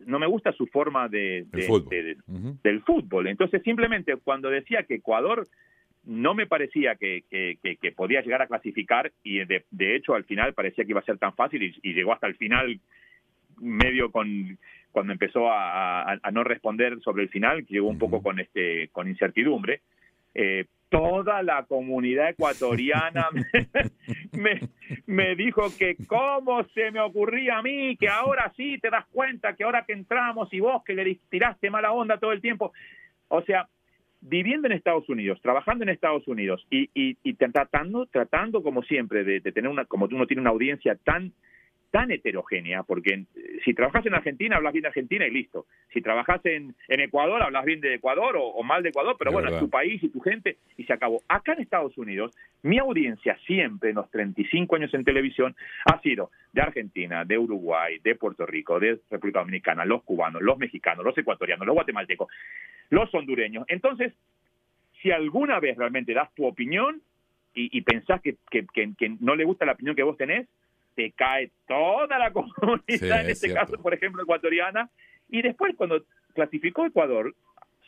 no 0.00 0.18
me 0.18 0.26
gusta 0.26 0.52
su 0.52 0.66
forma 0.66 1.08
de, 1.08 1.44
de- 1.50 1.62
fútbol. 1.62 1.88
de- 1.90 2.02
de- 2.04 2.54
del 2.62 2.82
fútbol. 2.82 3.26
Entonces, 3.28 3.62
simplemente 3.62 4.16
cuando 4.16 4.50
decía 4.50 4.82
que 4.84 4.94
Ecuador 4.96 5.46
no 6.04 6.34
me 6.34 6.46
parecía 6.46 6.96
que, 6.96 7.24
que- 7.30 7.58
que- 7.62 7.76
que 7.76 7.92
podía 7.92 8.22
llegar 8.22 8.40
a 8.42 8.46
clasificar 8.46 9.12
y 9.22 9.44
de, 9.44 9.64
de 9.70 9.94
hecho 9.96 10.14
al 10.14 10.24
final 10.24 10.54
parecía 10.54 10.84
que 10.84 10.90
iba 10.90 11.00
a 11.00 11.04
ser 11.04 11.18
tan 11.18 11.34
fácil 11.34 11.62
y, 11.62 11.74
y 11.82 11.92
llegó 11.92 12.12
hasta 12.14 12.26
el 12.26 12.36
final 12.36 12.80
medio 13.58 14.10
con 14.10 14.58
cuando 14.92 15.12
empezó 15.12 15.50
a, 15.50 16.02
a- 16.12 16.18
a 16.22 16.30
no 16.30 16.44
responder 16.44 17.00
sobre 17.00 17.22
el 17.24 17.28
final, 17.28 17.64
que 17.66 17.74
llegó 17.74 17.88
un 17.88 17.98
poco 17.98 18.22
con 18.22 18.38
este 18.40 18.88
con 18.88 19.08
incertidumbre. 19.08 19.80
Eh, 20.34 20.66
toda 20.88 21.42
la 21.42 21.64
comunidad 21.64 22.30
ecuatoriana 22.30 23.28
me, 24.32 24.60
me 25.06 25.36
dijo 25.36 25.62
que 25.78 25.96
cómo 26.06 26.64
se 26.74 26.90
me 26.90 27.00
ocurría 27.00 27.58
a 27.58 27.62
mí, 27.62 27.96
que 27.96 28.08
ahora 28.08 28.52
sí 28.56 28.78
te 28.78 28.90
das 28.90 29.06
cuenta, 29.12 29.54
que 29.54 29.64
ahora 29.64 29.84
que 29.86 29.92
entramos 29.92 30.52
y 30.52 30.60
vos 30.60 30.82
que 30.84 30.94
le 30.94 31.18
tiraste 31.28 31.70
mala 31.70 31.92
onda 31.92 32.18
todo 32.18 32.32
el 32.32 32.40
tiempo. 32.40 32.72
O 33.28 33.42
sea, 33.42 33.68
viviendo 34.20 34.66
en 34.66 34.72
Estados 34.72 35.08
Unidos, 35.08 35.40
trabajando 35.40 35.84
en 35.84 35.90
Estados 35.90 36.26
Unidos 36.26 36.66
y, 36.70 36.90
y, 36.94 37.16
y 37.22 37.34
tratando, 37.34 38.06
tratando 38.06 38.62
como 38.62 38.82
siempre 38.82 39.22
de, 39.24 39.40
de 39.40 39.52
tener 39.52 39.70
una, 39.70 39.84
como 39.84 40.06
uno 40.06 40.26
tiene 40.26 40.40
una 40.42 40.50
audiencia 40.50 40.96
tan 40.96 41.32
tan 41.92 42.12
heterogénea, 42.12 42.84
porque 42.84 43.24
si 43.64 43.74
trabajas 43.74 44.04
en 44.06 44.14
Argentina, 44.14 44.56
hablas 44.56 44.72
bien 44.72 44.82
de 44.82 44.88
Argentina 44.88 45.26
y 45.26 45.30
listo. 45.30 45.66
Si 45.92 46.00
trabajas 46.00 46.44
en, 46.46 46.74
en 46.88 47.00
Ecuador, 47.00 47.42
hablas 47.42 47.64
bien 47.64 47.80
de 47.80 47.94
Ecuador 47.94 48.36
o, 48.36 48.44
o 48.44 48.62
mal 48.62 48.82
de 48.82 48.90
Ecuador, 48.90 49.16
pero 49.18 49.30
Es 49.30 49.32
bueno, 49.34 49.46
verdad. 49.46 49.58
es 49.60 49.64
tu 49.66 49.70
país 49.70 50.02
y 50.02 50.08
tu 50.08 50.20
gente 50.20 50.56
y 50.76 50.84
se 50.84 50.92
acabó. 50.92 51.22
Acá 51.28 51.52
en 51.54 51.60
Estados 51.62 51.96
Unidos, 51.98 52.34
mi 52.62 52.78
audiencia 52.78 53.36
siempre 53.46 53.90
en 53.90 53.96
los 53.96 54.10
35 54.10 54.76
años 54.76 54.92
en 54.94 55.04
televisión 55.04 55.54
ha 55.86 56.00
sido 56.00 56.30
de 56.52 56.62
Argentina, 56.62 57.24
de 57.24 57.38
Uruguay, 57.38 57.98
de 58.02 58.14
Puerto 58.16 58.46
Rico, 58.46 58.80
de 58.80 58.98
República 59.10 59.40
Dominicana, 59.40 59.84
los 59.84 60.02
cubanos, 60.02 60.42
los 60.42 60.58
mexicanos, 60.58 61.04
los 61.04 61.16
ecuatorianos, 61.16 61.66
los 61.66 61.74
guatemaltecos, 61.74 62.28
los 62.90 63.12
hondureños. 63.14 63.64
Entonces, 63.68 64.12
si 65.02 65.10
alguna 65.10 65.60
vez 65.60 65.76
realmente 65.76 66.12
das 66.12 66.32
tu 66.34 66.44
opinión 66.46 67.00
y, 67.54 67.76
y 67.76 67.80
pensás 67.82 68.20
que, 68.20 68.36
que- 68.50 68.66
que- 68.72 68.92
que 68.98 69.16
no 69.20 69.34
le 69.34 69.44
gusta 69.44 69.64
la 69.64 69.72
opinión 69.72 69.96
que 69.96 70.02
vos 70.02 70.16
tenés, 70.16 70.46
te 70.94 71.12
cae 71.12 71.50
toda 71.66 72.18
la 72.18 72.30
comunidad, 72.32 72.82
Sí, 72.88 73.04
en 73.06 73.12
es 73.26 73.28
este 73.42 73.52
caso, 73.54 73.80
por 73.80 73.94
ejemplo, 73.94 74.22
ecuatoriana. 74.22 74.88
Y 75.28 75.42
después, 75.42 75.74
cuando 75.76 76.04
clasificó 76.34 76.84
Ecuador 76.86 77.34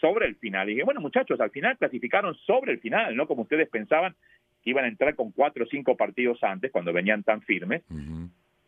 sobre 0.00 0.26
el 0.26 0.36
final, 0.36 0.66
dije, 0.66 0.82
bueno, 0.84 1.00
muchachos, 1.00 1.40
al 1.40 1.50
final 1.50 1.76
clasificaron 1.78 2.34
sobre 2.46 2.72
el 2.72 2.80
final, 2.80 3.14
¿no? 3.16 3.26
Como 3.26 3.42
ustedes 3.42 3.68
pensaban 3.68 4.14
que 4.62 4.70
iban 4.70 4.84
a 4.84 4.88
entrar 4.88 5.14
con 5.16 5.32
cuatro 5.32 5.64
o 5.64 5.66
cinco 5.66 5.96
partidos 5.96 6.42
antes, 6.44 6.70
cuando 6.70 6.92
venían 6.92 7.22
tan 7.22 7.42
firmes. 7.42 7.82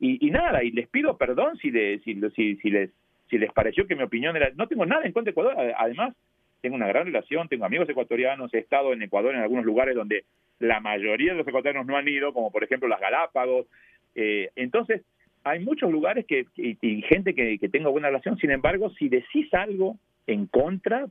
y, 0.00 0.26
y 0.26 0.30
nada, 0.30 0.62
y 0.64 0.70
les 0.72 0.88
pido 0.88 1.16
perdón 1.16 1.56
si, 1.58 1.70
de- 1.70 2.00
si, 2.04 2.20
si, 2.34 2.56
si 2.56 2.70
les, 2.70 2.90
si 3.30 3.38
les 3.38 3.52
pareció 3.52 3.86
que 3.86 3.94
mi 3.96 4.02
opinión 4.02 4.36
era... 4.36 4.50
No 4.56 4.66
tengo 4.66 4.84
nada 4.86 5.04
en 5.06 5.12
contra 5.12 5.30
de 5.30 5.32
Ecuador, 5.32 5.54
ade- 5.56 5.74
además 5.78 6.14
tengo 6.60 6.76
una 6.76 6.88
gran 6.88 7.06
relación, 7.06 7.48
tengo 7.48 7.64
amigos 7.64 7.88
ecuatorianos, 7.88 8.52
he 8.54 8.58
estado 8.58 8.92
en 8.92 9.02
Ecuador 9.02 9.34
en 9.34 9.40
algunos 9.40 9.64
lugares 9.64 9.94
donde 9.94 10.24
la 10.58 10.80
mayoría 10.80 11.32
de 11.32 11.38
los 11.38 11.46
ecuatorianos 11.48 11.86
no 11.86 11.96
han 11.96 12.08
ido, 12.08 12.32
como 12.32 12.50
por 12.50 12.64
ejemplo 12.64 12.88
las 12.88 13.00
Galápagos. 13.00 13.66
Eh, 14.14 14.50
entonces, 14.56 15.02
hay 15.44 15.64
muchos 15.64 15.90
lugares 15.90 16.24
que, 16.26 16.46
y, 16.56 16.78
y 16.80 17.02
gente 17.02 17.34
que, 17.34 17.58
que 17.58 17.68
tengo 17.68 17.92
buena 17.92 18.08
relación, 18.08 18.38
sin 18.38 18.50
embargo, 18.50 18.90
si 18.98 19.08
decís 19.08 19.52
algo 19.52 19.98
en 20.26 20.46
contra, 20.46 21.06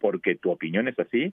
porque 0.00 0.36
tu 0.36 0.50
opinión 0.50 0.88
es 0.88 0.98
así, 0.98 1.32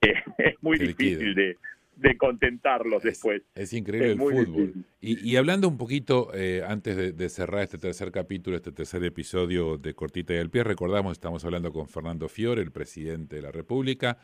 es 0.00 0.54
muy 0.62 0.78
difícil 0.78 1.34
de, 1.34 1.56
de 1.96 2.16
contentarlos 2.16 3.02
después. 3.02 3.42
Es 3.54 3.72
increíble 3.72 4.12
el 4.12 4.18
fútbol. 4.18 4.74
Y, 5.00 5.30
y, 5.30 5.36
hablando 5.36 5.68
un 5.68 5.76
poquito, 5.76 6.30
eh, 6.34 6.62
antes 6.66 6.96
de, 6.96 7.12
de, 7.12 7.28
cerrar 7.28 7.62
este 7.62 7.78
tercer 7.78 8.10
capítulo, 8.10 8.56
este 8.56 8.72
tercer 8.72 9.04
episodio 9.04 9.76
de 9.78 9.94
Cortita 9.94 10.34
y 10.34 10.38
al 10.38 10.50
Pie, 10.50 10.64
recordamos, 10.64 11.12
estamos 11.12 11.44
hablando 11.44 11.72
con 11.72 11.88
Fernando 11.88 12.28
Fiore, 12.28 12.62
el 12.62 12.72
presidente 12.72 13.36
de 13.36 13.42
la 13.42 13.52
República. 13.52 14.18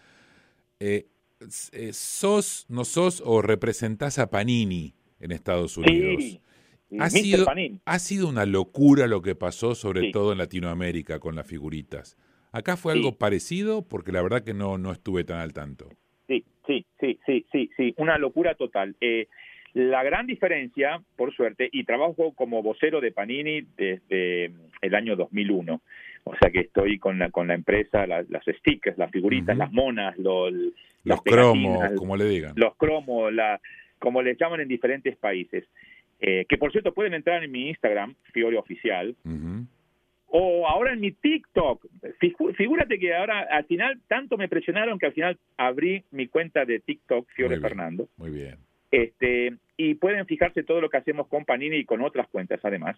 Eh, 0.80 1.06
¿Sos, 1.92 2.66
no 2.68 2.84
sos 2.84 3.22
o 3.24 3.42
representás 3.42 4.18
a 4.18 4.28
Panini 4.28 4.94
en 5.20 5.32
Estados 5.32 5.76
Unidos? 5.76 6.22
Sí. 6.22 6.40
Ha 6.98 7.10
sido, 7.10 7.46
ha 7.84 7.98
sido 7.98 8.28
una 8.28 8.46
locura 8.46 9.06
lo 9.06 9.20
que 9.20 9.34
pasó, 9.34 9.74
sobre 9.74 10.06
sí. 10.06 10.12
todo 10.12 10.32
en 10.32 10.38
Latinoamérica, 10.38 11.18
con 11.18 11.36
las 11.36 11.46
figuritas. 11.46 12.16
¿Acá 12.50 12.78
fue 12.78 12.94
algo 12.94 13.18
parecido? 13.18 13.82
Porque 13.86 14.10
la 14.10 14.22
verdad 14.22 14.42
que 14.42 14.54
no, 14.54 14.78
no 14.78 14.90
estuve 14.90 15.24
tan 15.24 15.38
al 15.38 15.52
tanto. 15.52 15.90
Sí, 16.26 16.44
sí, 16.66 16.86
sí, 16.98 17.18
sí, 17.26 17.46
sí, 17.52 17.70
sí, 17.76 17.94
una 17.98 18.16
locura 18.16 18.54
total. 18.54 18.96
Eh, 19.02 19.28
la 19.74 20.02
gran 20.02 20.26
diferencia, 20.26 21.02
por 21.16 21.34
suerte, 21.34 21.68
y 21.70 21.84
trabajo 21.84 22.32
como 22.32 22.62
vocero 22.62 23.00
de 23.02 23.12
Panini 23.12 23.62
desde 23.76 24.50
el 24.80 24.94
año 24.94 25.14
2001, 25.14 25.82
o 26.24 26.36
sea 26.40 26.50
que 26.50 26.60
estoy 26.60 26.98
con 26.98 27.18
la, 27.18 27.30
con 27.30 27.48
la 27.48 27.54
empresa, 27.54 28.06
la, 28.06 28.24
las 28.28 28.44
stickers, 28.44 28.96
las 28.96 29.10
figuritas, 29.10 29.54
uh 29.54 29.58
-huh. 29.58 29.64
las 29.64 29.72
monas, 29.72 30.18
los, 30.18 30.52
los 31.04 31.22
cromos, 31.22 31.92
como 31.96 32.16
le 32.16 32.24
digan. 32.24 32.52
Los 32.56 32.76
cromos, 32.76 33.32
la, 33.32 33.60
como 33.98 34.22
les 34.22 34.38
llaman 34.38 34.60
en 34.60 34.68
diferentes 34.68 35.16
países. 35.16 35.64
Eh, 36.20 36.46
que 36.48 36.58
por 36.58 36.72
cierto 36.72 36.92
pueden 36.92 37.14
entrar 37.14 37.44
en 37.44 37.50
mi 37.52 37.68
Instagram, 37.68 38.14
Fiore 38.32 38.58
Oficial, 38.58 39.14
uh 39.24 39.28
-huh. 39.28 39.66
o 40.26 40.66
ahora 40.66 40.92
en 40.92 41.00
mi 41.00 41.12
TikTok. 41.12 41.86
Figúrate 42.56 42.98
que 42.98 43.14
ahora 43.14 43.46
al 43.50 43.64
final 43.66 44.00
tanto 44.08 44.36
me 44.36 44.48
presionaron 44.48 44.98
que 44.98 45.06
al 45.06 45.12
final 45.12 45.38
abrí 45.56 46.02
mi 46.10 46.26
cuenta 46.26 46.64
de 46.64 46.80
TikTok, 46.80 47.28
Fiore 47.30 47.56
muy 47.56 47.62
Fernando. 47.62 48.08
Muy 48.16 48.30
bien. 48.30 48.56
Este, 48.90 49.54
y 49.76 49.94
pueden 49.94 50.26
fijarse 50.26 50.64
todo 50.64 50.80
lo 50.80 50.90
que 50.90 50.96
hacemos 50.96 51.28
con 51.28 51.44
Panini 51.44 51.76
y 51.76 51.84
con 51.84 52.02
otras 52.02 52.26
cuentas 52.28 52.60
además. 52.64 52.96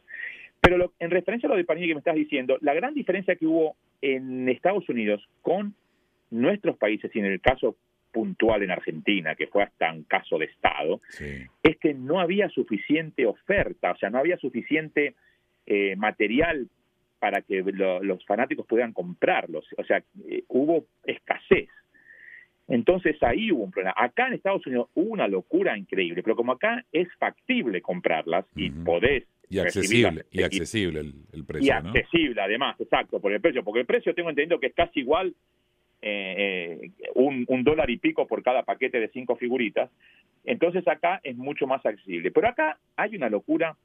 Pero 0.61 0.79
lo, 0.79 0.93
en 0.99 1.11
referencia 1.11 1.47
a 1.47 1.51
lo 1.51 1.57
de 1.57 1.65
Panini 1.65 1.89
que 1.89 1.95
me 1.95 1.99
estás 1.99 2.15
diciendo, 2.15 2.57
la 2.63 2.75
gran 2.75 2.95
diferencia 2.95 3.37
que 3.37 3.47
hubo 3.47 3.77
en 4.01 4.49
Estados 4.49 4.89
Unidos 4.89 5.29
con 5.43 5.75
nuestros 6.31 6.77
países 6.79 7.15
y 7.15 7.19
en 7.19 7.27
el 7.27 7.41
caso 7.41 7.77
puntual 8.13 8.63
en 8.63 8.71
Argentina, 8.71 9.35
que 9.35 9.47
fue 9.47 9.63
hasta 9.63 9.93
un 9.93 10.05
caso 10.05 10.39
de 10.39 10.47
Estado, 10.47 11.01
sí. 11.09 11.47
es 11.63 11.77
que 11.79 11.95
no 11.95 12.21
había 12.21 12.49
suficiente 12.49 13.27
oferta, 13.27 13.93
o 13.93 13.97
sea, 13.97 14.11
no 14.11 14.19
había 14.19 14.37
suficiente 14.39 15.15
eh, 15.67 15.97
material 15.97 16.69
para 17.19 17.43
que 17.43 17.63
lo, 17.63 18.03
los 18.03 18.25
fanáticos 18.25 18.67
pudieran 18.67 18.93
comprarlos, 18.93 19.67
o 19.77 19.85
sea, 19.85 20.03
eh, 20.29 20.45
hubo 20.49 20.87
escasez. 21.05 21.69
Entonces 22.67 23.21
ahí 23.23 23.51
hubo 23.51 23.65
un 23.65 23.71
problema. 23.73 23.95
Acá 23.97 24.29
en 24.29 24.35
Estados 24.35 24.65
Unidos 24.67 24.89
hubo 24.95 25.11
una 25.11 25.27
locura 25.27 25.77
increíble, 25.77 26.23
pero 26.23 26.37
como 26.37 26.53
acá 26.53 26.85
es 26.93 27.09
factible 27.19 27.83
comprarlas 27.83 28.45
uh 28.55 28.59
-huh. 28.59 28.67
y 28.67 28.71
podés 28.71 29.25
y 29.51 29.59
accesible, 29.59 30.25
y 30.31 30.43
accesible 30.45 31.01
el, 31.01 31.15
el 31.33 31.45
precio, 31.45 31.67
Y 31.67 31.71
accesible, 31.71 32.41
además, 32.41 32.81
exacto, 32.81 33.21
por 33.21 33.33
el 33.33 33.41
precio, 33.41 33.65
porque 33.65 33.81
el 33.81 33.87
precio 33.87 34.15
tengo 34.15 34.31
entendido 34.31 34.61
que 34.61 34.69
es 34.69 34.75
casi 34.75 35.01
igual 35.01 35.35
eh, 36.03 36.81
eh, 36.83 37.09
un, 37.15 37.45
un, 37.49 37.65
dólar 37.65 37.91
y 37.91 37.99
pico 37.99 38.27
por 38.27 38.43
cada 38.43 38.63
paquete 38.63 39.01
de 39.01 39.09
cinco 39.09 39.37
figuritas. 39.37 39.91
Entonces 40.45 40.87
acá 40.89 41.21
es 41.23 41.37
mucho 41.37 41.67
más 41.67 41.85
accesible. 41.85 42.31
Pero 42.31 42.49
acá 42.49 42.79
hay 42.97 43.17
una 43.17 43.29
locura 43.29 43.77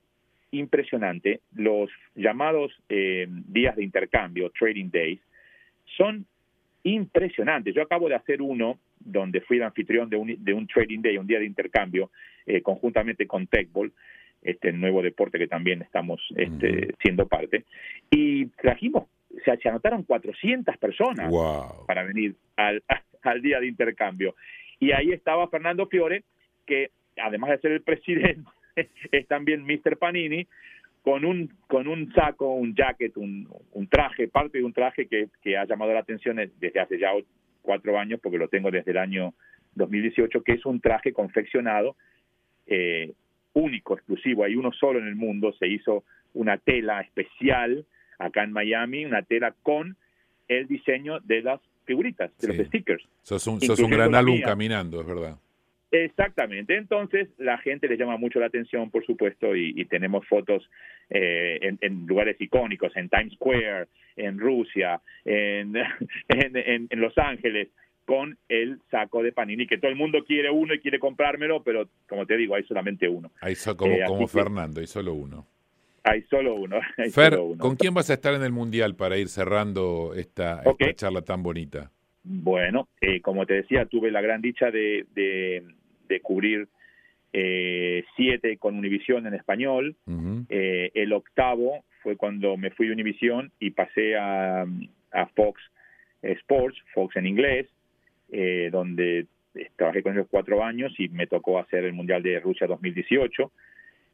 impresionante. 0.52 1.42
Los 1.56 1.90
llamados 2.16 2.72
eh, 2.90 3.28
días 3.30 3.76
de 3.76 3.84
intercambio, 3.84 4.52
trading 4.52 4.90
days, 4.90 5.20
son 5.98 6.26
impresionantes. 6.84 7.74
Yo 7.74 7.82
acabo 7.82 8.08
de 8.08 8.16
hacer 8.16 8.42
uno 8.42 8.80
donde 9.00 9.42
fui 9.42 9.58
el 9.58 9.64
anfitrión 9.64 10.10
de 10.10 10.18
un, 10.18 10.36
de 10.44 10.54
un 10.54 10.68
trading 10.68 11.02
day, 11.02 11.18
un 11.18 11.28
día 11.28 11.40
de 11.40 11.46
intercambio, 11.46 12.12
eh, 12.46 12.62
conjuntamente 12.62 13.28
con 13.28 13.48
TechBall, 13.48 13.92
este 14.42 14.72
nuevo 14.72 15.02
deporte 15.02 15.40
que 15.40 15.48
también 15.48 15.82
estamos 15.82 16.22
este, 16.36 16.94
siendo 17.02 17.28
parte. 17.28 17.66
Y 18.12 18.46
trajimos 18.48 19.08
se, 19.44 19.58
se 19.58 19.70
anotaron 19.70 20.04
400 20.04 20.78
personas 20.78 21.30
wow. 21.30 21.86
para 21.88 22.04
venir 22.04 22.36
al, 22.56 22.84
al 23.24 23.42
día 23.42 23.60
de 23.60 23.68
intercambio. 23.68 24.36
Y 24.80 24.92
ahí 24.92 25.12
estaba 25.12 25.48
Fernando 25.50 25.88
Fiore, 25.88 26.24
que 26.66 26.92
además 27.18 27.52
de 27.52 27.60
ser 27.60 27.72
el 27.72 27.82
presidente, 27.82 28.50
es 29.12 29.28
también 29.28 29.66
Mr. 29.66 29.98
Panini, 29.98 30.48
con 31.02 31.24
un, 31.24 31.54
con 31.68 31.88
un 31.88 32.12
saco, 32.14 32.52
un 32.54 32.74
jacket, 32.76 33.16
un, 33.18 33.48
un 33.74 33.88
traje, 33.88 34.28
parte 34.28 34.58
de 34.58 34.64
un 34.64 34.74
traje 34.74 35.08
que, 35.08 35.28
que, 35.42 35.56
ha 35.56 35.66
llamado 35.66 35.94
la 35.94 36.00
atención 36.00 36.38
desde 36.38 36.80
hace 36.80 36.98
ya 36.98 37.12
cuatro 37.62 38.00
años, 38.00 38.20
porque 38.22 38.40
lo 38.40 38.48
tengo 38.48 38.72
desde 38.72 38.92
el 38.92 38.98
año 38.98 39.34
2018, 39.76 40.42
que 40.42 40.54
es 40.54 40.66
un 40.66 40.82
traje 40.82 41.14
confeccionado 41.14 41.96
eh, 42.66 43.14
único, 43.54 43.94
exclusivo. 43.94 44.44
Hay 44.44 44.56
uno 44.56 44.72
solo 44.72 45.00
en 45.00 45.08
el 45.08 45.16
mundo, 45.16 45.54
se 45.60 45.68
hizo 45.68 46.04
una 46.34 46.58
tela 46.58 47.02
especial 47.02 47.86
acá 48.20 48.44
en 48.44 48.52
Miami, 48.52 49.06
una 49.06 49.24
tela 49.24 49.54
con 49.64 49.98
el 50.48 50.68
diseño 50.68 51.20
de 51.22 51.42
las 51.42 51.62
figuritas, 51.86 52.32
de 52.38 52.48
sí. 52.48 52.58
los 52.58 52.68
stickers. 52.68 53.04
Sos 53.22 53.48
un, 53.48 53.62
sos 53.62 53.80
un 53.80 53.90
gran 53.90 54.14
álbum 54.16 54.40
caminando, 54.42 55.02
es 55.02 55.08
verdad. 55.08 55.38
Exactamente, 55.92 56.76
entonces 56.76 57.30
la 57.38 57.58
gente 57.60 57.88
le 57.88 57.96
llama 57.96 58.18
mucho 58.18 58.40
la 58.40 58.48
atención, 58.48 58.92
por 58.92 59.06
supuesto, 59.06 59.56
y, 59.56 59.74
y 59.78 59.86
tenemos 59.86 60.28
fotos 60.28 60.70
eh, 61.10 61.60
en, 61.62 61.78
en, 61.80 62.06
lugares 62.06 62.36
icónicos, 62.42 62.96
en 62.98 63.08
Times 63.08 63.34
Square, 63.34 63.88
en 64.18 64.40
Rusia, 64.40 65.00
en, 65.26 65.76
en, 66.28 66.88
en, 66.90 67.00
Los 67.00 67.18
Ángeles, 67.18 67.70
con 68.04 68.38
el 68.50 68.80
saco 68.92 69.24
de 69.24 69.32
Panini, 69.32 69.68
que 69.68 69.78
todo 69.78 69.90
el 69.90 69.98
mundo 69.98 70.24
quiere 70.26 70.50
uno 70.50 70.74
y 70.74 70.80
quiere 70.80 71.00
comprármelo, 71.00 71.64
pero 71.64 71.90
como 72.08 72.26
te 72.26 72.36
digo, 72.36 72.56
hay 72.56 72.64
solamente 72.64 73.08
uno. 73.08 73.32
Hay 73.42 73.56
so, 73.56 73.78
como, 73.78 73.94
eh, 73.94 74.04
como 74.06 74.28
Fernando, 74.28 74.80
hay 74.82 74.88
solo 74.88 75.14
uno. 75.14 75.48
Hay 76.06 76.22
solo 76.30 76.56
uno. 76.56 76.80
Hay 76.98 77.10
Fer, 77.10 77.32
solo 77.34 77.46
uno. 77.46 77.58
¿con 77.58 77.76
quién 77.76 77.94
vas 77.94 78.10
a 78.10 78.14
estar 78.14 78.34
en 78.34 78.44
el 78.44 78.52
Mundial 78.52 78.96
para 78.96 79.18
ir 79.18 79.28
cerrando 79.28 80.14
esta, 80.16 80.62
okay. 80.64 80.90
esta 80.90 81.08
charla 81.08 81.22
tan 81.24 81.42
bonita? 81.44 81.92
Bueno, 82.24 82.88
eh, 83.02 83.22
como 83.22 83.46
te 83.46 83.56
decía, 83.56 83.86
tuve 83.86 84.12
la 84.12 84.22
gran 84.22 84.42
dicha 84.42 84.72
de, 84.72 85.06
de, 85.14 85.64
de 86.08 86.22
cubrir 86.22 86.68
eh, 87.34 88.04
siete 88.16 88.58
con 88.58 88.78
Univisión 88.78 89.28
en 89.28 89.34
español. 89.34 89.96
Uh 90.06 90.12
-huh. 90.12 90.46
eh, 90.50 90.92
el 90.94 91.12
octavo 91.12 91.84
fue 92.02 92.16
cuando 92.16 92.56
me 92.56 92.70
fui 92.72 92.90
a 92.90 92.94
Univisión 92.94 93.52
y 93.60 93.72
pasé 93.72 94.16
a, 94.16 94.66
a 95.12 95.26
Fox 95.36 95.60
Sports, 96.22 96.78
Fox 96.94 97.16
en 97.16 97.26
inglés, 97.26 97.68
eh, 98.32 98.70
donde 98.72 99.26
trabajé 99.76 100.04
con 100.04 100.14
ellos 100.14 100.28
cuatro 100.30 100.64
años 100.64 100.94
y 101.00 101.10
me 101.10 101.28
tocó 101.28 101.60
hacer 101.60 101.84
el 101.86 101.94
Mundial 101.94 102.24
de 102.24 102.40
Rusia 102.40 102.68
2018. 102.68 103.52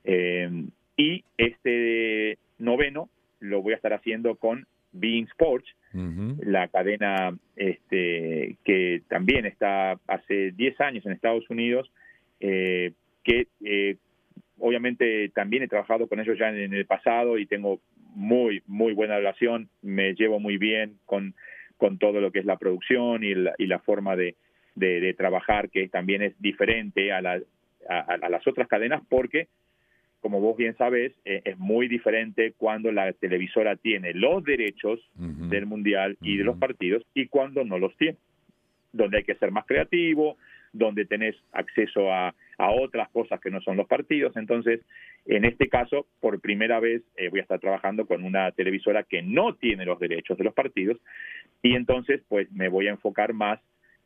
Eh, 0.03 0.49
y 0.97 1.23
este 1.37 2.37
noveno 2.59 3.09
lo 3.39 3.61
voy 3.61 3.73
a 3.73 3.75
estar 3.75 3.93
haciendo 3.93 4.35
con 4.35 4.67
Being 4.93 5.25
Sports, 5.25 5.67
uh 5.93 5.97
-huh. 5.97 6.43
la 6.43 6.67
cadena 6.67 7.37
este, 7.55 8.57
que 8.63 9.01
también 9.07 9.45
está 9.45 9.99
hace 10.07 10.51
10 10.51 10.79
años 10.81 11.05
en 11.05 11.13
Estados 11.13 11.49
Unidos, 11.49 11.91
eh, 12.39 12.91
que 13.23 13.47
eh, 13.63 13.95
obviamente 14.59 15.29
también 15.29 15.63
he 15.63 15.67
trabajado 15.67 16.07
con 16.07 16.19
ellos 16.19 16.37
ya 16.37 16.49
en, 16.49 16.59
en, 16.59 16.73
el 16.73 16.85
pasado 16.85 17.37
y 17.37 17.45
tengo 17.45 17.79
muy, 18.13 18.61
muy 18.67 18.93
buena 18.93 19.17
relación, 19.17 19.69
me 19.81 20.13
llevo 20.13 20.39
muy 20.39 20.57
bien 20.57 20.97
con, 21.05 21.33
con 21.77 21.97
todo 21.97 22.19
lo 22.19 22.31
que 22.31 22.39
es 22.39 22.45
la 22.45 22.57
producción 22.57 23.23
y 23.23 23.33
la, 23.33 23.53
y 23.57 23.67
la 23.67 23.79
forma 23.79 24.15
de, 24.15 24.35
de, 24.75 24.99
de, 24.99 25.13
trabajar, 25.13 25.69
que 25.69 25.87
también 25.87 26.21
es 26.21 26.33
diferente 26.39 27.11
a, 27.11 27.21
la, 27.21 27.39
a, 27.89 27.99
a 27.99 28.29
las 28.29 28.45
otras 28.45 28.67
cadenas 28.67 29.01
porque 29.07 29.47
como 30.21 30.39
vos 30.39 30.55
bien 30.55 30.75
sabes, 30.77 31.13
eh, 31.25 31.41
es 31.45 31.57
muy 31.57 31.87
diferente 31.87 32.53
cuando 32.57 32.91
la 32.91 33.11
televisora 33.13 33.75
tiene 33.75 34.13
los 34.13 34.43
derechos 34.43 34.99
uh 35.17 35.23
-huh. 35.23 35.49
del 35.49 35.65
mundial 35.65 36.17
y 36.21 36.31
uh 36.31 36.33
-huh. 36.33 36.37
de 36.37 36.43
los 36.43 36.57
partidos 36.57 37.03
y 37.13 37.27
cuando 37.27 37.65
no 37.65 37.77
los 37.79 37.95
tiene. 37.97 38.17
Donde 38.93 39.17
hay 39.17 39.23
que 39.23 39.35
ser 39.35 39.51
más 39.51 39.65
creativo, 39.65 40.37
donde 40.73 41.05
tenés 41.05 41.35
acceso 41.51 42.11
a, 42.11 42.33
a 42.57 42.71
otras 42.71 43.09
cosas 43.09 43.39
que 43.39 43.49
no 43.49 43.61
son 43.61 43.77
los 43.77 43.87
partidos. 43.87 44.35
Entonces, 44.37 44.81
en 45.25 45.45
este 45.45 45.69
caso, 45.69 46.05
por 46.19 46.39
primera 46.39 46.79
vez 46.79 47.01
eh, 47.17 47.29
voy 47.29 47.39
a 47.39 47.43
estar 47.43 47.59
trabajando 47.59 48.05
con 48.05 48.23
una 48.23 48.51
televisora 48.51 49.03
que 49.03 49.21
no 49.21 49.55
tiene 49.55 49.85
los 49.85 49.99
derechos 49.99 50.37
de 50.37 50.43
los 50.43 50.53
partidos 50.53 50.97
y 51.61 51.75
entonces, 51.75 52.21
pues, 52.27 52.51
me 52.51 52.69
voy 52.69 52.87
a 52.87 52.91
enfocar 52.91 53.33
más 53.33 53.59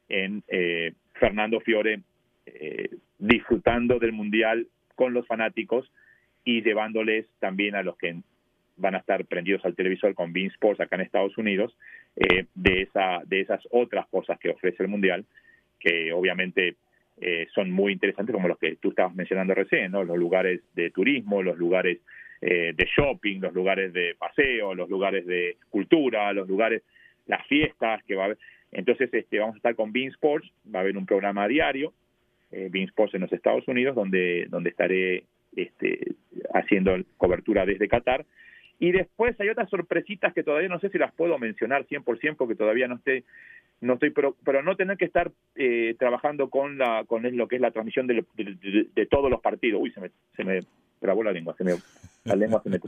en 0.10 0.44
eh, 0.48 0.94
Fernando 1.14 1.60
Fiore 1.62 2.02
eh, 2.46 2.90
disfrutando 3.18 3.98
del 3.98 4.12
mundial 4.12 4.68
con 4.96 5.14
los 5.14 5.28
fanáticos 5.28 5.92
y 6.44 6.62
llevándoles 6.62 7.28
también 7.40 7.76
a 7.76 7.84
los 7.84 7.98
que 7.98 8.16
van 8.78 8.96
a 8.96 9.00
estar 9.00 9.26
prendidos 9.26 9.64
al 9.66 9.76
televisor 9.76 10.14
con 10.14 10.34
Bean 10.34 10.48
Sports 10.48 10.82
acá 10.82 10.96
en 10.96 11.04
Estados 11.04 11.38
Unidos 11.38 11.78
eh, 12.16 12.46
de 12.56 12.82
esa 12.82 13.22
de 13.26 13.42
esas 13.42 13.62
otras 13.72 14.08
cosas 14.08 14.38
que 14.40 14.50
ofrece 14.50 14.84
el 14.84 14.90
mundial 14.90 15.26
que 15.80 16.12
obviamente 16.12 16.76
eh, 17.22 17.48
son 17.54 17.72
muy 17.72 17.94
interesantes 17.94 18.34
como 18.34 18.50
los 18.50 18.60
que 18.60 18.76
tú 18.76 18.90
estabas 18.90 19.16
mencionando 19.16 19.54
recién 19.54 19.92
no 19.92 20.04
los 20.04 20.18
lugares 20.18 20.62
de 20.74 20.92
turismo 20.92 21.42
los 21.42 21.58
lugares 21.58 22.00
eh, 22.42 22.74
de 22.76 22.90
shopping 22.98 23.40
los 23.40 23.54
lugares 23.54 23.94
de 23.94 24.16
paseo 24.16 24.74
los 24.76 24.90
lugares 24.90 25.26
de 25.26 25.58
cultura 25.70 26.34
los 26.34 26.48
lugares 26.48 26.84
las 27.28 27.46
fiestas 27.48 28.04
que 28.04 28.16
va 28.16 28.24
a 28.24 28.26
haber. 28.26 28.38
Entonces 28.72 29.14
este, 29.14 29.40
vamos 29.40 29.56
a 29.56 29.58
estar 29.58 29.76
con 29.76 29.92
Bean 29.92 30.10
Sports, 30.10 30.52
va 30.74 30.80
a 30.80 30.82
haber 30.82 30.98
un 30.98 31.06
programa 31.06 31.48
diario, 31.48 31.94
eh, 32.56 32.70
Bean 32.72 32.90
en 33.14 33.22
los 33.22 33.34
Estados 33.34 33.68
Unidos, 33.68 33.96
donde, 33.96 34.48
donde 34.50 34.70
estaré 34.70 35.26
este, 35.58 36.16
haciendo 36.54 36.96
cobertura 37.18 37.66
desde 37.66 37.90
Qatar. 37.90 38.26
Y 38.80 38.92
después 38.92 39.40
hay 39.40 39.50
otras 39.50 39.70
sorpresitas 39.70 40.34
que 40.34 40.44
todavía 40.44 40.70
no 40.70 40.80
sé 40.80 40.90
si 40.90 40.98
las 40.98 41.14
puedo 41.14 41.38
mencionar 41.38 41.86
100% 41.86 42.36
porque 42.38 42.56
todavía 42.56 42.88
no 42.88 42.96
estoy, 42.96 43.24
no 43.82 43.94
estoy 43.94 44.12
pero, 44.12 44.36
pero 44.44 44.64
no 44.64 44.76
tener 44.76 44.98
que 44.98 45.06
estar 45.06 45.32
eh, 45.56 45.96
trabajando 46.00 46.50
con 46.50 46.78
la 46.78 47.04
con 47.06 47.24
lo 47.38 47.48
que 47.48 47.56
es 47.56 47.62
la 47.62 47.72
transmisión 47.72 48.08
de, 48.08 48.26
de, 48.36 49.06
todos 49.06 49.30
los 49.30 49.42
partidos. 49.42 49.82
Uy, 49.82 49.92
se 49.92 50.02
me, 50.02 50.12
se 50.36 50.44
me 50.44 50.60
trabó 51.00 51.24
la 51.24 51.32
lengua, 51.32 51.56
se 51.58 51.64
me, 51.64 51.72
la 52.26 52.36
lengua 52.36 52.62
se 52.64 52.70
me 52.70 52.80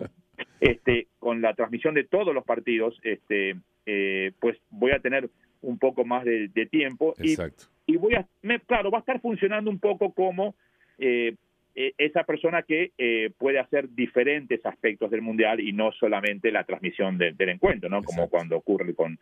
este 0.59 1.07
Con 1.19 1.41
la 1.41 1.53
transmisión 1.53 1.93
de 1.93 2.03
todos 2.03 2.33
los 2.33 2.43
partidos, 2.43 2.99
este 3.03 3.55
eh, 3.85 4.31
pues 4.39 4.57
voy 4.69 4.91
a 4.91 4.99
tener 4.99 5.29
un 5.61 5.77
poco 5.77 6.03
más 6.05 6.25
de, 6.25 6.67
tiempo. 6.69 7.13
Exacto. 7.17 7.63
Y, 7.63 7.76
voy 7.95 8.15
a, 8.15 8.25
me, 8.41 8.59
claro, 8.59 8.91
va 8.91 8.97
a 8.97 9.01
estar 9.01 9.21
funcionando 9.21 9.71
un 9.71 9.79
poco 9.79 10.11
como 10.11 10.55
eh, 10.97 11.35
e, 11.73 11.93
esa 11.97 12.23
persona 12.23 12.63
que 12.63 12.91
eh, 12.97 13.31
puede 13.37 13.59
hacer 13.59 13.89
diferentes 13.89 14.65
aspectos 14.65 15.09
del 15.09 15.21
mundial 15.21 15.61
y 15.61 15.71
no 15.71 15.91
solamente 15.93 16.51
la 16.51 16.65
transmisión 16.65 17.17
del 17.17 17.49
encuentro, 17.49 17.89
¿no? 17.89 18.03
Como 18.03 18.29
cuando 18.29 18.57
ocurre 18.57 18.93
con, 18.93 19.17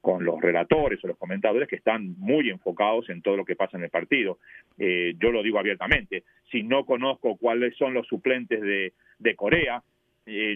con 0.00 0.24
los 0.24 0.40
relatores 0.40 1.04
o 1.04 1.08
los 1.08 1.18
comentadores 1.18 1.68
que 1.68 1.76
están 1.76 2.18
muy 2.18 2.48
enfocados 2.48 3.10
en 3.10 3.20
todo 3.20 3.36
lo 3.36 3.44
que 3.44 3.56
pasa 3.56 3.76
en 3.76 3.84
el 3.84 3.90
partido. 3.90 4.38
Eh, 4.78 5.14
yo 5.18 5.30
lo 5.30 5.42
digo 5.42 5.58
abiertamente, 5.58 6.22
si 6.50 6.62
no 6.62 6.86
conozco 6.86 7.36
cuáles 7.36 7.76
son 7.76 7.92
los 7.92 8.06
suplentes 8.06 8.62
de, 8.62 8.92
de 9.18 9.34
Corea, 9.34 9.82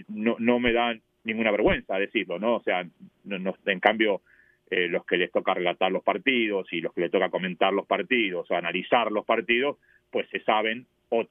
no, 0.09 0.35
no 0.39 0.59
me 0.59 0.73
da 0.73 0.93
ninguna 1.23 1.51
vergüenza 1.51 1.97
decirlo, 1.97 2.39
¿no? 2.39 2.55
O 2.55 2.63
sea, 2.63 2.85
no, 3.23 3.55
en 3.65 3.79
cambio, 3.79 4.21
eh, 4.71 4.87
los 4.87 5.05
que 5.05 5.17
les 5.17 5.31
toca 5.31 5.53
relatar 5.53 5.91
los 5.91 6.01
partidos 6.01 6.71
y 6.71 6.79
los 6.79 6.93
que 6.93 7.01
les 7.01 7.11
toca 7.11 7.29
comentar 7.29 7.73
los 7.73 7.85
partidos 7.85 8.49
o 8.49 8.55
analizar 8.55 9.11
los 9.11 9.25
partidos, 9.25 9.77
pues 10.09 10.29
se 10.29 10.39
saben, 10.39 10.85
o 11.09 11.27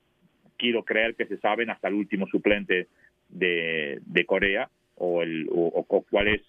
quiero 0.59 0.84
creer 0.84 1.14
que 1.14 1.24
se 1.24 1.38
saben 1.38 1.70
hasta 1.70 1.88
el 1.88 1.95
último 1.95 2.26
suplente 2.26 2.88
de, 3.30 3.99
de 4.05 4.24
Corea 4.26 4.68
o, 4.97 5.22
el, 5.22 5.49
o, 5.51 6.05
cuáles, 6.11 6.43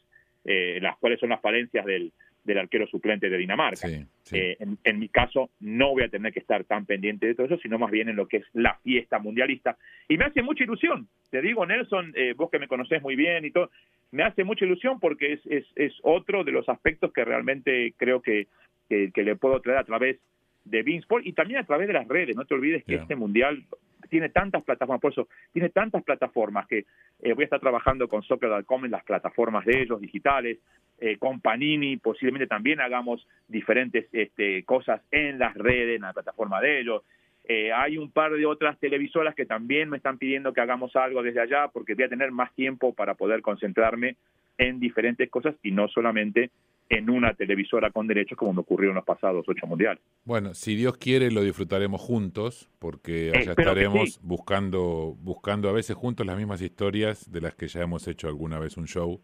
eh, 0.43 0.79
las 0.81 0.97
cuáles 0.97 1.19
son 1.19 1.29
las 1.29 1.39
falencias 1.39 1.85
del, 1.85 2.11
del 2.43 2.57
arquero 2.57 2.87
suplente 2.87 3.29
de 3.29 3.37
Dinamarca. 3.37 3.87
Eh, 4.33 4.57
en, 4.83 4.99
mi 4.99 5.09
caso, 5.09 5.49
no 5.59 5.91
voy 5.91 6.03
a 6.03 6.09
tener 6.09 6.33
que 6.33 6.39
estar 6.39 6.63
tan 6.63 6.85
pendiente 6.85 7.27
de 7.27 7.35
todo 7.35 7.45
eso, 7.45 7.57
sino 7.57 7.77
más 7.77 7.91
bien 7.91 8.09
en 8.09 8.15
lo 8.15 8.27
que 8.27 8.37
es 8.37 8.45
la 8.53 8.77
fiesta 8.83 9.19
mundialista. 9.19 9.77
Y 10.07 10.17
me 10.17 10.25
hace 10.25 10.41
mucha 10.41 10.63
ilusión, 10.63 11.07
te 11.29 11.41
digo, 11.41 11.65
Nelson, 11.65 12.13
eh, 12.15 12.33
vos 12.35 12.49
que 12.49 12.59
me 12.59 12.67
conocés 12.67 13.01
muy 13.01 13.15
bien 13.15 13.45
y 13.45 13.51
todo, 13.51 13.69
me 14.11 14.23
hace 14.23 14.43
mucha 14.43 14.65
ilusión 14.65 14.99
porque 14.99 15.33
es, 15.33 15.39
es, 15.45 15.65
es 15.75 15.93
otro 16.03 16.43
de 16.43 16.51
los 16.51 16.67
aspectos 16.69 17.11
que 17.13 17.25
realmente 17.25 17.93
creo 17.97 18.21
que, 18.21 18.47
que, 18.89 19.23
le 19.23 19.35
puedo 19.35 19.59
traer 19.61 19.79
a 19.79 19.85
través 19.85 20.19
de 20.65 20.83
Beansport 20.83 21.25
y 21.25 21.33
también 21.33 21.59
a 21.59 21.65
través 21.65 21.87
de 21.87 21.93
las 21.93 22.07
redes. 22.07 22.35
No 22.35 22.45
te 22.45 22.53
olvides 22.53 22.83
que 22.83 22.95
este 22.95 23.15
mundial 23.15 23.63
tiene 24.09 24.29
tantas 24.29 24.63
plataformas, 24.63 25.01
por 25.01 25.13
eso 25.13 25.29
tiene 25.53 25.69
tantas 25.69 26.03
plataformas 26.03 26.67
que 26.67 26.85
eh, 27.21 27.33
voy 27.33 27.43
a 27.43 27.45
estar 27.45 27.61
trabajando 27.61 28.09
con 28.09 28.21
Soccer.com 28.23 28.85
en 28.85 28.91
las 28.91 29.05
plataformas 29.05 29.65
de 29.65 29.81
ellos 29.81 30.01
digitales, 30.01 30.59
eh, 30.99 31.17
con 31.17 31.39
Panini, 31.39 31.95
posiblemente 31.97 32.47
también 32.47 32.81
hagamos 32.81 33.25
diferentes 33.47 34.07
este, 34.11 34.63
cosas 34.65 35.01
en 35.11 35.39
las 35.39 35.55
redes, 35.55 35.95
en 35.95 36.01
la 36.01 36.13
plataforma 36.13 36.59
de 36.59 36.81
ellos. 36.81 37.03
Eh, 37.53 37.73
hay 37.73 37.97
un 37.97 38.09
par 38.09 38.31
de 38.31 38.45
otras 38.45 38.79
televisoras 38.79 39.35
que 39.35 39.45
también 39.45 39.89
me 39.89 39.97
están 39.97 40.17
pidiendo 40.17 40.53
que 40.53 40.61
hagamos 40.61 40.95
algo 40.95 41.21
desde 41.21 41.41
allá 41.41 41.67
porque 41.67 41.95
voy 41.95 42.05
a 42.05 42.07
tener 42.07 42.31
más 42.31 42.55
tiempo 42.55 42.93
para 42.93 43.15
poder 43.15 43.41
concentrarme 43.41 44.15
en 44.57 44.79
diferentes 44.79 45.29
cosas 45.29 45.55
y 45.61 45.71
no 45.71 45.89
solamente 45.89 46.49
en 46.87 47.09
una 47.09 47.33
televisora 47.33 47.91
con 47.91 48.07
derechos 48.07 48.37
como 48.37 48.53
me 48.53 48.61
ocurrió 48.61 48.91
en 48.91 48.95
los 48.95 49.03
pasados 49.03 49.43
ocho 49.49 49.67
mundiales. 49.67 50.01
Bueno, 50.23 50.53
si 50.53 50.77
Dios 50.77 50.95
quiere 50.95 51.29
lo 51.29 51.43
disfrutaremos 51.43 51.99
juntos, 51.99 52.69
porque 52.79 53.33
allá 53.35 53.51
estaremos 53.51 54.21
buscando, 54.23 55.17
buscando 55.19 55.67
a 55.67 55.73
veces 55.73 55.97
juntos 55.97 56.25
las 56.25 56.37
mismas 56.37 56.61
historias 56.61 57.29
de 57.29 57.41
las 57.41 57.53
que 57.55 57.67
ya 57.67 57.81
hemos 57.81 58.07
hecho 58.07 58.29
alguna 58.29 58.59
vez 58.59 58.77
un 58.77 58.87
show. 58.87 59.19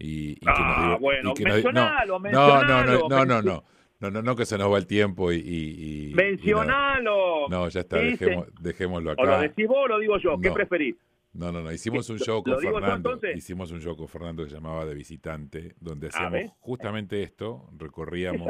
Y, 0.00 0.32
y 0.32 0.38
ah, 0.46 0.96
bueno, 1.00 1.32
no, 1.38 1.72
no, 1.72 2.18
no, 2.18 2.18
no, 2.18 3.08
no, 3.08 3.24
no, 3.24 3.42
no. 3.42 3.64
No, 4.00 4.10
no, 4.10 4.22
no, 4.22 4.36
que 4.36 4.46
se 4.46 4.56
nos 4.56 4.72
va 4.72 4.78
el 4.78 4.86
tiempo 4.86 5.32
y... 5.32 5.38
y, 5.38 6.12
Mencionalo. 6.14 7.48
no, 7.48 7.68
ya 7.68 7.80
está, 7.80 7.96
dejemos, 7.98 8.46
dejémoslo 8.60 9.10
acá. 9.10 9.22
O 9.22 9.26
lo 9.26 9.40
decís 9.40 9.66
vos 9.66 9.78
o 9.84 9.88
lo 9.88 9.98
digo 9.98 10.18
yo, 10.18 10.38
¿qué 10.40 10.52
preferís? 10.52 10.96
No, 11.32 11.52
no, 11.52 11.62
no. 11.62 11.72
Hicimos 11.72 12.08
un 12.10 12.18
show 12.18 12.42
con 12.42 12.58
Fernando. 12.60 13.18
Hicimos 13.34 13.70
un 13.70 13.80
show 13.80 13.96
con 13.96 14.08
Fernando 14.08 14.44
que 14.44 14.50
se 14.50 14.56
llamaba 14.56 14.84
De 14.86 14.94
Visitante, 14.94 15.74
donde 15.80 16.08
hacíamos 16.08 16.52
justamente 16.58 17.22
esto. 17.22 17.68
Recorríamos 17.76 18.48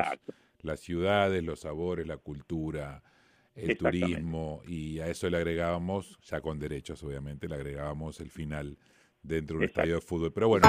las 0.61 0.80
ciudades, 0.80 1.42
los 1.42 1.61
sabores, 1.61 2.07
la 2.07 2.16
cultura, 2.18 3.03
el 3.55 3.76
turismo, 3.76 4.62
y 4.66 5.01
a 5.01 5.09
eso 5.09 5.28
le 5.28 5.36
agregábamos, 5.36 6.18
ya 6.22 6.40
con 6.40 6.59
derechos 6.59 7.03
obviamente, 7.03 7.49
le 7.49 7.57
agregábamos 7.57 8.20
el 8.20 8.30
final 8.30 8.78
dentro 9.22 9.55
de 9.55 9.64
un 9.64 9.64
estadio 9.64 9.96
de 9.96 10.01
fútbol. 10.01 10.32
Pero 10.32 10.49
bueno. 10.49 10.68